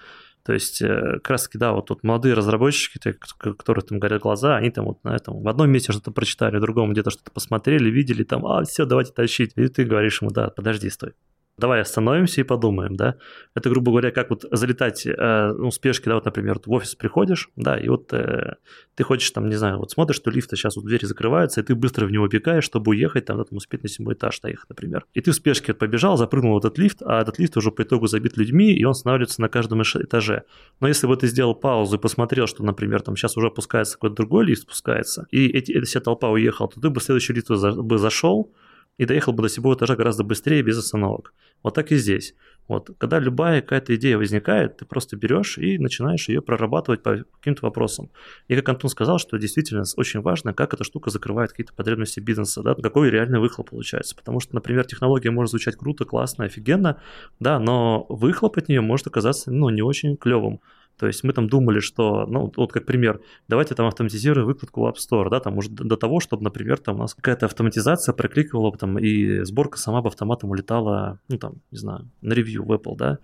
То 0.45 0.53
есть, 0.53 0.83
э, 0.83 1.15
как 1.15 1.31
раз 1.31 1.45
таки, 1.45 1.57
да, 1.57 1.73
вот 1.73 1.87
тут 1.87 2.05
молодые 2.05 2.35
разработчики, 2.35 3.17
которые 3.39 3.83
там 3.83 3.99
горят 3.99 4.21
глаза, 4.21 4.57
они 4.57 4.71
там 4.71 4.85
вот 4.85 5.03
на 5.03 5.17
этом 5.17 5.43
в 5.43 5.49
одном 5.49 5.71
месте 5.71 5.93
что-то 5.93 6.11
прочитали, 6.11 6.59
в 6.59 6.61
другом 6.61 6.93
где-то 6.93 7.11
что-то 7.11 7.31
посмотрели, 7.31 7.89
видели, 7.89 8.25
там, 8.25 8.45
а, 8.45 8.63
все, 8.65 8.85
давайте 8.85 9.13
тащить. 9.13 9.53
И 9.57 9.69
ты 9.69 9.85
говоришь 9.85 10.21
ему, 10.21 10.31
да, 10.31 10.51
подожди, 10.51 10.91
стой 10.91 11.15
давай 11.57 11.81
остановимся 11.81 12.41
и 12.41 12.45
подумаем, 12.45 12.97
да. 12.97 13.17
Это, 13.55 13.71
грубо 13.71 13.91
говоря, 13.91 14.11
как 14.11 14.31
вот 14.31 14.45
залетать, 14.51 15.07
э, 15.07 15.53
ну, 15.57 15.71
спешки, 15.71 16.09
да, 16.09 16.17
вот, 16.17 16.25
например, 16.25 16.59
в 16.65 16.71
офис 16.73 16.95
приходишь, 16.95 17.51
да, 17.57 17.79
и 17.79 17.89
вот 17.89 18.13
э, 18.13 18.57
ты 18.95 19.05
хочешь 19.05 19.31
там, 19.31 19.49
не 19.49 19.55
знаю, 19.55 19.79
вот 19.79 19.91
смотришь, 19.91 20.17
что 20.17 20.31
лифт 20.31 20.51
сейчас 20.51 20.77
вот 20.77 20.85
двери 20.85 21.05
закрываются, 21.05 21.61
и 21.61 21.65
ты 21.65 21.75
быстро 21.75 22.07
в 22.07 22.11
него 22.11 22.27
бегаешь, 22.27 22.65
чтобы 22.65 22.91
уехать, 22.91 23.27
там, 23.27 23.39
да, 23.39 23.45
там 23.45 23.57
успеть 23.57 23.83
на 23.83 23.89
седьмой 23.89 24.15
этаж 24.15 24.41
доехать, 24.41 24.69
например. 24.69 25.07
И 25.15 25.21
ты 25.21 25.31
в 25.31 25.35
спешке 25.35 25.75
побежал, 25.75 26.17
запрыгнул 26.17 26.55
в 26.55 26.59
этот 26.59 26.79
лифт, 26.79 27.03
а 27.03 27.21
этот 27.21 27.39
лифт 27.39 27.57
уже 27.57 27.71
по 27.71 27.83
итогу 27.83 28.07
забит 28.07 28.37
людьми, 28.37 28.73
и 28.73 28.85
он 28.85 28.91
останавливается 28.91 29.41
на 29.41 29.49
каждом 29.49 29.83
этаже. 29.83 30.43
Но 30.81 30.89
если 30.89 31.07
бы 31.07 31.17
ты 31.17 31.29
сделал 31.29 31.55
паузу 31.55 31.97
и 31.97 32.01
посмотрел, 32.01 32.47
что, 32.47 32.65
например, 32.65 33.03
там 33.03 33.17
сейчас 33.17 33.37
уже 33.37 33.49
опускается 33.49 33.95
какой-то 33.95 34.17
другой 34.17 34.45
лифт, 34.47 34.63
спускается, 34.63 35.27
и 35.31 35.47
эти, 35.47 35.73
эта 35.73 35.87
вся 35.87 36.01
толпа 36.01 36.31
уехала, 36.31 36.69
то 36.69 36.81
ты 36.81 36.91
бы 36.91 37.01
в 37.01 37.05
следующий 37.05 37.33
лифт 37.33 37.51
бы 37.51 37.99
зашел, 37.99 38.53
и 38.99 39.05
доехал 39.05 39.33
бы 39.33 39.43
до 39.43 39.49
седьмого 39.49 39.75
этажа 39.75 39.97
гораздо 39.97 40.25
быстрее, 40.25 40.63
без 40.63 40.79
остановок. 40.79 41.35
Вот 41.63 41.75
так 41.75 41.91
и 41.93 41.97
здесь. 41.97 42.35
Вот, 42.67 42.91
когда 42.97 43.19
любая 43.19 43.61
какая-то 43.61 43.95
идея 43.97 44.17
возникает, 44.17 44.79
ты 44.79 44.87
просто 44.87 45.17
берешь 45.17 45.59
и 45.59 45.79
начинаешь 45.79 46.29
ее 46.29 46.41
прорабатывать 46.41 47.03
по 47.03 47.25
каким-то 47.39 47.67
вопросам. 47.67 48.11
И 48.49 48.57
как 48.57 48.69
Антон 48.71 48.89
сказал, 48.89 49.19
что 49.19 49.37
действительно 49.37 49.85
очень 49.97 50.21
важно, 50.21 50.55
как 50.55 50.73
эта 50.73 50.83
штука 50.83 51.11
закрывает 51.11 51.51
какие-то 51.51 51.75
потребности 51.75 52.21
бизнеса, 52.21 52.63
да, 52.63 52.75
какой 52.75 53.11
реальный 53.11 53.39
выхлоп 53.39 53.71
получается. 53.71 54.17
Потому 54.17 54.41
что, 54.41 54.55
например, 54.55 54.85
технология 54.87 55.31
может 55.31 55.51
звучать 55.51 55.77
круто, 55.77 56.07
классно, 56.07 56.45
офигенно, 56.45 57.03
да, 57.39 57.59
но 57.59 58.07
выхлоп 58.09 58.57
от 58.57 58.69
нее 58.69 58.81
может 58.81 59.07
оказаться, 59.07 59.51
ну, 59.51 59.69
не 59.69 59.83
очень 59.83 60.17
клевым. 60.17 60.61
То 60.99 61.07
есть 61.07 61.25
мы 61.25 61.33
там 61.33 61.49
думали, 61.49 61.81
что, 61.81 62.27
ну, 62.27 62.53
вот 62.57 62.73
как 62.73 62.87
пример, 62.87 63.21
давайте 63.49 63.75
там 63.75 63.87
автоматизируем 63.87 64.47
выкладку 64.47 64.83
в 64.83 64.87
App 64.87 64.95
Store, 64.95 65.29
да, 65.31 65.41
там 65.41 65.55
может 65.55 65.73
до 65.73 65.97
того, 65.97 66.21
чтобы, 66.21 66.45
например, 66.45 66.79
там 66.79 66.97
у 66.97 66.99
нас 66.99 67.15
какая-то 67.15 67.47
автоматизация 67.47 68.13
прокликивала 68.13 68.77
там 68.77 68.99
и 68.99 69.45
сборка 69.45 69.79
сама 69.79 70.03
бы 70.03 70.09
автоматом 70.09 70.51
улетала, 70.51 71.21
ну, 71.29 71.39
там, 71.39 71.55
не 71.71 71.79
знаю, 71.79 72.11
на 72.21 72.33
ревью 72.33 72.65
в 72.65 72.73
Apple, 72.73 72.97
да, 72.97 73.19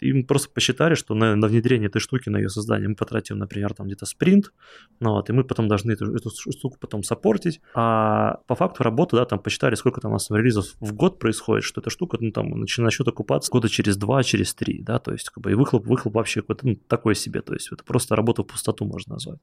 и 0.00 0.12
мы 0.12 0.24
просто 0.24 0.50
посчитали, 0.50 0.94
что 0.94 1.14
на, 1.14 1.36
на 1.36 1.46
внедрение 1.46 1.88
этой 1.88 2.00
штуки, 2.00 2.28
на 2.28 2.36
ее 2.38 2.48
создание 2.48 2.88
мы 2.88 2.94
потратим, 2.94 3.38
например, 3.38 3.74
там 3.74 3.86
где-то 3.86 4.06
спринт, 4.06 4.52
ну, 5.00 5.12
вот, 5.12 5.30
и 5.30 5.32
мы 5.32 5.44
потом 5.44 5.68
должны 5.68 5.92
эту, 5.92 6.14
эту 6.14 6.30
штуку 6.30 6.76
потом 6.80 7.02
саппортить. 7.02 7.60
А 7.74 8.40
по 8.46 8.54
факту 8.54 8.82
работы, 8.82 9.16
да, 9.16 9.24
там 9.24 9.38
посчитали, 9.38 9.74
сколько 9.74 10.00
там 10.00 10.10
у 10.10 10.14
нас 10.14 10.30
релизов 10.30 10.74
в 10.80 10.92
год 10.94 11.18
происходит, 11.18 11.64
что 11.64 11.80
эта 11.80 11.90
штука, 11.90 12.18
ну, 12.20 12.30
там, 12.32 12.50
начнет 12.50 13.08
окупаться 13.08 13.50
года 13.50 13.68
через 13.68 13.96
два, 13.96 14.22
через 14.22 14.54
три, 14.54 14.82
да, 14.82 14.98
то 14.98 15.12
есть, 15.12 15.30
как 15.30 15.42
бы, 15.42 15.52
и 15.52 15.54
выхлоп, 15.54 15.86
выхлоп 15.86 16.14
вообще 16.14 16.40
какой-то, 16.40 16.66
ну, 16.66 16.76
такой 16.76 17.14
себе, 17.14 17.40
то 17.40 17.54
есть, 17.54 17.70
это 17.72 17.84
просто 17.84 18.16
работа 18.16 18.42
в 18.42 18.46
пустоту 18.46 18.84
можно 18.84 19.14
назвать. 19.14 19.40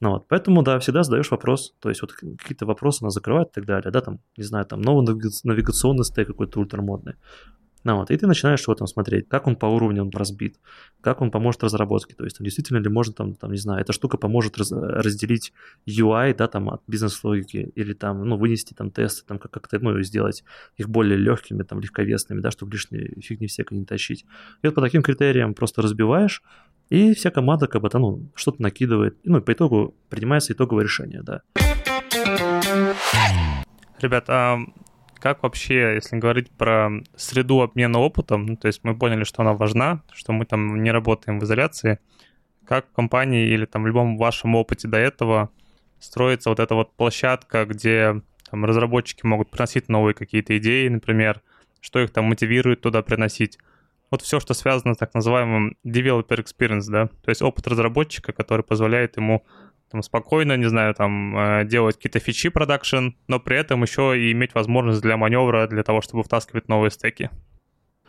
Ну 0.00 0.10
вот, 0.10 0.28
поэтому, 0.28 0.62
да, 0.62 0.78
всегда 0.78 1.02
задаешь 1.02 1.30
вопрос, 1.30 1.74
то 1.80 1.88
есть 1.88 2.02
вот 2.02 2.12
какие-то 2.12 2.66
вопросы 2.66 3.02
она 3.02 3.10
закрывает 3.10 3.48
и 3.48 3.52
так 3.52 3.64
далее, 3.64 3.90
да, 3.90 4.00
там, 4.02 4.20
не 4.36 4.44
знаю, 4.44 4.66
там 4.66 4.82
новый 4.82 5.06
навигационный 5.06 6.04
стейк 6.04 6.28
какой-то 6.28 6.60
ультрамодный. 6.60 7.14
Ну, 7.86 7.98
вот, 7.98 8.10
и 8.10 8.16
ты 8.16 8.26
начинаешь 8.26 8.66
в 8.66 8.68
этом 8.68 8.88
смотреть, 8.88 9.28
как 9.28 9.46
он 9.46 9.54
по 9.54 9.66
уровням 9.66 10.10
разбит, 10.10 10.58
как 11.00 11.20
он 11.20 11.30
поможет 11.30 11.62
разработке, 11.62 12.16
то 12.16 12.24
есть 12.24 12.36
там, 12.36 12.44
действительно 12.44 12.78
ли 12.78 12.88
можно 12.88 13.14
там, 13.14 13.34
там, 13.36 13.52
не 13.52 13.58
знаю, 13.58 13.80
эта 13.80 13.92
штука 13.92 14.16
поможет 14.16 14.58
раз, 14.58 14.72
разделить 14.72 15.52
UI, 15.86 16.34
да, 16.34 16.48
там, 16.48 16.68
от 16.68 16.82
бизнес-логики, 16.88 17.70
или 17.76 17.92
там, 17.92 18.24
ну, 18.24 18.36
вынести 18.38 18.74
там 18.74 18.90
тесты, 18.90 19.24
там, 19.24 19.38
как- 19.38 19.52
как-то, 19.52 19.78
ну, 19.78 20.02
сделать 20.02 20.42
их 20.76 20.88
более 20.88 21.16
легкими, 21.16 21.62
там, 21.62 21.78
легковесными, 21.78 22.40
да, 22.40 22.50
чтобы 22.50 22.72
лишние 22.72 23.20
фигни 23.20 23.46
всякой 23.46 23.78
не 23.78 23.84
тащить. 23.84 24.24
И 24.62 24.66
вот 24.66 24.74
по 24.74 24.80
таким 24.80 25.04
критериям 25.04 25.54
просто 25.54 25.80
разбиваешь, 25.80 26.42
и 26.90 27.14
вся 27.14 27.30
команда 27.30 27.68
как 27.68 27.82
бы 27.82 27.88
там, 27.88 28.02
ну, 28.02 28.32
что-то 28.34 28.62
накидывает, 28.62 29.16
ну, 29.22 29.38
и 29.38 29.42
по 29.42 29.52
итогу 29.52 29.94
принимается 30.08 30.54
итоговое 30.54 30.82
решение, 30.82 31.22
да. 31.22 31.42
Ребят, 34.00 34.24
а 34.28 34.58
как 35.26 35.42
вообще, 35.42 35.94
если 35.96 36.18
говорить 36.18 36.52
про 36.52 36.88
среду 37.16 37.60
обмена 37.60 37.98
опытом, 37.98 38.46
ну, 38.46 38.56
то 38.56 38.68
есть 38.68 38.84
мы 38.84 38.96
поняли, 38.96 39.24
что 39.24 39.42
она 39.42 39.54
важна, 39.54 40.04
что 40.12 40.32
мы 40.32 40.44
там 40.44 40.84
не 40.84 40.92
работаем 40.92 41.40
в 41.40 41.42
изоляции, 41.42 41.98
как 42.64 42.86
в 42.86 42.92
компании 42.92 43.48
или 43.48 43.64
там 43.64 43.82
в 43.82 43.88
любом 43.88 44.18
вашем 44.18 44.54
опыте 44.54 44.86
до 44.86 44.98
этого 44.98 45.50
строится 45.98 46.48
вот 46.48 46.60
эта 46.60 46.76
вот 46.76 46.94
площадка, 46.94 47.64
где 47.64 48.22
там 48.48 48.64
разработчики 48.64 49.26
могут 49.26 49.50
приносить 49.50 49.88
новые 49.88 50.14
какие-то 50.14 50.56
идеи, 50.58 50.86
например, 50.86 51.42
что 51.80 51.98
их 51.98 52.12
там 52.12 52.26
мотивирует 52.26 52.82
туда 52.82 53.02
приносить. 53.02 53.58
Вот 54.10 54.22
все, 54.22 54.40
что 54.40 54.54
связано 54.54 54.94
с 54.94 54.98
так 54.98 55.14
называемым 55.14 55.76
developer 55.84 56.42
experience, 56.42 56.86
да, 56.88 57.06
то 57.06 57.28
есть 57.28 57.42
опыт 57.42 57.66
разработчика, 57.66 58.32
который 58.32 58.62
позволяет 58.62 59.16
ему 59.16 59.44
там, 59.90 60.02
спокойно, 60.02 60.56
не 60.56 60.68
знаю, 60.68 60.94
там, 60.94 61.36
э, 61.36 61.64
делать 61.64 61.96
какие-то 61.96 62.18
фичи 62.18 62.48
production, 62.48 63.10
но 63.28 63.40
при 63.40 63.56
этом 63.56 63.82
еще 63.82 64.18
и 64.18 64.32
иметь 64.32 64.54
возможность 64.54 65.02
для 65.02 65.16
маневра, 65.16 65.66
для 65.66 65.82
того, 65.82 66.00
чтобы 66.00 66.22
втаскивать 66.22 66.68
новые 66.68 66.90
стеки. 66.90 67.30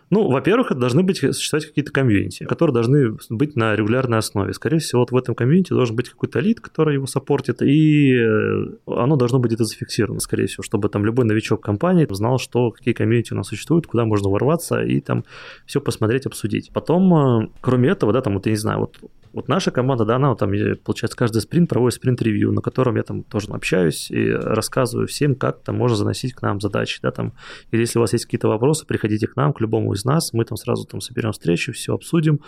Ну, 0.09 0.29
во-первых, 0.29 0.71
это 0.71 0.79
должны 0.79 1.03
быть 1.03 1.17
существовать 1.17 1.65
какие-то 1.65 1.91
комьюнити, 1.91 2.45
которые 2.45 2.73
должны 2.73 3.17
быть 3.29 3.55
на 3.57 3.75
регулярной 3.75 4.19
основе. 4.19 4.53
Скорее 4.53 4.79
всего, 4.79 5.01
вот 5.01 5.11
в 5.11 5.17
этом 5.17 5.35
комьюнити 5.35 5.73
должен 5.73 5.95
быть 5.95 6.09
какой-то 6.09 6.39
лид, 6.39 6.61
который 6.61 6.93
его 6.93 7.07
саппортит, 7.07 7.61
и 7.61 8.13
э, 8.13 8.65
оно 8.85 9.17
должно 9.17 9.39
быть 9.39 9.49
где-то 9.49 9.65
зафиксировано, 9.65 10.21
скорее 10.21 10.47
всего, 10.47 10.63
чтобы 10.63 10.87
там 10.87 11.05
любой 11.05 11.25
новичок 11.25 11.61
компании 11.61 12.07
знал, 12.09 12.39
что 12.39 12.71
какие 12.71 12.93
комьюнити 12.93 13.33
у 13.33 13.35
нас 13.35 13.47
существуют, 13.47 13.85
куда 13.85 14.05
можно 14.05 14.29
ворваться 14.29 14.81
и 14.81 15.01
там 15.01 15.25
все 15.65 15.81
посмотреть, 15.81 16.25
обсудить. 16.25 16.71
Потом, 16.73 17.13
э, 17.43 17.47
кроме 17.59 17.89
этого, 17.89 18.13
да, 18.13 18.21
там, 18.21 18.35
вот 18.35 18.45
я 18.45 18.53
не 18.53 18.57
знаю, 18.57 18.79
вот 18.79 18.97
вот 19.37 19.47
наша 19.47 19.69
команда, 19.69 20.03
да, 20.03 20.15
она 20.15 20.29
вот 20.29 20.39
там, 20.39 20.51
получается, 20.83 21.15
каждый 21.15 21.41
спринт 21.43 21.69
проводит 21.69 21.95
спринт-ревью, 21.97 22.51
на 22.51 22.61
котором 22.61 22.95
я 22.95 23.03
там 23.03 23.21
тоже 23.21 23.49
общаюсь 23.51 24.09
и 24.09 24.31
рассказываю 24.31 25.07
всем, 25.07 25.35
как 25.35 25.61
там 25.61 25.77
можно 25.77 25.95
заносить 25.95 26.33
к 26.33 26.41
нам 26.41 26.59
задачи, 26.59 26.99
да, 27.03 27.11
там, 27.11 27.33
или 27.69 27.81
если 27.81 27.99
у 27.99 28.01
вас 28.01 28.13
есть 28.13 28.25
какие-то 28.25 28.47
вопросы, 28.47 28.87
приходите 28.87 29.27
к 29.27 29.35
нам, 29.35 29.53
к 29.53 29.61
любому 29.61 29.93
из 29.93 30.05
нас, 30.05 30.33
мы 30.33 30.43
там 30.43 30.57
сразу 30.57 30.85
там 30.85 31.01
соберем 31.01 31.33
встречу, 31.33 31.71
все 31.71 31.93
обсудим, 31.93 32.39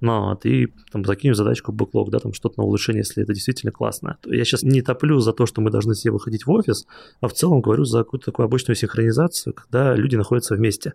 ну, 0.00 0.30
вот, 0.30 0.46
и 0.46 0.68
там 0.90 1.04
закинем 1.04 1.34
задачку 1.34 1.72
бэклог, 1.72 2.10
да, 2.10 2.18
там 2.18 2.32
что-то 2.32 2.60
на 2.60 2.64
улучшение, 2.64 3.00
если 3.00 3.22
это 3.22 3.34
действительно 3.34 3.70
классно. 3.70 4.16
Я 4.26 4.44
сейчас 4.44 4.62
не 4.62 4.80
топлю 4.80 5.20
за 5.20 5.32
то, 5.32 5.44
что 5.44 5.60
мы 5.60 5.70
должны 5.70 5.94
все 5.94 6.10
выходить 6.10 6.46
в 6.46 6.50
офис, 6.50 6.86
а 7.20 7.28
в 7.28 7.34
целом 7.34 7.60
говорю 7.60 7.84
за 7.84 7.98
какую-то 7.98 8.26
такую 8.26 8.46
обычную 8.46 8.76
синхронизацию, 8.76 9.52
когда 9.52 9.94
люди 9.94 10.16
находятся 10.16 10.54
вместе. 10.54 10.94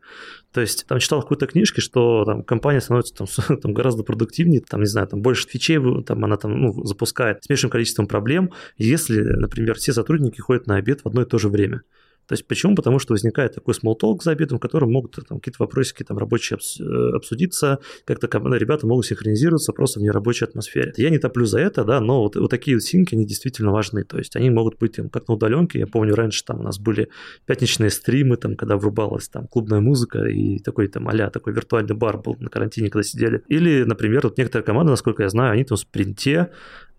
То 0.51 0.61
есть 0.61 0.87
там 0.87 0.99
читал 0.99 1.19
в 1.19 1.23
какой-то 1.23 1.45
книжке, 1.45 1.81
что 1.81 2.25
там 2.25 2.43
компания 2.43 2.81
становится 2.81 3.13
там, 3.13 3.57
там 3.61 3.73
гораздо 3.73 4.03
продуктивнее, 4.03 4.61
там, 4.61 4.81
не 4.81 4.87
знаю, 4.87 5.07
там 5.07 5.21
больше 5.21 5.47
фичей 5.47 5.75
там, 6.03 6.23
она 6.23 6.37
там 6.37 6.59
ну, 6.59 6.83
запускает 6.85 7.43
с 7.43 7.49
меньшим 7.49 7.69
количеством 7.69 8.07
проблем, 8.07 8.51
если, 8.77 9.21
например, 9.21 9.75
все 9.75 9.93
сотрудники 9.93 10.41
ходят 10.41 10.67
на 10.67 10.77
обед 10.77 11.01
в 11.01 11.07
одно 11.07 11.21
и 11.21 11.25
то 11.25 11.37
же 11.37 11.49
время. 11.49 11.81
То 12.28 12.34
есть 12.34 12.47
почему? 12.47 12.76
Потому 12.76 12.99
что 12.99 13.13
возникает 13.13 13.55
такой 13.55 13.73
small 13.73 13.95
talk 14.01 14.23
за 14.23 14.32
обедом, 14.32 14.57
в 14.57 14.61
котором 14.61 14.91
могут 14.91 15.15
там, 15.28 15.39
какие-то 15.39 15.63
вопросики 15.63 16.03
там, 16.03 16.17
рабочие 16.17 16.57
э, 16.57 17.15
обсудиться, 17.15 17.80
как-то 18.05 18.28
ребята 18.55 18.88
могут 18.88 19.05
синхронизироваться 19.05 19.73
просто 19.73 19.99
в 19.99 20.03
нерабочей 20.03 20.45
атмосфере. 20.45 20.93
Я 20.97 21.09
не 21.09 21.19
топлю 21.19 21.45
за 21.45 21.59
это, 21.59 21.84
да, 21.84 21.99
но 21.99 22.21
вот, 22.23 22.36
вот 22.36 22.49
такие 22.49 22.78
вот 22.78 22.84
синки, 22.84 23.15
они 23.15 23.26
действительно 23.26 23.71
важны. 23.71 24.03
То 24.03 24.17
есть 24.17 24.36
они 24.36 24.49
могут 24.49 24.78
быть 24.80 24.93
там, 24.93 25.09
как 25.09 25.28
на 25.28 25.36
удаленке. 25.36 25.80
Я 25.80 25.88
помню, 25.88 26.15
раньше 26.15 26.43
там 26.43 26.59
у 26.59 26.63
нас 26.63 26.80
были 26.80 27.09
пятничные 27.45 27.89
стримы, 27.89 28.38
там, 28.38 28.55
когда 28.55 28.78
врубалась 28.78 29.30
там 29.30 29.47
клубная 29.47 29.80
музыка 29.80 30.26
и 30.26 30.59
такой 30.59 30.88
там 30.88 31.07
а 31.07 31.30
такой 31.30 31.53
виртуальный 31.53 31.95
бар 31.95 32.17
был 32.17 32.36
на 32.39 32.49
карантине, 32.49 32.89
когда 32.89 33.03
сидели. 33.03 33.43
Или, 33.47 33.84
например, 33.84 34.21
вот 34.23 34.38
некоторые 34.38 34.65
команды, 34.65 34.91
насколько 34.91 35.23
я 35.23 35.30
знаю, 35.30 35.53
они 35.53 35.63
там 35.63 35.78
в 35.78 35.80
спринте 35.80 36.32
э, 36.32 36.55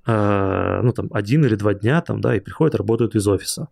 ну, 0.06 0.92
там, 0.92 1.08
один 1.10 1.44
или 1.44 1.56
два 1.56 1.74
дня, 1.74 2.00
там, 2.00 2.20
да, 2.20 2.36
и 2.36 2.40
приходят, 2.40 2.76
работают 2.76 3.14
из 3.16 3.26
офиса. 3.26 3.68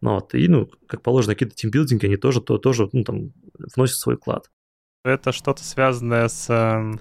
Ну, 0.00 0.14
вот, 0.14 0.34
и, 0.34 0.48
ну, 0.48 0.68
как 0.86 1.02
положено, 1.02 1.34
какие-то 1.34 1.54
тимбилдинги, 1.54 2.06
они 2.06 2.16
тоже, 2.16 2.40
то, 2.40 2.58
тоже 2.58 2.88
ну, 2.92 3.04
там, 3.04 3.32
вносят 3.74 3.98
свой 3.98 4.16
вклад. 4.16 4.50
Это 5.04 5.30
что-то 5.32 5.62
связанное 5.62 6.26
с 6.28 6.50
э, 6.50 6.98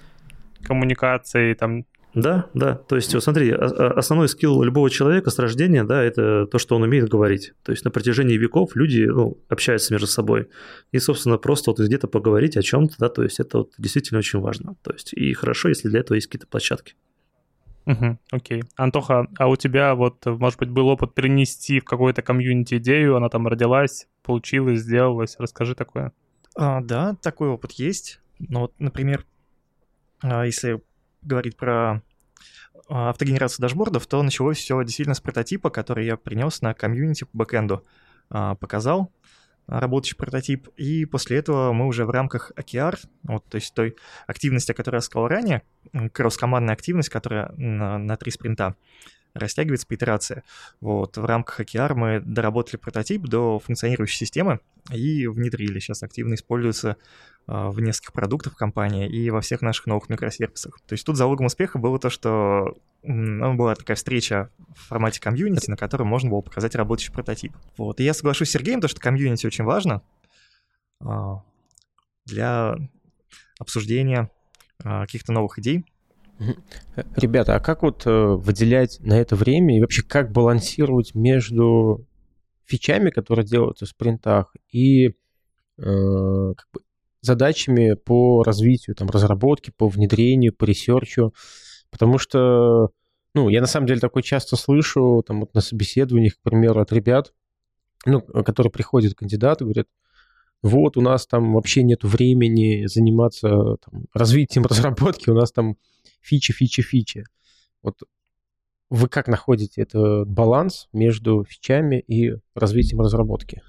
коммуникацией, 0.63 1.55
там, 1.55 1.85
да, 2.15 2.49
да. 2.53 2.75
То 2.75 2.95
есть, 2.95 3.13
вот 3.13 3.21
смотри, 3.21 3.51
основной 3.51 4.29
скилл 4.29 4.63
любого 4.63 4.89
человека 4.89 5.29
с 5.31 5.37
рождения, 5.37 5.83
да, 5.83 6.01
это 6.01 6.47
то, 6.47 6.57
что 6.59 6.77
он 6.77 6.83
умеет 6.83 7.09
говорить. 7.09 7.53
То 7.61 7.73
есть 7.73 7.83
на 7.83 7.91
протяжении 7.91 8.37
веков 8.37 8.73
люди 8.75 9.03
ну, 9.03 9.37
общаются 9.49 9.93
между 9.93 10.07
собой. 10.07 10.47
И, 10.93 10.99
собственно, 10.99 11.37
просто 11.37 11.71
вот 11.71 11.79
где-то 11.81 12.07
поговорить 12.07 12.55
о 12.55 12.61
чем-то, 12.61 12.95
да, 12.99 13.09
то 13.09 13.21
есть 13.21 13.41
это 13.41 13.59
вот 13.59 13.73
действительно 13.77 14.19
очень 14.19 14.39
важно. 14.39 14.75
То 14.81 14.93
есть 14.93 15.11
и 15.11 15.33
хорошо, 15.33 15.67
если 15.67 15.89
для 15.89 15.99
этого 15.99 16.15
есть 16.15 16.27
какие-то 16.27 16.47
площадки. 16.47 16.95
Угу, 17.85 18.17
окей. 18.31 18.63
Антоха, 18.75 19.27
а 19.37 19.47
у 19.47 19.55
тебя 19.55 19.93
вот, 19.93 20.25
может 20.25 20.59
быть, 20.59 20.69
был 20.69 20.87
опыт 20.87 21.13
перенести 21.13 21.79
в 21.79 21.85
какой-то 21.85 22.21
комьюнити 22.21 22.75
идею, 22.77 23.15
она 23.15 23.29
там 23.29 23.47
родилась, 23.47 24.07
получилась, 24.23 24.81
сделалась? 24.81 25.35
Расскажи 25.37 25.75
такое. 25.75 26.11
А, 26.55 26.81
да, 26.81 27.15
такой 27.21 27.49
опыт 27.49 27.73
есть. 27.73 28.19
Ну 28.39 28.61
вот, 28.61 28.73
например, 28.79 29.25
а, 30.21 30.45
если 30.45 30.81
говорить 31.21 31.57
про 31.57 32.01
а, 32.89 33.09
автогенерацию 33.09 33.61
дашбордов, 33.61 34.07
то 34.07 34.21
началось 34.23 34.57
все 34.57 34.81
действительно 34.83 35.15
с 35.15 35.21
прототипа, 35.21 35.69
который 35.69 36.05
я 36.05 36.17
принес 36.17 36.61
на 36.61 36.73
комьюнити 36.73 37.25
по 37.25 37.37
бэкэнду. 37.39 37.85
А, 38.29 38.55
показал 38.55 39.11
работающий 39.67 40.17
прототип, 40.17 40.69
и 40.77 41.05
после 41.05 41.37
этого 41.37 41.73
мы 41.73 41.87
уже 41.87 42.05
в 42.05 42.09
рамках 42.09 42.51
OKR, 42.55 42.97
вот, 43.23 43.45
то 43.45 43.55
есть 43.55 43.73
той 43.73 43.95
активности, 44.27 44.71
о 44.71 44.75
которой 44.75 44.97
я 44.97 45.01
сказал 45.01 45.27
ранее, 45.27 45.63
кросс-командная 46.13 46.73
активность, 46.73 47.09
которая 47.09 47.51
на, 47.57 47.97
на 47.97 48.15
три 48.17 48.31
спринта, 48.31 48.75
растягивается 49.33 49.85
по 49.85 49.95
итерации. 49.95 50.43
Вот, 50.79 51.17
в 51.17 51.25
рамках 51.25 51.59
OKR 51.59 51.93
мы 51.93 52.19
доработали 52.21 52.77
прототип 52.77 53.23
до 53.23 53.59
функционирующей 53.59 54.17
системы 54.17 54.59
и 54.91 55.27
внедрили. 55.27 55.79
Сейчас 55.79 56.03
активно 56.03 56.35
используется 56.35 56.97
в 57.47 57.79
нескольких 57.79 58.13
продуктах 58.13 58.55
компании 58.55 59.07
и 59.07 59.29
во 59.29 59.41
всех 59.41 59.61
наших 59.61 59.85
новых 59.85 60.09
микросервисах. 60.09 60.79
То 60.87 60.93
есть 60.93 61.05
тут 61.05 61.15
залогом 61.15 61.45
успеха 61.45 61.77
было 61.77 61.99
то, 61.99 62.09
что 62.09 62.75
ну, 63.03 63.53
была 63.53 63.75
такая 63.75 63.95
встреча 63.95 64.49
в 64.75 64.87
формате 64.87 65.21
комьюнити, 65.21 65.69
на 65.69 65.77
которой 65.77 66.03
можно 66.03 66.29
было 66.29 66.41
показать 66.41 66.75
работающий 66.75 67.13
прототип. 67.13 67.55
Вот. 67.77 67.99
И 67.99 68.03
я 68.03 68.13
соглашусь 68.13 68.49
с 68.49 68.51
Сергеем, 68.51 68.81
то, 68.81 68.87
что 68.87 68.99
комьюнити 68.99 69.45
очень 69.45 69.63
важно 69.63 70.01
а, 71.03 71.43
для 72.25 72.75
обсуждения 73.59 74.31
а, 74.83 75.01
каких-то 75.01 75.31
новых 75.31 75.59
идей. 75.59 75.85
Ребята, 77.15 77.55
а 77.55 77.59
как 77.59 77.81
вот 77.81 78.05
э, 78.05 78.09
выделять 78.11 78.99
на 78.99 79.13
это 79.13 79.37
время 79.37 79.77
и 79.77 79.79
вообще 79.79 80.03
как 80.03 80.33
балансировать 80.33 81.15
между 81.15 82.05
фичами, 82.65 83.09
которые 83.09 83.45
делаются 83.45 83.85
в 83.85 83.89
спринтах, 83.89 84.53
и 84.69 85.07
э, 85.07 85.13
как 85.77 86.67
бы 86.73 86.81
задачами 87.25 87.93
по 87.93 88.43
развитию, 88.43 88.95
там, 88.95 89.09
разработке, 89.09 89.71
по 89.71 89.87
внедрению, 89.87 90.53
по 90.53 90.65
ресерчу, 90.65 91.33
потому 91.89 92.17
что, 92.17 92.89
ну, 93.33 93.49
я 93.49 93.61
на 93.61 93.67
самом 93.67 93.87
деле 93.87 93.99
такое 93.99 94.23
часто 94.23 94.55
слышу, 94.55 95.23
там, 95.25 95.41
вот 95.41 95.53
на 95.53 95.61
собеседованиях, 95.61 96.35
к 96.35 96.41
примеру, 96.41 96.81
от 96.81 96.91
ребят, 96.91 97.33
ну, 98.05 98.21
которые 98.21 98.71
приходят 98.71 99.15
кандидаты, 99.15 99.65
говорят, 99.65 99.87
вот, 100.61 100.97
у 100.97 101.01
нас 101.01 101.27
там 101.27 101.53
вообще 101.53 101.83
нет 101.83 102.03
времени 102.03 102.85
заниматься 102.87 103.77
там, 103.85 104.05
развитием 104.13 104.65
разработки, 104.67 105.29
у 105.29 105.35
нас 105.35 105.51
там 105.51 105.77
фичи, 106.21 106.53
фичи, 106.53 106.81
фичи. 106.81 107.23
Вот 107.81 107.99
вы 108.89 109.09
как 109.09 109.27
находите 109.27 109.81
этот 109.81 110.27
баланс 110.27 110.87
между 110.93 111.43
фичами 111.43 111.99
и 111.99 112.35
развитием 112.53 113.01
разработки? 113.01 113.61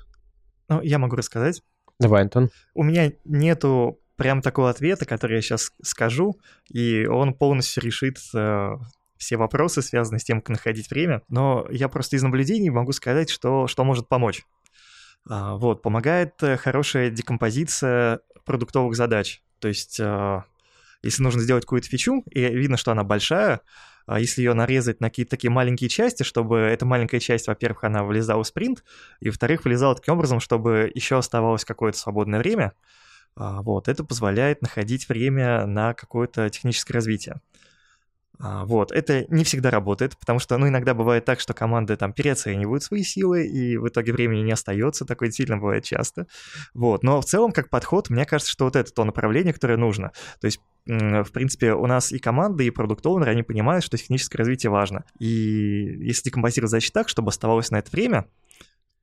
Ну, 0.68 0.80
я 0.82 0.98
могу 0.98 1.16
рассказать. 1.16 1.62
Давай, 1.98 2.22
Антон. 2.22 2.50
У 2.74 2.82
меня 2.82 3.12
нету 3.24 4.00
прям 4.16 4.42
такого 4.42 4.70
ответа, 4.70 5.06
который 5.06 5.36
я 5.36 5.42
сейчас 5.42 5.72
скажу, 5.82 6.38
и 6.68 7.06
он 7.06 7.34
полностью 7.34 7.82
решит 7.82 8.18
э, 8.34 8.76
все 9.16 9.36
вопросы, 9.36 9.82
связанные 9.82 10.20
с 10.20 10.24
тем, 10.24 10.40
как 10.40 10.50
находить 10.50 10.90
время. 10.90 11.22
Но 11.28 11.66
я 11.70 11.88
просто 11.88 12.16
из 12.16 12.22
наблюдений 12.22 12.70
могу 12.70 12.92
сказать, 12.92 13.30
что, 13.30 13.66
что 13.66 13.84
может 13.84 14.08
помочь. 14.08 14.44
А, 15.28 15.56
вот, 15.56 15.82
помогает 15.82 16.42
э, 16.42 16.56
хорошая 16.56 17.10
декомпозиция 17.10 18.20
продуктовых 18.44 18.94
задач. 18.94 19.42
То 19.58 19.68
есть, 19.68 19.98
э, 20.00 20.42
если 21.02 21.22
нужно 21.22 21.40
сделать 21.40 21.64
какую-то 21.64 21.88
фичу, 21.88 22.22
и 22.30 22.40
видно, 22.40 22.76
что 22.76 22.92
она 22.92 23.04
большая, 23.04 23.60
если 24.08 24.42
ее 24.42 24.54
нарезать 24.54 25.00
на 25.00 25.08
какие-то 25.08 25.30
такие 25.30 25.50
маленькие 25.50 25.88
части, 25.88 26.22
чтобы 26.22 26.58
эта 26.58 26.86
маленькая 26.86 27.20
часть, 27.20 27.48
во-первых, 27.48 27.84
она 27.84 28.04
влезала 28.04 28.42
в 28.44 28.46
спринт, 28.46 28.84
и, 29.20 29.28
во-вторых, 29.28 29.64
влезала 29.64 29.94
таким 29.94 30.14
образом, 30.14 30.40
чтобы 30.40 30.90
еще 30.94 31.18
оставалось 31.18 31.64
какое-то 31.64 31.98
свободное 31.98 32.38
время, 32.38 32.72
а, 33.36 33.62
вот, 33.62 33.88
это 33.88 34.04
позволяет 34.04 34.62
находить 34.62 35.08
время 35.08 35.66
на 35.66 35.94
какое-то 35.94 36.48
техническое 36.50 36.94
развитие. 36.94 37.40
А, 38.38 38.64
вот, 38.64 38.92
это 38.92 39.24
не 39.28 39.44
всегда 39.44 39.70
работает, 39.70 40.16
потому 40.18 40.38
что, 40.38 40.56
ну, 40.58 40.68
иногда 40.68 40.94
бывает 40.94 41.24
так, 41.24 41.40
что 41.40 41.54
команды 41.54 41.96
там 41.96 42.12
переоценивают 42.12 42.82
свои 42.82 43.02
силы, 43.02 43.46
и 43.46 43.76
в 43.76 43.88
итоге 43.88 44.12
времени 44.12 44.40
не 44.40 44.52
остается, 44.52 45.04
такое 45.04 45.28
действительно 45.28 45.58
бывает 45.58 45.84
часто. 45.84 46.26
Вот, 46.74 47.02
но 47.02 47.20
в 47.20 47.24
целом, 47.24 47.52
как 47.52 47.70
подход, 47.70 48.10
мне 48.10 48.26
кажется, 48.26 48.52
что 48.52 48.64
вот 48.64 48.76
это 48.76 48.92
то 48.92 49.04
направление, 49.04 49.52
которое 49.52 49.76
нужно. 49.76 50.12
То 50.40 50.46
есть 50.46 50.60
в 50.86 51.32
принципе, 51.32 51.72
у 51.72 51.86
нас 51.86 52.12
и 52.12 52.18
команды, 52.20 52.64
и 52.64 52.70
продукт-оунеры, 52.70 53.32
они 53.32 53.42
понимают, 53.42 53.84
что 53.84 53.98
техническое 53.98 54.38
развитие 54.38 54.70
важно. 54.70 55.04
И 55.18 55.26
если 55.26 56.22
декомпозировать 56.26 56.70
задачи 56.70 56.92
так, 56.92 57.08
чтобы 57.08 57.30
оставалось 57.30 57.72
на 57.72 57.78
это 57.78 57.90
время, 57.90 58.26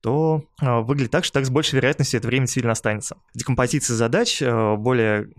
то 0.03 0.43
э, 0.61 0.81
выглядит 0.81 1.11
так, 1.11 1.23
что 1.23 1.35
так 1.35 1.45
с 1.45 1.49
большей 1.49 1.77
вероятностью 1.77 2.19
это 2.19 2.27
время 2.27 2.45
сильно 2.45 2.73
останется. 2.73 3.15
Декомпозиция 3.33 3.95
задач, 3.95 4.41
э, 4.41 4.75
более 4.75 5.33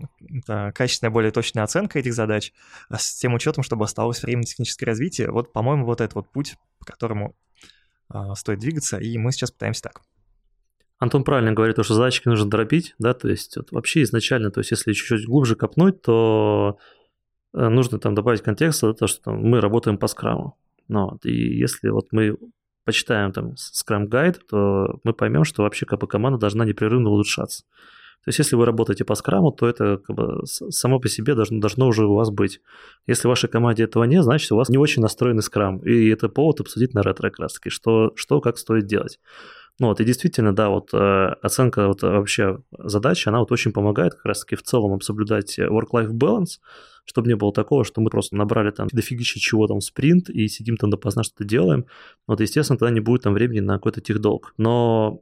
э, 0.47 0.71
качественная, 0.71 1.11
более 1.11 1.31
точная 1.31 1.63
оценка 1.63 1.99
этих 1.99 2.15
задач, 2.15 2.51
а 2.89 2.97
с 2.97 3.15
тем 3.15 3.35
учетом, 3.35 3.63
чтобы 3.63 3.85
оставалось 3.85 4.23
время 4.23 4.39
на 4.39 4.45
техническое 4.45 4.87
развитие, 4.87 5.29
вот, 5.29 5.53
по-моему, 5.53 5.85
вот 5.85 6.01
этот 6.01 6.15
вот 6.15 6.31
путь, 6.31 6.55
по 6.79 6.85
которому 6.85 7.35
стоит 8.35 8.59
двигаться, 8.59 8.97
и 8.97 9.17
мы 9.17 9.31
сейчас 9.31 9.49
пытаемся 9.49 9.83
так. 9.83 10.01
Антон 10.97 11.23
правильно 11.23 11.51
говорит, 11.53 11.75
что 11.83 11.93
задачки 11.93 12.27
нужно 12.27 12.49
дробить, 12.49 12.95
да, 12.99 13.13
то 13.13 13.27
есть 13.27 13.57
вот 13.57 13.71
вообще 13.71 14.03
изначально, 14.03 14.49
то 14.49 14.59
есть 14.59 14.71
если 14.71 14.93
чуть-чуть 14.93 15.25
глубже 15.25 15.55
копнуть, 15.55 16.01
то 16.01 16.77
э, 17.53 17.67
нужно 17.67 17.99
там 17.99 18.15
добавить 18.15 18.41
контекст, 18.41 18.81
да, 18.81 18.93
то, 18.93 19.07
что 19.07 19.31
мы 19.31 19.59
работаем 19.59 19.97
по 19.97 20.07
скраму. 20.07 20.57
Ну, 20.87 21.09
вот, 21.11 21.25
и 21.25 21.33
если 21.33 21.89
вот 21.89 22.07
мы 22.11 22.37
почитаем 22.85 23.31
там 23.31 23.53
Scrum 23.53 24.07
Guide, 24.07 24.39
то 24.49 24.99
мы 25.03 25.13
поймем, 25.13 25.43
что 25.43 25.63
вообще 25.63 25.85
как 25.85 25.99
бы 25.99 26.07
команда 26.07 26.39
должна 26.39 26.65
непрерывно 26.65 27.09
улучшаться. 27.09 27.63
То 28.23 28.29
есть, 28.29 28.39
если 28.39 28.55
вы 28.55 28.65
работаете 28.65 29.05
по 29.05 29.13
скраму, 29.13 29.51
то 29.51 29.67
это 29.67 29.97
как 29.97 30.15
бы 30.15 30.41
само 30.47 30.99
по 30.99 31.07
себе 31.07 31.35
должно, 31.35 31.59
должно 31.59 31.87
уже 31.87 32.07
у 32.07 32.15
вас 32.15 32.31
быть. 32.31 32.59
Если 33.05 33.27
в 33.27 33.29
вашей 33.29 33.49
команде 33.49 33.83
этого 33.83 34.03
нет, 34.05 34.23
значит, 34.23 34.51
у 34.51 34.55
вас 34.55 34.69
не 34.69 34.79
очень 34.79 35.03
настроенный 35.03 35.43
скрам. 35.43 35.77
И 35.79 36.09
это 36.09 36.27
повод 36.27 36.59
обсудить 36.59 36.95
на 36.95 37.03
ретро 37.03 37.29
как 37.29 37.39
раз 37.39 37.53
таки, 37.53 37.69
что, 37.69 38.13
что 38.15 38.41
как 38.41 38.57
стоит 38.57 38.87
делать. 38.87 39.19
Ну 39.79 39.87
вот, 39.87 39.99
и 39.99 40.05
действительно, 40.05 40.55
да, 40.55 40.69
вот 40.69 40.93
э, 40.93 40.97
оценка 41.41 41.87
вот 41.87 42.01
вообще 42.01 42.59
задачи, 42.77 43.27
она 43.27 43.39
вот 43.39 43.51
очень 43.51 43.73
помогает 43.73 44.13
как 44.13 44.25
раз-таки 44.25 44.55
в 44.55 44.63
целом 44.63 45.01
соблюдать 45.01 45.59
work-life 45.59 46.11
balance, 46.11 46.59
чтобы 47.03 47.27
не 47.27 47.35
было 47.35 47.51
такого, 47.51 47.83
что 47.83 47.99
мы 47.99 48.09
просто 48.09 48.37
набрали 48.37 48.71
там 48.71 48.87
дофигища 48.91 49.39
чего 49.39 49.67
там 49.67 49.81
спринт 49.81 50.29
и 50.29 50.47
сидим 50.47 50.77
там 50.77 50.89
допоздна 50.89 51.23
что-то 51.23 51.43
делаем. 51.43 51.85
Вот, 52.25 52.39
естественно, 52.39 52.77
тогда 52.77 52.93
не 52.93 53.01
будет 53.01 53.23
там 53.23 53.33
времени 53.33 53.59
на 53.59 53.73
какой-то 53.73 53.99
техдолг. 53.99 54.53
Но 54.57 55.21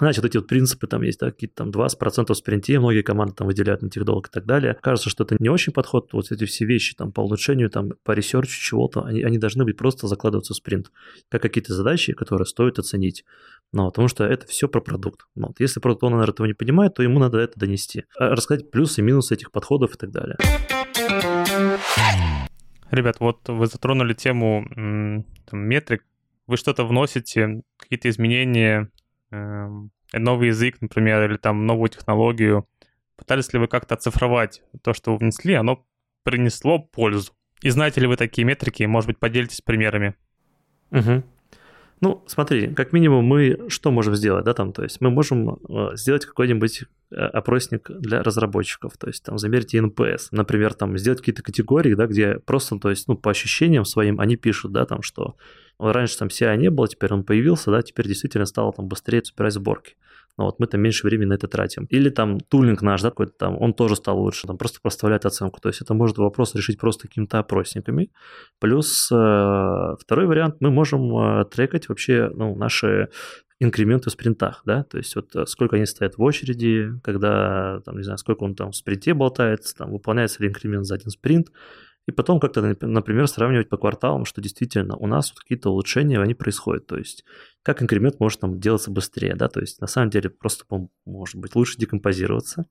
вот 0.00 0.24
эти 0.24 0.36
вот 0.36 0.48
принципы 0.48 0.86
там 0.86 1.02
есть, 1.02 1.20
да, 1.20 1.30
какие-то 1.30 1.64
там 1.64 1.70
20% 1.70 2.32
в 2.32 2.34
спринте, 2.34 2.78
многие 2.78 3.02
команды 3.02 3.34
там 3.34 3.46
выделяют 3.46 3.82
на 3.82 3.90
техдолг 3.90 4.28
и 4.28 4.30
так 4.30 4.44
далее. 4.44 4.76
Кажется, 4.82 5.08
что 5.08 5.24
это 5.24 5.36
не 5.38 5.48
очень 5.48 5.72
подход, 5.72 6.12
вот 6.12 6.32
эти 6.32 6.44
все 6.46 6.64
вещи 6.64 6.94
там 6.96 7.12
по 7.12 7.20
улучшению, 7.20 7.70
там 7.70 7.92
по 8.02 8.12
ресерчу 8.12 8.60
чего-то, 8.60 9.04
они, 9.04 9.22
они 9.22 9.38
должны 9.38 9.64
быть 9.64 9.76
просто 9.76 10.08
закладываться 10.08 10.52
в 10.52 10.56
спринт, 10.56 10.90
как 11.28 11.42
какие-то 11.42 11.74
задачи, 11.74 12.12
которые 12.12 12.46
стоит 12.46 12.78
оценить. 12.78 13.24
Ну, 13.72 13.86
потому 13.86 14.08
что 14.08 14.24
это 14.24 14.46
все 14.46 14.68
про 14.68 14.80
продукт. 14.80 15.26
Ну, 15.34 15.48
вот. 15.48 15.60
Если 15.60 15.80
product 15.80 16.04
owner 16.04 16.30
этого 16.30 16.46
не 16.46 16.54
понимает, 16.54 16.94
то 16.94 17.02
ему 17.02 17.18
надо 17.18 17.38
это 17.38 17.58
донести. 17.58 18.04
А 18.16 18.30
рассказать 18.30 18.70
плюсы 18.70 19.00
и 19.00 19.04
минусы 19.04 19.34
этих 19.34 19.50
подходов 19.50 19.94
и 19.94 19.98
так 19.98 20.10
далее. 20.10 20.36
Ребят, 22.90 23.16
вот 23.18 23.48
вы 23.48 23.66
затронули 23.66 24.12
тему 24.14 25.24
там, 25.46 25.60
метрик. 25.60 26.04
Вы 26.46 26.56
что-то 26.56 26.84
вносите, 26.84 27.62
какие-то 27.78 28.08
изменения 28.10 28.90
новый 30.12 30.48
язык, 30.48 30.80
например, 30.80 31.30
или 31.30 31.36
там 31.36 31.66
новую 31.66 31.88
технологию. 31.88 32.68
Пытались 33.16 33.52
ли 33.52 33.58
вы 33.58 33.68
как-то 33.68 33.94
оцифровать 33.94 34.62
то, 34.82 34.92
что 34.92 35.12
вы 35.12 35.18
внесли, 35.18 35.54
оно 35.54 35.86
принесло 36.24 36.78
пользу? 36.78 37.32
И 37.62 37.70
знаете 37.70 38.00
ли 38.00 38.06
вы 38.06 38.16
такие 38.16 38.44
метрики? 38.44 38.82
Может 38.82 39.08
быть, 39.08 39.18
поделитесь 39.18 39.60
примерами. 39.60 40.14
Угу. 40.90 41.22
Ну, 42.04 42.22
смотри, 42.26 42.66
как 42.74 42.92
минимум 42.92 43.24
мы 43.24 43.70
что 43.70 43.90
можем 43.90 44.14
сделать, 44.14 44.44
да, 44.44 44.52
там, 44.52 44.74
то 44.74 44.82
есть 44.82 45.00
мы 45.00 45.08
можем 45.08 45.58
э, 45.70 45.96
сделать 45.96 46.26
какой-нибудь 46.26 46.82
э, 47.10 47.14
опросник 47.14 47.90
для 47.90 48.22
разработчиков, 48.22 48.98
то 48.98 49.06
есть 49.06 49.24
там 49.24 49.38
замерить 49.38 49.74
NPS, 49.74 50.28
например, 50.30 50.74
там 50.74 50.98
сделать 50.98 51.20
какие-то 51.20 51.42
категории, 51.42 51.94
да, 51.94 52.06
где 52.06 52.34
просто, 52.40 52.78
то 52.78 52.90
есть, 52.90 53.08
ну, 53.08 53.16
по 53.16 53.30
ощущениям 53.30 53.86
своим 53.86 54.20
они 54.20 54.36
пишут, 54.36 54.72
да, 54.72 54.84
там, 54.84 55.00
что 55.00 55.36
раньше 55.78 56.18
там 56.18 56.28
CI 56.28 56.54
не 56.58 56.68
было, 56.68 56.88
теперь 56.88 57.10
он 57.10 57.24
появился, 57.24 57.70
да, 57.70 57.80
теперь 57.80 58.06
действительно 58.06 58.44
стало 58.44 58.74
там 58.74 58.86
быстрее 58.86 59.24
собирать 59.24 59.54
сборки. 59.54 59.94
Но 60.36 60.46
вот 60.46 60.58
мы 60.58 60.66
там 60.66 60.80
меньше 60.80 61.06
времени 61.06 61.28
на 61.28 61.34
это 61.34 61.46
тратим. 61.46 61.84
Или 61.90 62.10
там 62.10 62.40
тулинг 62.40 62.82
наш, 62.82 63.02
да, 63.02 63.10
какой-то 63.10 63.32
там, 63.38 63.60
он 63.60 63.72
тоже 63.72 63.96
стал 63.96 64.18
лучше, 64.18 64.46
там 64.46 64.58
просто 64.58 64.80
проставляет 64.80 65.26
оценку. 65.26 65.60
То 65.60 65.68
есть 65.68 65.80
это 65.80 65.94
может 65.94 66.18
вопрос 66.18 66.54
решить 66.54 66.78
просто 66.78 67.08
какими-то 67.08 67.38
опросниками. 67.38 68.10
Плюс 68.58 69.10
э, 69.12 69.94
второй 70.00 70.26
вариант, 70.26 70.56
мы 70.60 70.70
можем 70.70 71.16
э, 71.16 71.44
трекать 71.44 71.88
вообще, 71.88 72.30
ну, 72.34 72.56
наши 72.56 73.08
инкременты 73.60 74.10
в 74.10 74.12
спринтах, 74.12 74.62
да, 74.64 74.82
то 74.84 74.98
есть 74.98 75.14
вот 75.14 75.34
э, 75.36 75.46
сколько 75.46 75.76
они 75.76 75.86
стоят 75.86 76.18
в 76.18 76.22
очереди, 76.22 76.90
когда, 77.02 77.80
там, 77.84 77.96
не 77.96 78.02
знаю, 78.02 78.18
сколько 78.18 78.42
он 78.42 78.54
там 78.54 78.72
в 78.72 78.76
спринте 78.76 79.14
болтается, 79.14 79.76
там, 79.76 79.92
выполняется 79.92 80.42
ли 80.42 80.48
инкремент 80.48 80.86
за 80.86 80.96
один 80.96 81.10
спринт, 81.10 81.48
и 82.06 82.12
потом 82.12 82.38
как-то, 82.38 82.60
например, 82.62 83.26
сравнивать 83.28 83.68
по 83.68 83.76
кварталам, 83.76 84.24
что 84.24 84.42
действительно 84.42 84.96
у 84.96 85.06
нас 85.06 85.30
вот 85.30 85.40
какие-то 85.40 85.70
улучшения, 85.70 86.20
они 86.20 86.34
происходят. 86.34 86.86
То 86.86 86.96
есть 86.96 87.24
как 87.62 87.82
инкремент 87.82 88.20
может 88.20 88.40
там 88.40 88.60
делаться 88.60 88.90
быстрее, 88.90 89.34
да, 89.36 89.48
то 89.48 89.60
есть 89.60 89.80
на 89.80 89.86
самом 89.86 90.10
деле 90.10 90.28
просто 90.28 90.64
может 91.06 91.36
быть 91.36 91.54
лучше 91.54 91.78
декомпозироваться, 91.78 92.66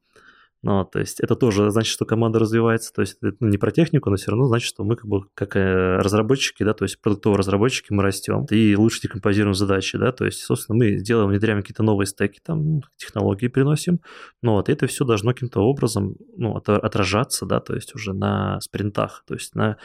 Ну, 0.64 0.86
то 0.86 1.00
есть 1.00 1.20
это 1.20 1.36
тоже 1.36 1.70
значит, 1.72 1.92
что 1.92 2.06
команда 2.06 2.40
развивается, 2.40 2.94
то 2.94 3.02
есть 3.02 3.18
это 3.22 3.36
ну, 3.42 3.50
не 3.50 3.58
про 3.58 3.72
технику, 3.72 4.10
но 4.10 4.16
все 4.16 4.32
равно 4.32 4.48
значит, 4.48 4.70
что 4.70 4.86
мы 4.86 4.96
как 4.96 5.08
бы 5.08 5.26
как 5.36 5.58
э, 5.58 5.98
разработчики, 5.98 6.64
да, 6.64 6.74
то 6.74 6.86
есть 6.86 7.02
продуктовые 7.02 7.38
разработчики, 7.38 7.92
мы 7.92 8.02
растем 8.02 8.46
и 8.50 8.74
лучше 8.78 9.02
декомпозируем 9.02 9.56
задачи, 9.56 9.98
да, 9.98 10.14
то 10.14 10.24
есть, 10.24 10.40
собственно, 10.40 10.78
мы 10.78 11.02
делаем, 11.02 11.28
внедряем 11.28 11.60
какие-то 11.60 11.84
новые 11.84 12.08
стеки, 12.08 12.40
там, 12.42 12.76
ну, 12.76 12.82
технологии 12.96 13.48
приносим, 13.48 14.00
но 14.42 14.54
вот 14.54 14.70
это 14.70 14.88
все 14.88 15.04
должно 15.04 15.34
каким-то 15.34 15.60
образом, 15.60 16.16
ну, 16.38 16.56
отражаться, 16.56 17.46
да, 17.46 17.60
то 17.60 17.76
есть 17.76 17.94
уже 17.94 18.14
на 18.14 18.62
спринтах, 18.62 19.26
то 19.28 19.34
есть 19.34 19.56
на 19.56 19.76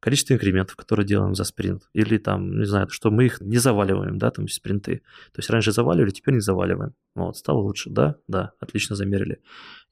количество 0.00 0.34
инкрементов, 0.34 0.76
которые 0.76 1.06
делаем 1.06 1.34
за 1.34 1.44
спринт, 1.44 1.82
или 1.92 2.18
там, 2.18 2.58
не 2.58 2.64
знаю, 2.64 2.88
что 2.88 3.10
мы 3.10 3.26
их 3.26 3.40
не 3.40 3.58
заваливаем, 3.58 4.18
да, 4.18 4.30
там 4.30 4.48
спринты. 4.48 5.02
То 5.32 5.38
есть 5.38 5.50
раньше 5.50 5.72
заваливали, 5.72 6.10
теперь 6.10 6.34
не 6.34 6.40
заваливаем. 6.40 6.94
Вот, 7.14 7.36
стало 7.36 7.58
лучше, 7.58 7.90
да, 7.90 8.16
да, 8.26 8.52
отлично 8.60 8.96
замерили. 8.96 9.40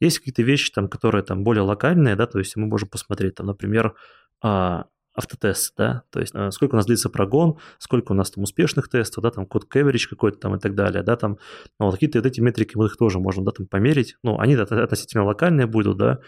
Есть 0.00 0.18
какие-то 0.18 0.42
вещи 0.42 0.72
там, 0.72 0.88
которые 0.88 1.22
там 1.22 1.44
более 1.44 1.62
локальные, 1.62 2.16
да, 2.16 2.26
то 2.26 2.38
есть 2.38 2.56
мы 2.56 2.66
можем 2.66 2.88
посмотреть, 2.88 3.36
там, 3.36 3.46
например, 3.46 3.94
а, 4.42 4.86
автотест, 5.18 5.74
да, 5.76 6.04
то 6.10 6.20
есть 6.20 6.32
э, 6.34 6.50
сколько 6.52 6.74
у 6.74 6.76
нас 6.76 6.86
длится 6.86 7.10
прогон, 7.10 7.58
сколько 7.78 8.12
у 8.12 8.14
нас 8.14 8.30
там 8.30 8.44
успешных 8.44 8.88
тестов, 8.88 9.24
да, 9.24 9.30
там 9.30 9.46
код 9.46 9.66
coverage 9.72 10.06
какой-то 10.08 10.38
там 10.38 10.54
и 10.54 10.60
так 10.60 10.76
далее, 10.76 11.02
да, 11.02 11.16
там, 11.16 11.38
ну, 11.80 11.86
вот 11.86 11.94
какие-то 11.94 12.18
вот 12.18 12.26
эти 12.26 12.40
метрики 12.40 12.76
мы 12.76 12.86
их 12.86 12.96
тоже 12.96 13.18
можем, 13.18 13.44
да, 13.44 13.50
там 13.50 13.66
померить, 13.66 14.16
ну, 14.22 14.38
они 14.38 14.54
относительно 14.54 15.24
локальные 15.24 15.66
будут, 15.66 15.98
да, 15.98 16.20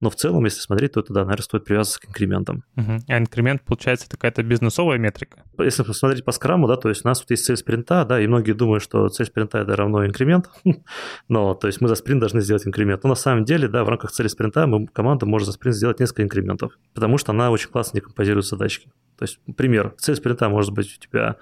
но 0.00 0.10
в 0.10 0.14
целом, 0.14 0.44
если 0.44 0.60
смотреть, 0.60 0.92
то 0.92 1.00
это, 1.00 1.12
да, 1.12 1.20
наверное, 1.22 1.42
стоит 1.42 1.64
привязываться 1.64 2.00
к 2.00 2.08
инкрементам. 2.08 2.62
Угу. 2.76 2.98
А 3.08 3.18
инкремент, 3.18 3.62
получается, 3.64 4.06
это 4.06 4.16
какая-то 4.16 4.44
бизнесовая 4.44 4.98
метрика? 4.98 5.42
Если 5.58 5.82
посмотреть 5.82 6.24
по 6.24 6.30
скраму, 6.30 6.68
да, 6.68 6.76
то 6.76 6.88
есть 6.88 7.04
у 7.04 7.08
нас 7.08 7.18
вот 7.20 7.30
есть 7.30 7.44
цель 7.44 7.56
спринта, 7.56 8.04
да, 8.04 8.20
и 8.20 8.26
многие 8.28 8.52
думают, 8.52 8.82
что 8.82 9.08
цель 9.08 9.26
спринта 9.26 9.58
это 9.58 9.74
равно 9.74 10.06
инкремент, 10.06 10.50
но, 11.28 11.54
то 11.54 11.66
есть 11.66 11.80
мы 11.80 11.88
за 11.88 11.96
спринт 11.96 12.20
должны 12.20 12.40
сделать 12.42 12.66
инкремент. 12.66 13.02
Но 13.02 13.10
на 13.10 13.16
самом 13.16 13.44
деле, 13.44 13.66
да, 13.66 13.82
в 13.82 13.88
рамках 13.88 14.12
цели 14.12 14.28
спринта 14.28 14.66
мы, 14.68 14.86
команда 14.86 15.26
может 15.26 15.46
за 15.46 15.52
спринт 15.52 15.74
сделать 15.74 15.98
несколько 15.98 16.22
инкрементов, 16.22 16.78
потому 16.94 17.18
что 17.18 17.32
она 17.32 17.50
очень 17.50 17.70
классно 17.70 17.98
декомпозирует 17.98 18.46
задачки. 18.46 18.90
То 19.18 19.24
есть, 19.24 19.40
пример, 19.56 19.94
цель 19.98 20.14
спринта 20.14 20.48
может 20.48 20.72
быть 20.72 20.96
у 20.96 21.00
тебя 21.00 21.36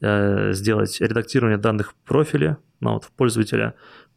э, 0.00 0.52
сделать 0.54 0.98
редактирование 1.00 1.58
данных 1.58 1.92
в 1.92 1.94
профиле, 2.08 2.56
ну, 2.80 2.94
вот, 2.94 3.04
в 3.04 3.10
пользователя, 3.12 3.74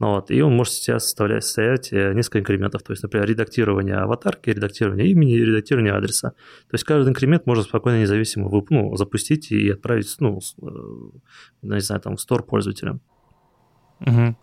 вот, 0.08 0.32
и 0.32 0.41
он 0.41 0.56
может 0.56 0.74
сейчас 0.74 1.04
составлять, 1.04 1.43
составлять 1.43 1.93
э, 1.93 2.14
несколько 2.14 2.39
инкрементов, 2.39 2.82
то 2.82 2.91
есть, 2.91 3.04
например, 3.04 3.28
редактирование 3.28 3.97
аватарки, 3.97 4.49
редактирование 4.49 5.08
имени, 5.08 5.36
редактирование 5.36 5.93
адреса. 5.93 6.32
То 6.32 6.74
есть 6.74 6.84
каждый 6.86 7.10
инкремент 7.10 7.45
можно 7.45 7.64
спокойно, 7.64 8.02
независимо 8.02 8.49
ну, 8.70 8.95
запустить 8.95 9.52
и 9.52 9.70
отправить, 9.70 10.16
ну, 10.20 10.39
э, 10.60 10.66
не 11.62 11.80
знаю, 11.82 12.02
там, 12.02 12.16
в 12.16 12.22
стор 12.22 12.43
пользователям. 12.43 12.99
Угу. 13.99 14.36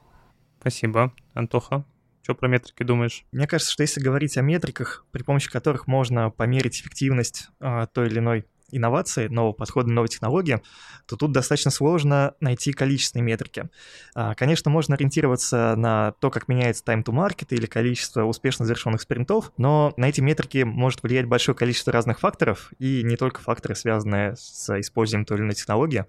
Спасибо. 0.60 1.12
Антоха, 1.34 1.84
что 2.22 2.36
про 2.36 2.46
метрики 2.46 2.84
думаешь? 2.84 3.24
Мне 3.32 3.48
кажется, 3.48 3.72
что 3.72 3.82
если 3.82 4.00
говорить 4.00 4.36
о 4.36 4.42
метриках, 4.42 5.06
при 5.10 5.24
помощи 5.24 5.50
которых 5.50 5.88
можно 5.88 6.30
померить 6.30 6.80
эффективность 6.80 7.48
а, 7.58 7.86
той 7.86 8.06
или 8.06 8.20
иной 8.20 8.46
инновации, 8.70 9.28
нового 9.28 9.52
подхода, 9.52 9.90
новой 9.90 10.08
технологии, 10.08 10.60
то 11.06 11.16
тут 11.16 11.32
достаточно 11.32 11.70
сложно 11.70 12.34
найти 12.40 12.72
количественные 12.72 13.24
метрики. 13.24 13.68
А, 14.14 14.34
конечно, 14.34 14.70
можно 14.70 14.94
ориентироваться 14.94 15.74
на 15.76 16.12
то, 16.20 16.30
как 16.30 16.48
меняется 16.48 16.84
time 16.84 17.02
to 17.02 17.12
market 17.12 17.48
или 17.50 17.66
количество 17.66 18.24
успешно 18.24 18.64
завершенных 18.64 19.00
спринтов, 19.00 19.52
но 19.56 19.92
на 19.96 20.08
эти 20.08 20.20
метрики 20.20 20.64
может 20.64 21.02
влиять 21.02 21.26
большое 21.26 21.56
количество 21.56 21.92
разных 21.92 22.20
факторов, 22.20 22.72
и 22.78 23.02
не 23.02 23.16
только 23.16 23.40
факторы, 23.40 23.74
связанные 23.74 24.36
с 24.36 24.68
использованием 24.78 25.24
той 25.26 25.38
или 25.38 25.44
иной 25.44 25.54
технологии, 25.54 26.04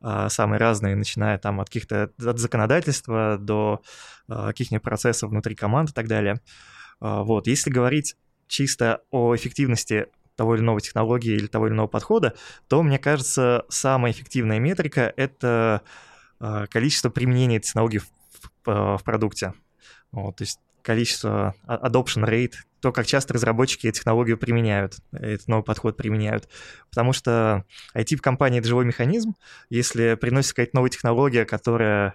а, 0.00 0.28
самые 0.28 0.60
разные, 0.60 0.94
начиная 0.94 1.38
там 1.38 1.60
от 1.60 1.68
каких-то 1.68 2.10
от 2.24 2.38
законодательства 2.38 3.38
до 3.38 3.82
а, 4.28 4.48
каких-нибудь 4.48 4.82
процессов 4.82 5.30
внутри 5.30 5.54
команд 5.54 5.90
и 5.90 5.92
так 5.92 6.06
далее. 6.06 6.40
Вот, 6.98 7.46
если 7.46 7.68
говорить 7.68 8.16
чисто 8.48 9.02
о 9.10 9.36
эффективности 9.36 10.06
того 10.36 10.54
или 10.54 10.62
иного 10.62 10.80
технологии 10.80 11.32
или 11.32 11.46
того 11.46 11.66
или 11.66 11.74
иного 11.74 11.88
подхода, 11.88 12.34
то, 12.68 12.82
мне 12.82 12.98
кажется, 12.98 13.64
самая 13.68 14.12
эффективная 14.12 14.58
метрика— 14.58 15.12
это 15.16 15.82
а, 16.38 16.66
количество 16.66 17.10
применения 17.10 17.58
технологий 17.58 17.98
в, 17.98 18.08
в, 18.64 18.98
в 18.98 19.02
продукте. 19.02 19.54
Вот, 20.12 20.36
то 20.36 20.42
есть 20.42 20.60
количество 20.82 21.54
adoption 21.66 22.24
rate, 22.24 22.54
то, 22.80 22.92
как 22.92 23.06
часто 23.06 23.34
разработчики 23.34 23.90
технологию 23.90 24.38
применяют, 24.38 24.98
этот 25.10 25.48
новый 25.48 25.64
подход 25.64 25.96
применяют. 25.96 26.48
Потому 26.90 27.12
что 27.12 27.64
IT 27.96 28.16
в 28.16 28.22
компании— 28.22 28.58
это 28.60 28.68
живой 28.68 28.84
механизм. 28.84 29.34
Если 29.68 30.14
приносит 30.14 30.52
какая-то 30.52 30.76
новая 30.76 30.90
технология, 30.90 31.44
которая 31.44 32.14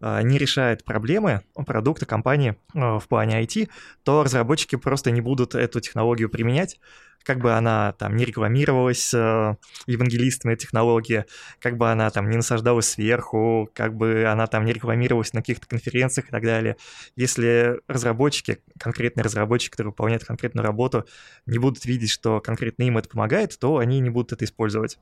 а, 0.00 0.22
не 0.22 0.38
решает 0.38 0.84
проблемы 0.84 1.42
продукта 1.66 2.06
компании 2.06 2.56
а, 2.74 2.98
в 2.98 3.08
плане 3.08 3.42
IT, 3.42 3.68
то 4.04 4.22
разработчики 4.22 4.76
просто 4.76 5.10
не 5.10 5.20
будут 5.20 5.54
эту 5.54 5.80
технологию 5.80 6.30
применять, 6.30 6.80
как 7.26 7.40
бы 7.40 7.52
она 7.52 7.92
там 7.92 8.14
не 8.14 8.24
рекламировалась 8.24 9.12
э, 9.12 9.56
евангелистами 9.86 10.54
технологии, 10.54 11.24
как 11.58 11.76
бы 11.76 11.90
она 11.90 12.08
там 12.10 12.30
не 12.30 12.36
насаждалась 12.36 12.88
сверху, 12.88 13.68
как 13.74 13.96
бы 13.96 14.26
она 14.26 14.46
там 14.46 14.64
не 14.64 14.72
рекламировалась 14.72 15.32
на 15.32 15.40
каких-то 15.40 15.66
конференциях 15.66 16.28
и 16.28 16.30
так 16.30 16.44
далее. 16.44 16.76
Если 17.16 17.80
разработчики, 17.88 18.60
конкретные 18.78 19.24
разработчики, 19.24 19.72
которые 19.72 19.90
выполняют 19.90 20.24
конкретную 20.24 20.64
работу, 20.64 21.04
не 21.46 21.58
будут 21.58 21.84
видеть, 21.84 22.12
что 22.12 22.40
конкретно 22.40 22.84
им 22.84 22.96
это 22.96 23.08
помогает, 23.08 23.58
то 23.58 23.78
они 23.78 23.98
не 23.98 24.10
будут 24.10 24.32
это 24.32 24.44
использовать, 24.44 24.96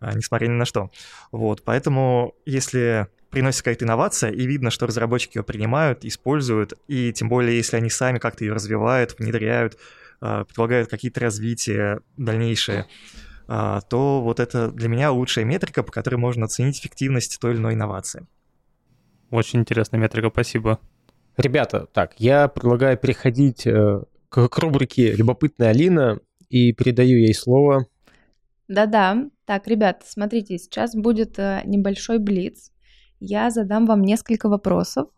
э, 0.00 0.12
несмотря 0.14 0.46
ни 0.46 0.52
на 0.52 0.66
что. 0.66 0.92
Вот, 1.32 1.64
поэтому 1.64 2.36
если 2.46 3.08
приносит 3.30 3.62
какая-то 3.62 3.84
инновация, 3.84 4.30
и 4.30 4.46
видно, 4.46 4.70
что 4.70 4.86
разработчики 4.86 5.38
ее 5.38 5.42
принимают, 5.42 6.04
используют, 6.04 6.74
и 6.86 7.12
тем 7.12 7.28
более, 7.28 7.56
если 7.56 7.76
они 7.76 7.90
сами 7.90 8.20
как-то 8.20 8.44
ее 8.44 8.52
развивают, 8.52 9.18
внедряют, 9.18 9.74
а, 9.74 10.03
предполагают 10.20 10.88
какие-то 10.88 11.20
развития 11.20 12.00
дальнейшие, 12.16 12.86
а, 13.46 13.80
то 13.82 14.22
вот 14.22 14.40
это 14.40 14.70
для 14.70 14.88
меня 14.88 15.10
лучшая 15.10 15.44
метрика, 15.44 15.82
по 15.82 15.92
которой 15.92 16.16
можно 16.16 16.46
оценить 16.46 16.80
эффективность 16.80 17.38
той 17.40 17.52
или 17.52 17.58
иной 17.58 17.74
инновации. 17.74 18.26
Очень 19.30 19.60
интересная 19.60 20.00
метрика, 20.00 20.30
спасибо. 20.30 20.78
Ребята, 21.36 21.86
так, 21.92 22.14
я 22.18 22.48
предлагаю 22.48 22.96
переходить 22.96 23.66
э, 23.66 24.02
к, 24.28 24.48
к 24.48 24.58
рубрике 24.58 25.12
«Любопытная 25.14 25.70
Алина» 25.70 26.20
и 26.48 26.72
передаю 26.72 27.18
ей 27.18 27.34
слово. 27.34 27.86
Да-да. 28.68 29.28
Так, 29.44 29.66
ребят, 29.66 30.04
смотрите, 30.06 30.56
сейчас 30.58 30.94
будет 30.94 31.38
э, 31.38 31.62
небольшой 31.64 32.18
блиц. 32.18 32.70
Я 33.18 33.50
задам 33.50 33.86
вам 33.86 34.02
несколько 34.02 34.48
вопросов. 34.48 35.08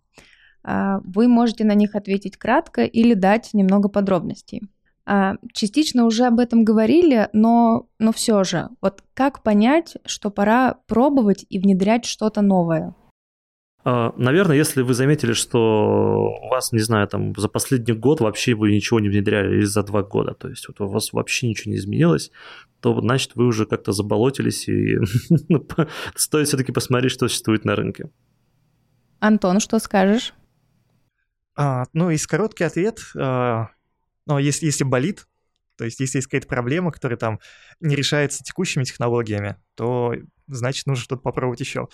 А, 0.62 1.01
вы 1.05 1.28
можете 1.28 1.64
на 1.64 1.74
них 1.74 1.94
ответить 1.94 2.36
кратко 2.36 2.84
или 2.84 3.14
дать 3.14 3.51
немного 3.53 3.88
подробностей. 3.88 4.62
А, 5.09 5.36
частично 5.52 6.04
уже 6.04 6.24
об 6.24 6.40
этом 6.40 6.64
говорили, 6.64 7.28
но, 7.32 7.88
но 8.00 8.12
все 8.12 8.42
же, 8.42 8.68
вот 8.80 9.04
как 9.14 9.44
понять, 9.44 9.96
что 10.04 10.30
пора 10.30 10.78
пробовать 10.88 11.46
и 11.48 11.61
внедрять 11.61 12.04
что-то 12.04 12.42
новое? 12.42 12.94
А, 13.84 14.12
наверное, 14.16 14.57
если 14.57 14.82
вы 14.82 14.94
заметили, 14.94 15.32
что 15.32 16.34
у 16.42 16.48
вас, 16.48 16.72
не 16.72 16.80
знаю, 16.80 17.07
там 17.07 17.32
за 17.36 17.48
последний 17.48 17.94
год 17.94 18.20
вообще 18.20 18.54
вы 18.54 18.72
ничего 18.72 18.98
не 18.98 19.09
внедряли 19.09 19.59
или 19.59 19.64
за 19.64 19.84
два 19.84 20.02
года, 20.02 20.34
то 20.34 20.48
есть 20.48 20.66
вот 20.66 20.80
у 20.80 20.88
вас 20.88 21.12
вообще 21.12 21.46
ничего 21.46 21.70
не 21.70 21.78
изменилось, 21.78 22.32
то 22.80 23.00
значит 23.00 23.36
вы 23.36 23.46
уже 23.46 23.64
как-то 23.64 23.92
заболотились 23.92 24.66
и 24.68 24.98
ну, 25.48 25.64
стоит 26.16 26.48
все-таки 26.48 26.72
посмотреть, 26.72 27.12
что 27.12 27.28
существует 27.28 27.64
на 27.64 27.76
рынке. 27.76 28.11
Антон, 29.20 29.61
что 29.61 29.78
скажешь? 29.78 30.34
А, 31.54 31.84
ну, 31.92 32.11
есть 32.11 32.26
короткий 32.26 32.64
ответ. 32.64 32.98
А, 33.16 33.68
но 34.27 34.39
если, 34.39 34.66
если 34.66 34.85
болит, 34.85 35.27
то 35.77 35.85
есть 35.85 36.01
если 36.01 36.18
есть 36.18 36.29
какая-то 36.29 36.49
проблема, 36.49 36.91
которая 36.91 37.18
там 37.18 37.39
не 37.81 37.95
решается 37.95 38.43
текущими 38.43 38.85
технологиями, 38.85 39.57
то 39.74 40.14
значит 40.47 40.87
нужно 40.87 41.05
что-то 41.05 41.22
попробовать 41.22 41.61
еще. 41.61 41.89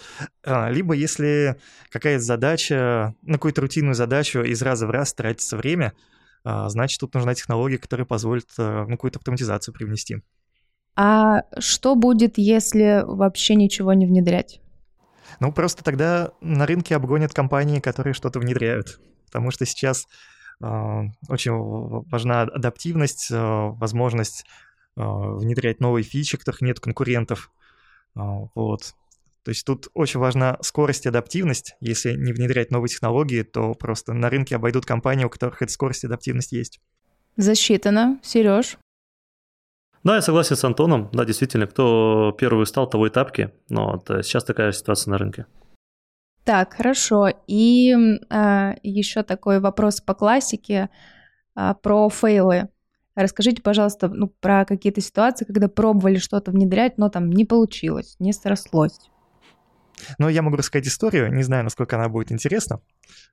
А, 0.45 0.71
либо 0.71 0.95
если 0.95 1.57
какая-то 1.91 2.23
задача, 2.23 3.15
на 3.23 3.35
какую-то 3.35 3.61
рутинную 3.61 3.95
задачу 3.95 4.41
из 4.41 4.63
раза 4.63 4.87
в 4.87 4.91
раз 4.91 5.13
тратится 5.15 5.57
время, 5.57 5.93
а, 6.45 6.69
значит 6.69 7.01
тут 7.01 7.15
нужна 7.15 7.35
технология, 7.35 7.79
которая 7.79 8.07
позволит 8.07 8.49
а, 8.59 8.85
ну, 8.87 8.93
какую-то 8.93 9.19
автоматизацию 9.19 9.75
привнести. 9.75 10.23
А 10.95 11.43
что 11.59 11.95
будет, 11.95 12.37
если 12.37 13.03
вообще 13.07 13.55
ничего 13.55 13.95
не 13.95 14.07
внедрять? 14.07 14.61
Ну, 15.41 15.51
просто 15.51 15.83
тогда 15.83 16.33
на 16.41 16.67
рынке 16.67 16.95
обгонят 16.95 17.33
компании, 17.33 17.81
которые 17.81 18.13
что-то 18.13 18.39
внедряют. 18.39 19.01
Потому 19.27 19.51
что 19.51 19.65
сейчас 19.65 20.07
очень 21.29 21.53
важна 22.11 22.43
адаптивность, 22.43 23.29
а, 23.33 23.69
возможность 23.71 24.47
а, 24.97 25.35
внедрять 25.35 25.81
новые 25.81 26.05
фичи, 26.05 26.37
которых 26.37 26.61
нет 26.61 26.81
конкурентов. 26.81 27.51
Вот. 28.15 28.95
То 29.43 29.49
есть 29.49 29.67
тут 29.67 29.89
очень 29.95 30.21
важна 30.21 30.59
скорость 30.61 31.07
и 31.07 31.09
адаптивность. 31.09 31.75
Если 31.81 32.13
не 32.13 32.33
внедрять 32.33 32.71
новые 32.71 32.91
технологии, 32.91 33.43
то 33.43 33.75
просто 33.75 34.13
на 34.13 34.31
рынке 34.31 34.57
обойдут 34.57 34.87
компании, 34.87 35.25
у 35.25 35.31
которых 35.31 35.63
эта 35.63 35.73
скорость 35.73 36.05
и 36.05 36.07
адаптивность 36.07 36.53
есть. 36.53 36.81
Засчитано. 37.37 38.21
Сереж? 38.23 38.77
Да, 40.05 40.17
я 40.17 40.23
согласен 40.23 40.57
с 40.57 40.65
Антоном. 40.65 41.09
Да, 41.13 41.25
действительно, 41.25 41.67
кто 41.67 42.37
первый 42.39 42.67
стал, 42.67 42.89
того 42.89 43.07
и 43.07 43.11
тапки. 43.11 43.53
Но 43.69 43.93
вот 43.93 44.11
э, 44.11 44.23
сейчас 44.23 44.45
такая 44.45 44.73
ситуация 44.73 45.13
на 45.13 45.19
рынке. 45.19 45.47
Так, 46.45 46.75
хорошо. 46.75 47.29
И 47.47 47.95
а, 48.31 48.75
еще 48.83 49.23
такой 49.23 49.61
вопрос 49.61 50.01
по 50.01 50.15
классике 50.15 50.91
а, 51.55 51.75
про 51.75 52.09
фейлы. 52.09 52.69
Расскажите, 53.15 53.63
пожалуйста, 53.63 54.09
ну, 54.09 54.29
про 54.29 54.65
какие-то 54.65 55.01
ситуации, 55.01 55.45
когда 55.45 55.69
пробовали 55.69 56.17
что-то 56.17 56.51
внедрять, 56.51 56.99
но 56.99 57.11
там 57.11 57.31
не 57.31 57.45
получилось, 57.45 58.17
не 58.19 58.33
срослось. 58.33 58.99
Но 60.19 60.29
я 60.29 60.43
могу 60.43 60.57
рассказать 60.57 60.89
историю, 60.89 61.33
не 61.33 61.43
знаю, 61.43 61.65
насколько 61.65 61.97
она 61.97 62.09
будет 62.09 62.33
интересна. 62.33 62.81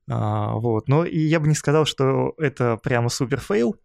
А, 0.09 0.53
вот. 0.55 0.87
Но 0.87 1.05
и 1.05 1.19
я 1.19 1.39
бы 1.39 1.47
не 1.47 1.55
сказал, 1.55 1.85
что 1.85 2.33
это 2.37 2.77
прямо 2.77 3.09
супер 3.09 3.39
фейл. 3.39 3.75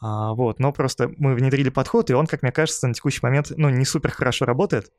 А, 0.00 0.34
вот. 0.34 0.58
Но 0.58 0.72
просто 0.72 1.10
мы 1.16 1.34
внедрили 1.34 1.70
подход, 1.70 2.10
и 2.10 2.14
он, 2.14 2.26
как 2.26 2.42
мне 2.42 2.52
кажется, 2.52 2.86
на 2.86 2.94
текущий 2.94 3.20
момент 3.22 3.52
ну, 3.56 3.70
не 3.70 3.84
супер 3.84 4.10
хорошо 4.10 4.44
работает. 4.44 4.90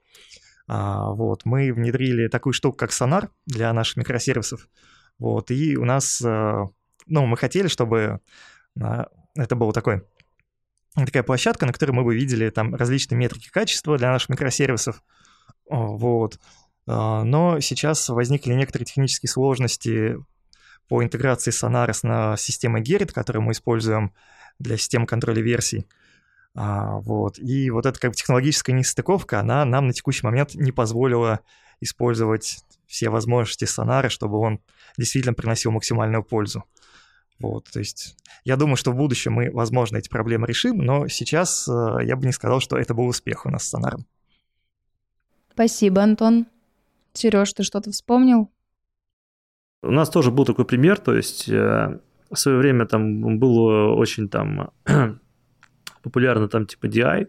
А, 0.68 1.12
вот. 1.12 1.46
Мы 1.46 1.74
внедрили 1.74 2.28
такую 2.28 2.54
штуку, 2.54 2.78
как 2.78 2.92
сонар 2.92 3.30
для 3.46 3.74
наших 3.74 3.98
микросервисов. 3.98 4.68
Вот. 5.20 5.52
И 5.52 5.78
у 5.78 5.86
нас, 5.86 6.22
а, 6.26 6.70
ну, 7.06 7.26
мы 7.26 7.38
хотели, 7.38 7.68
чтобы 7.68 8.20
а, 8.80 9.08
это 9.36 9.56
был 9.56 9.72
такой 9.72 10.04
такая 10.96 11.24
площадка, 11.24 11.66
на 11.66 11.74
которой 11.74 11.92
мы 11.92 12.04
бы 12.04 12.14
видели 12.14 12.52
там 12.52 12.76
различные 12.76 13.18
метрики 13.18 13.50
качества 13.50 13.98
для 13.98 14.12
наших 14.12 14.30
микросервисов. 14.30 15.04
Вот. 15.68 16.40
Но 16.86 17.60
сейчас 17.62 18.10
возникли 18.10 18.54
некоторые 18.54 18.86
технические 18.86 19.30
сложности 19.30 20.18
по 20.88 21.04
интеграции 21.04 21.50
Sonaris 21.50 22.02
на 22.04 22.38
системы 22.38 22.82
Gerrit, 22.82 23.12
которую 23.12 23.42
мы 23.42 23.54
используем 23.54 24.14
для 24.60 24.78
системы 24.78 25.08
контроля 25.08 25.42
версий. 25.42 25.88
А, 26.56 26.98
вот. 27.00 27.40
И 27.40 27.70
вот 27.70 27.86
эта 27.86 28.00
как 28.00 28.12
бы 28.12 28.16
технологическая 28.16 28.74
нестыковка, 28.74 29.40
она 29.40 29.66
нам 29.66 29.88
на 29.88 29.94
текущий 29.94 30.26
момент 30.26 30.56
не 30.56 30.72
позволила 30.72 31.40
использовать 31.82 32.60
все 32.88 33.10
возможности 33.10 33.66
Sonara, 33.66 34.10
чтобы 34.10 34.38
он 34.38 34.60
действительно 34.98 35.34
приносил 35.34 35.72
максимальную 35.72 36.24
пользу. 36.24 36.64
Вот, 37.40 37.68
то 37.72 37.80
есть 37.80 38.16
я 38.46 38.56
думаю, 38.56 38.78
что 38.78 38.92
в 38.92 38.96
будущем 38.96 39.34
мы, 39.34 39.52
возможно, 39.52 39.98
эти 39.98 40.08
проблемы 40.08 40.48
решим, 40.48 40.78
но 40.78 41.08
сейчас 41.08 41.68
э, 41.68 42.06
я 42.06 42.16
бы 42.16 42.26
не 42.26 42.32
сказал, 42.32 42.60
что 42.60 42.78
это 42.78 42.94
был 42.94 43.08
успех 43.08 43.46
у 43.46 43.50
нас 43.50 43.64
с 43.64 43.70
Сонаром. 43.70 44.06
Спасибо, 45.52 46.04
Антон. 46.04 46.46
Сереж, 47.14 47.52
ты 47.54 47.64
что-то 47.64 47.92
вспомнил? 47.92 48.50
У 49.82 49.92
нас 49.92 50.10
тоже 50.10 50.32
был 50.32 50.46
такой 50.46 50.66
пример, 50.66 51.00
то 51.00 51.14
есть 51.14 51.50
э, 51.50 52.00
в 52.30 52.36
свое 52.36 52.58
время 52.58 52.86
там 52.86 53.40
было 53.40 53.94
очень 53.94 54.30
там 54.30 54.72
популярно 56.04 56.48
там 56.48 56.66
типа 56.66 56.86
DI, 56.88 57.28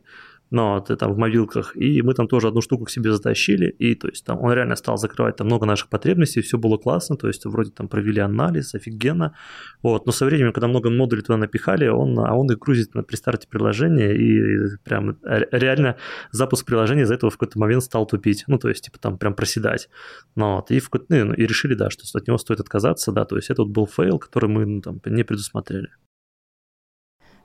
но 0.51 0.81
ты 0.81 0.97
там 0.97 1.13
в 1.13 1.19
мобилках, 1.19 1.77
и 1.77 2.03
мы 2.03 2.15
там 2.15 2.29
тоже 2.29 2.49
одну 2.49 2.61
штуку 2.61 2.85
к 2.85 2.91
себе 2.91 3.13
затащили, 3.13 3.67
и 3.71 3.95
то 3.95 4.09
есть 4.09 4.25
там 4.25 4.41
он 4.41 4.53
реально 4.53 4.77
стал 4.77 4.97
закрывать 4.97 5.37
там 5.37 5.47
много 5.47 5.67
наших 5.67 5.89
потребностей, 5.89 6.43
все 6.43 6.59
было 6.59 6.77
классно, 6.77 7.17
то 7.17 7.27
есть 7.27 7.45
вроде 7.45 7.71
там 7.71 7.89
провели 7.89 8.21
анализ, 8.21 8.75
офигенно, 8.75 9.35
вот, 9.83 10.07
но 10.07 10.13
со 10.13 10.25
временем, 10.25 10.53
когда 10.53 10.69
много 10.69 10.91
модулей 10.91 11.23
туда 11.23 11.39
напихали, 11.39 11.89
он, 11.89 12.19
а 12.19 12.35
он 12.35 12.51
их 12.53 12.59
грузит 12.59 12.95
на 12.95 13.03
при 13.03 13.17
старте 13.17 13.49
приложения, 13.49 14.13
и 14.13 14.77
прям 14.85 15.19
реально 15.25 15.97
запуск 16.31 16.67
приложения 16.67 17.03
из-за 17.03 17.15
этого 17.15 17.31
в 17.31 17.39
какой-то 17.39 17.59
момент 17.59 17.83
стал 17.83 18.07
тупить, 18.07 18.45
ну, 18.47 18.59
то 18.59 18.69
есть, 18.69 18.85
типа, 18.85 18.99
там 18.99 19.19
прям 19.19 19.35
проседать, 19.35 19.89
ну, 20.37 20.57
вот, 20.57 20.71
и, 20.71 20.79
в, 20.79 20.89
ну, 21.09 21.33
и 21.33 21.47
решили, 21.47 21.75
да, 21.75 21.91
что 21.91 22.05
от 22.17 22.29
него 22.29 22.39
стоит 22.39 22.61
отказаться, 22.61 23.13
да, 23.13 23.25
то 23.25 23.37
есть 23.37 23.51
это 23.51 23.63
вот 23.63 23.73
был 23.73 23.87
фейл, 23.87 24.19
который 24.19 24.49
мы 24.49 24.67
ну, 24.67 24.81
там 24.81 25.01
не 25.07 25.25
предусмотрели. 25.25 25.89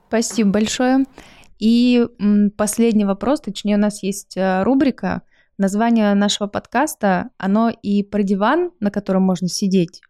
Спасибо 0.09 0.49
большое. 0.49 1.05
И 1.59 2.03
последний 2.57 3.05
вопрос, 3.05 3.41
точнее, 3.41 3.75
у 3.75 3.79
нас 3.79 4.01
есть 4.01 4.35
э, 4.37 4.63
рубрика. 4.63 5.21
Название 5.59 6.15
нашего 6.15 6.47
подкаста, 6.47 7.29
оно 7.37 7.69
и 7.69 8.01
про 8.01 8.23
диван, 8.23 8.71
на 8.79 8.89
котором 8.89 9.21
можно 9.21 9.47
сидеть, 9.47 10.01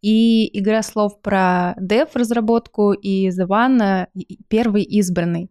и 0.00 0.58
игра 0.58 0.82
слов 0.82 1.20
про 1.20 1.74
dev 1.78 2.08
разработку 2.14 2.92
и 2.92 3.28
The 3.28 3.46
One, 3.46 4.06
первый 4.48 4.84
избранный. 4.84 5.50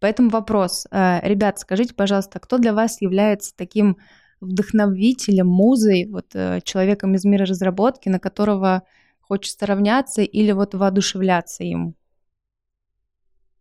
Поэтому 0.00 0.30
вопрос. 0.30 0.88
Э, 0.90 1.20
ребят, 1.22 1.60
скажите, 1.60 1.94
пожалуйста, 1.94 2.40
кто 2.40 2.58
для 2.58 2.72
вас 2.72 3.00
является 3.00 3.54
таким 3.54 3.96
вдохновителем, 4.40 5.46
музой, 5.46 6.08
вот 6.10 6.34
э, 6.34 6.62
человеком 6.64 7.14
из 7.14 7.24
мира 7.24 7.46
разработки, 7.46 8.08
на 8.08 8.18
которого 8.18 8.82
хочется 9.20 9.66
равняться 9.66 10.22
или 10.22 10.50
вот 10.50 10.74
воодушевляться 10.74 11.62
им? 11.62 11.94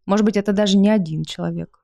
Может 0.05 0.25
быть, 0.25 0.37
это 0.37 0.53
даже 0.53 0.77
не 0.77 0.89
один 0.89 1.23
человек. 1.23 1.79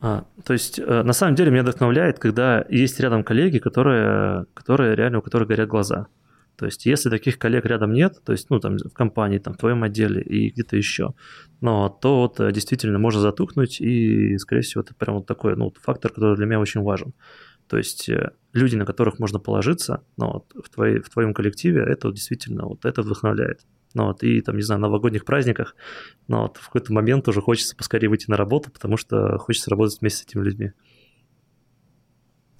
А, 0.00 0.24
то 0.44 0.52
есть, 0.52 0.80
э, 0.80 1.02
на 1.02 1.12
самом 1.12 1.36
деле, 1.36 1.52
меня 1.52 1.62
вдохновляет, 1.62 2.18
когда 2.18 2.64
есть 2.68 2.98
рядом 2.98 3.22
коллеги, 3.22 3.58
которые, 3.58 4.46
которые 4.52 4.96
реально, 4.96 5.18
у 5.18 5.22
которых 5.22 5.46
горят 5.46 5.68
глаза. 5.68 6.08
То 6.56 6.66
есть, 6.66 6.86
если 6.86 7.08
таких 7.08 7.38
коллег 7.38 7.64
рядом 7.66 7.92
нет, 7.92 8.20
то 8.24 8.32
есть, 8.32 8.50
ну, 8.50 8.58
там, 8.58 8.78
в 8.78 8.92
компании, 8.94 9.38
там, 9.38 9.54
в 9.54 9.58
твоем 9.58 9.84
отделе 9.84 10.20
и 10.20 10.50
где-то 10.50 10.76
еще, 10.76 11.14
но 11.60 11.88
то 11.88 12.20
вот 12.20 12.40
э, 12.40 12.50
действительно 12.50 12.98
можно 12.98 13.20
затухнуть, 13.20 13.80
и, 13.80 14.36
скорее 14.38 14.62
всего, 14.62 14.82
это 14.82 14.92
прям 14.94 15.16
вот 15.16 15.26
такой, 15.26 15.56
ну, 15.56 15.72
фактор, 15.80 16.12
который 16.12 16.36
для 16.36 16.46
меня 16.46 16.58
очень 16.58 16.82
важен. 16.82 17.14
То 17.68 17.78
есть, 17.78 18.08
э, 18.08 18.32
люди, 18.52 18.74
на 18.74 18.84
которых 18.84 19.20
можно 19.20 19.38
положиться, 19.38 20.02
ну, 20.16 20.32
вот, 20.32 20.52
в, 20.64 20.68
твоей, 20.68 20.98
в 21.00 21.10
твоем 21.10 21.32
коллективе, 21.32 21.82
это 21.82 22.08
вот 22.08 22.14
действительно, 22.16 22.66
вот 22.66 22.84
это 22.84 23.02
вдохновляет. 23.02 23.60
Ну 23.94 24.06
вот, 24.06 24.22
и 24.22 24.40
там, 24.40 24.56
не 24.56 24.62
знаю, 24.62 24.80
на 24.80 24.88
новогодних 24.88 25.24
праздниках, 25.24 25.76
но 26.28 26.42
вот 26.42 26.56
в 26.56 26.66
какой-то 26.66 26.92
момент 26.92 27.28
уже 27.28 27.40
хочется 27.40 27.76
поскорее 27.76 28.08
выйти 28.08 28.30
на 28.30 28.36
работу, 28.36 28.70
потому 28.70 28.96
что 28.96 29.38
хочется 29.38 29.70
работать 29.70 30.00
вместе 30.00 30.22
с 30.22 30.26
этими 30.26 30.42
людьми. 30.42 30.72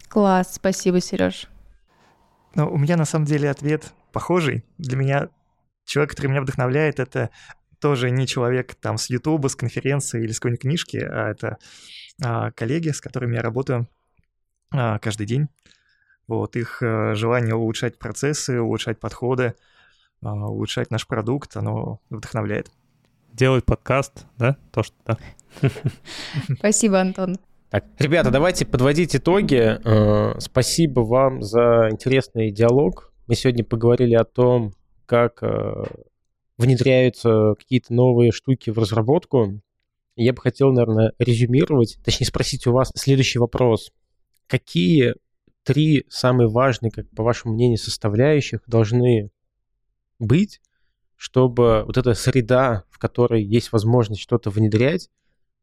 Класс, 0.08 0.54
спасибо, 0.56 1.00
Сереж. 1.00 1.48
Ну, 2.54 2.70
у 2.70 2.76
меня 2.76 2.96
на 2.96 3.06
самом 3.06 3.24
деле 3.24 3.48
ответ 3.48 3.92
похожий. 4.12 4.62
Для 4.76 4.96
меня 4.96 5.28
человек, 5.86 6.10
который 6.10 6.28
меня 6.28 6.42
вдохновляет, 6.42 7.00
это 7.00 7.30
тоже 7.80 8.10
не 8.10 8.26
человек 8.26 8.74
там 8.74 8.98
с 8.98 9.10
Ютуба, 9.10 9.48
с 9.48 9.56
конференции 9.56 10.22
или 10.22 10.32
с 10.32 10.38
какой-нибудь 10.38 10.62
книжки, 10.62 10.98
а 10.98 11.30
это 11.30 11.58
а, 12.22 12.50
коллеги, 12.52 12.90
с 12.90 13.00
которыми 13.00 13.36
я 13.36 13.42
работаю 13.42 13.88
а, 14.70 14.98
каждый 14.98 15.26
день. 15.26 15.48
Вот 16.28 16.56
их 16.56 16.82
а, 16.82 17.14
желание 17.14 17.54
улучшать 17.54 17.98
процессы, 17.98 18.60
улучшать 18.60 19.00
подходы, 19.00 19.54
улучшать 20.22 20.90
наш 20.90 21.06
продукт, 21.06 21.56
оно 21.56 22.00
вдохновляет. 22.10 22.70
Делать 23.32 23.64
подкаст, 23.64 24.26
да? 24.38 24.56
То, 24.72 24.82
что 24.82 24.94
да. 25.06 25.18
Спасибо, 26.58 27.00
Антон. 27.00 27.36
Так, 27.70 27.86
ребята, 27.98 28.30
давайте 28.30 28.66
подводить 28.66 29.16
итоги. 29.16 29.78
Э, 29.82 30.38
спасибо 30.38 31.00
вам 31.00 31.42
за 31.42 31.88
интересный 31.90 32.50
диалог. 32.50 33.12
Мы 33.26 33.34
сегодня 33.34 33.64
поговорили 33.64 34.14
о 34.14 34.24
том, 34.24 34.74
как 35.06 35.42
э, 35.42 35.84
внедряются 36.58 37.54
какие-то 37.58 37.94
новые 37.94 38.30
штуки 38.30 38.70
в 38.70 38.78
разработку. 38.78 39.60
Я 40.16 40.34
бы 40.34 40.40
хотел, 40.42 40.70
наверное, 40.70 41.12
резюмировать, 41.18 41.98
точнее 42.04 42.26
спросить 42.26 42.66
у 42.66 42.72
вас 42.72 42.92
следующий 42.94 43.38
вопрос. 43.38 43.90
Какие 44.48 45.14
три 45.64 46.04
самые 46.10 46.48
важные, 46.48 46.90
как 46.90 47.08
по 47.10 47.22
вашему 47.22 47.54
мнению, 47.54 47.78
составляющих 47.78 48.60
должны 48.66 49.30
быть, 50.22 50.60
чтобы 51.16 51.84
вот 51.84 51.96
эта 51.96 52.14
среда, 52.14 52.84
в 52.90 52.98
которой 52.98 53.42
есть 53.42 53.72
возможность 53.72 54.22
что-то 54.22 54.50
внедрять, 54.50 55.10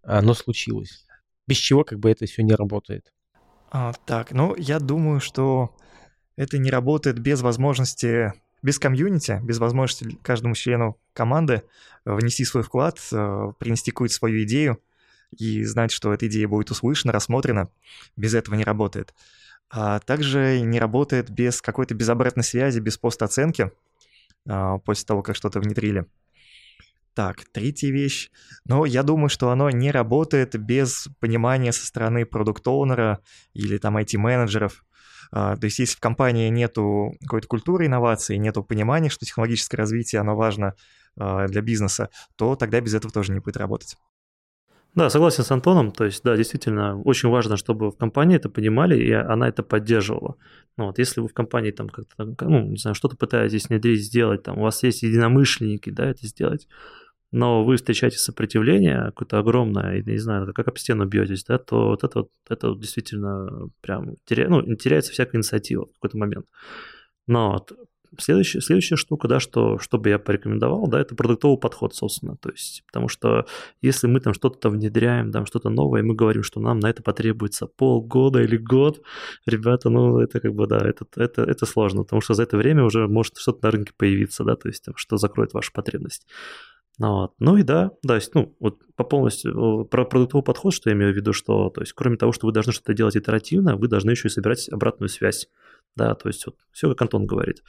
оно 0.04 0.34
случилось. 0.34 1.06
Без 1.48 1.58
чего 1.58 1.84
как 1.84 2.00
бы 2.00 2.10
это 2.10 2.26
все 2.26 2.44
не 2.44 2.54
работает. 2.54 3.14
А, 3.72 3.94
так, 4.06 4.32
ну 4.32 4.56
я 4.56 4.80
думаю, 4.80 5.20
что 5.20 5.76
это 6.36 6.58
не 6.58 6.72
работает 6.72 7.20
без 7.20 7.42
возможности, 7.42 8.34
без 8.62 8.80
комьюнити, 8.80 9.40
без 9.44 9.60
возможности 9.60 10.18
каждому 10.24 10.56
члену 10.56 10.98
команды 11.14 11.64
внести 12.06 12.46
свой 12.46 12.64
вклад, 12.64 12.98
э, 13.12 13.52
принести 13.60 13.92
какую-то 13.92 14.16
свою 14.16 14.44
идею 14.44 14.80
и 15.38 15.64
знать, 15.64 15.92
что 15.92 16.14
эта 16.14 16.28
идея 16.28 16.48
будет 16.48 16.72
услышана, 16.72 17.14
рассмотрена. 17.14 17.70
Без 18.16 18.34
этого 18.34 18.56
не 18.56 18.64
работает. 18.64 19.14
А 19.70 20.00
также 20.00 20.62
не 20.62 20.80
работает 20.80 21.30
без 21.30 21.62
какой-то 21.62 21.94
безобратной 21.94 22.44
связи, 22.44 22.80
без 22.80 22.98
постоценки. 22.98 23.72
А, 24.50 24.80
после 24.80 25.06
того, 25.06 25.22
как 25.22 25.36
что-то 25.36 25.60
внедрили. 25.60 26.06
Так, 27.14 27.44
третья 27.52 27.92
вещь. 27.92 28.32
Но 28.66 28.86
я 28.86 29.04
думаю, 29.04 29.30
что 29.30 29.52
оно 29.52 29.70
не 29.70 29.92
работает 29.92 30.58
без 30.58 31.08
понимания 31.20 31.72
со 31.72 31.86
стороны 31.86 32.26
продукт-оунера 32.26 33.20
или 33.54 33.78
там 33.78 33.98
IT-менеджеров. 33.98 34.84
А, 35.32 35.56
то 35.56 35.66
есть 35.66 35.78
если 35.78 35.96
в 35.96 36.00
компании 36.00 36.50
нету 36.50 37.14
какой-то 37.22 37.48
культуры 37.48 37.86
инноваций, 37.86 38.38
нету 38.38 38.64
понимания, 38.64 39.10
что 39.10 39.26
технологическое 39.26 39.78
развитие, 39.78 40.22
оно 40.22 40.36
важно 40.36 40.74
а, 41.16 41.48
для 41.48 41.62
бизнеса, 41.62 42.10
то 42.36 42.56
тогда 42.56 42.82
без 42.82 42.96
этого 42.96 43.14
тоже 43.14 43.34
не 43.34 43.40
будет 43.40 43.58
работать. 43.58 43.98
Да, 44.96 45.10
согласен 45.10 45.44
с 45.44 45.52
Антоном. 45.52 45.92
То 45.92 46.06
есть, 46.06 46.24
да, 46.24 46.36
действительно, 46.36 47.00
очень 47.02 47.30
важно, 47.30 47.58
чтобы 47.58 47.92
в 47.92 47.98
компании 47.98 48.38
это 48.38 48.50
понимали, 48.50 48.98
и 48.98 49.12
она 49.12 49.48
это 49.48 49.64
поддерживала. 49.64 50.36
Ну, 50.78 50.88
вот, 50.88 50.98
если 50.98 51.22
вы 51.22 51.28
в 51.28 51.34
компании 51.34 51.72
там 51.72 51.90
как-то, 51.90 52.48
ну, 52.48 52.64
не 52.64 52.78
знаю, 52.78 52.96
что-то 52.96 53.16
пытаетесь 53.16 53.70
внедрить, 53.70 54.04
сделать, 54.04 54.44
там, 54.44 54.58
у 54.58 54.64
вас 54.64 54.82
есть 54.84 55.04
единомышленники, 55.04 55.90
да, 55.90 56.10
это 56.10 56.26
сделать, 56.26 56.68
но 57.32 57.64
вы 57.64 57.76
встречаете 57.76 58.18
сопротивление 58.18 59.06
какое-то 59.06 59.38
огромное, 59.38 60.00
и, 60.00 60.04
не 60.04 60.18
знаю, 60.18 60.52
как 60.54 60.68
об 60.68 60.78
стену 60.78 61.06
бьетесь, 61.06 61.44
да, 61.44 61.60
то 61.60 61.90
вот 61.90 62.04
это 62.04 62.20
вот, 62.20 62.32
это 62.50 62.74
действительно 62.76 63.70
прям 63.82 64.16
теря... 64.26 64.50
ну, 64.50 64.64
теряется 64.76 65.12
всякая 65.12 65.38
инициатива 65.38 65.86
в 65.86 65.94
какой-то 65.94 66.18
момент. 66.18 66.46
Но 67.28 67.52
вот 67.52 67.72
Следующая, 68.18 68.62
следующая 68.62 68.96
штука, 68.96 69.28
да, 69.28 69.40
что, 69.40 69.78
что 69.78 69.98
бы 69.98 70.10
я 70.10 70.20
порекомендовал, 70.20 70.88
да, 70.88 71.00
это 71.00 71.16
продуктовый 71.16 71.60
подход, 71.60 71.94
собственно. 71.94 72.36
То 72.38 72.50
есть, 72.50 72.84
потому 72.88 73.08
что 73.08 73.46
если 73.82 74.08
мы 74.08 74.20
там 74.20 74.34
что-то 74.34 74.70
внедряем, 74.70 75.32
там 75.32 75.46
что-то 75.46 75.70
новое, 75.70 76.02
и 76.02 76.04
мы 76.04 76.16
говорим, 76.16 76.44
что 76.44 76.60
нам 76.60 76.80
на 76.80 76.90
это 76.90 77.04
потребуется 77.04 77.68
полгода 77.68 78.42
или 78.42 78.58
год, 78.58 79.02
ребята, 79.46 79.90
ну, 79.90 80.20
это 80.20 80.40
как 80.40 80.54
бы, 80.54 80.66
да, 80.68 80.78
это, 80.78 81.06
это, 81.16 81.44
это 81.44 81.66
сложно, 81.66 82.04
потому 82.04 82.22
что 82.22 82.34
за 82.34 82.44
это 82.44 82.58
время 82.58 82.84
уже 82.84 83.08
может 83.08 83.38
что-то 83.38 83.66
на 83.66 83.72
рынке 83.72 83.94
появиться, 83.96 84.44
да, 84.44 84.56
то 84.56 84.68
есть, 84.68 84.84
там, 84.84 84.96
что 84.98 85.18
закроет 85.18 85.54
вашу 85.54 85.72
потребность. 85.72 86.26
Ну, 87.00 87.14
вот. 87.14 87.34
ну 87.40 87.56
и 87.56 87.64
да, 87.64 87.92
да, 88.04 88.16
есть, 88.16 88.36
ну, 88.36 88.56
вот 88.60 88.80
по 88.98 89.06
полностью 89.06 89.86
про 89.86 90.04
продуктовый 90.04 90.44
подход, 90.44 90.74
что 90.74 90.90
я 90.90 90.96
имею 90.96 91.14
в 91.14 91.16
виду, 91.16 91.32
что, 91.32 91.70
то 91.70 91.80
есть, 91.80 91.94
кроме 91.94 92.18
того, 92.18 92.34
что 92.34 92.46
вы 92.46 92.52
должны 92.52 92.74
что-то 92.74 92.94
делать 92.94 93.16
итеративно, 93.16 93.78
вы 93.78 93.88
должны 93.88 94.12
еще 94.12 94.28
и 94.28 94.32
собирать 94.32 94.68
обратную 94.68 95.08
связь, 95.08 95.48
да, 95.96 96.16
то 96.16 96.30
есть, 96.30 96.46
вот, 96.46 96.56
все, 96.72 96.90
как 96.90 97.02
Антон 97.04 97.26
говорит. 97.26 97.64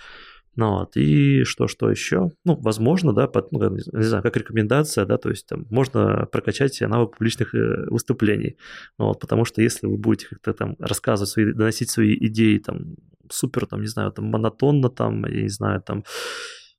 Ну 0.57 0.79
вот, 0.79 0.97
и 0.97 1.45
что, 1.45 1.69
что 1.69 1.91
еще? 1.91 2.33
Ну, 2.45 2.57
возможно, 2.57 3.13
да, 3.13 3.29
под, 3.29 3.53
ну, 3.53 3.71
не 3.71 4.03
знаю, 4.03 4.23
как 4.23 4.37
рекомендация, 4.37 5.07
да, 5.07 5.17
то 5.17 5.31
есть 5.31 5.47
там 5.47 5.67
можно 5.71 6.27
прокачать 6.27 6.81
навык 6.81 7.13
публичных 7.13 7.55
э, 7.55 7.87
выступлений, 7.89 8.57
ну, 8.99 9.07
вот, 9.07 9.21
потому 9.21 9.45
что 9.45 9.63
если 9.63 9.87
вы 9.87 9.97
будете 9.97 10.27
как-то 10.29 10.53
там 10.53 10.77
рассказывать 10.81 11.31
свои, 11.31 11.53
доносить 11.53 11.91
свои 11.91 12.17
идеи 12.27 12.59
там 12.59 12.97
супер, 13.31 13.67
там, 13.67 13.81
не 13.81 13.87
знаю, 13.87 14.11
там 14.13 14.27
монотонно, 14.27 14.91
там, 14.91 15.25
я 15.27 15.43
не 15.43 15.49
знаю, 15.49 15.83
там, 15.83 16.05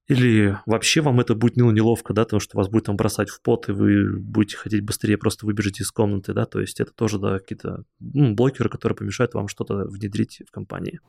или 0.08 0.58
вообще 0.66 1.00
вам 1.00 1.22
это 1.22 1.36
будет 1.36 1.56
ну, 1.56 1.72
неловко, 1.72 2.14
да, 2.14 2.26
потому 2.26 2.42
что 2.42 2.58
вас 2.58 2.68
будет 2.68 2.86
там 2.86 2.98
бросать 2.98 3.30
в 3.30 3.42
пот, 3.42 3.70
и 3.70 3.72
вы 3.72 4.20
будете 4.20 4.58
хотеть 4.58 4.84
быстрее 4.84 5.18
просто 5.18 5.46
выбежать 5.46 5.80
из 5.80 5.92
комнаты, 5.92 6.34
да, 6.34 6.46
то 6.46 6.60
есть 6.60 6.82
это 6.82 6.92
тоже, 6.92 7.20
да, 7.20 7.40
какие-то 7.40 7.86
ну, 8.00 8.34
блокеры, 8.34 8.70
которые 8.70 8.98
помешают 8.98 9.34
вам 9.34 9.48
что-то 9.48 9.86
внедрить 9.86 10.42
в 10.46 10.52
компании. 10.52 11.00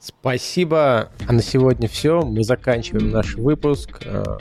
Спасибо. 0.00 1.10
А 1.26 1.32
на 1.32 1.42
сегодня 1.42 1.88
все. 1.88 2.22
Мы 2.22 2.42
заканчиваем 2.42 3.10
наш 3.10 3.34
выпуск. 3.34 4.00
Э, 4.04 4.38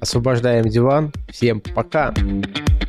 освобождаем 0.00 0.68
диван. 0.68 1.12
Всем 1.28 1.60
пока. 1.60 2.12
Пока. 2.12 2.85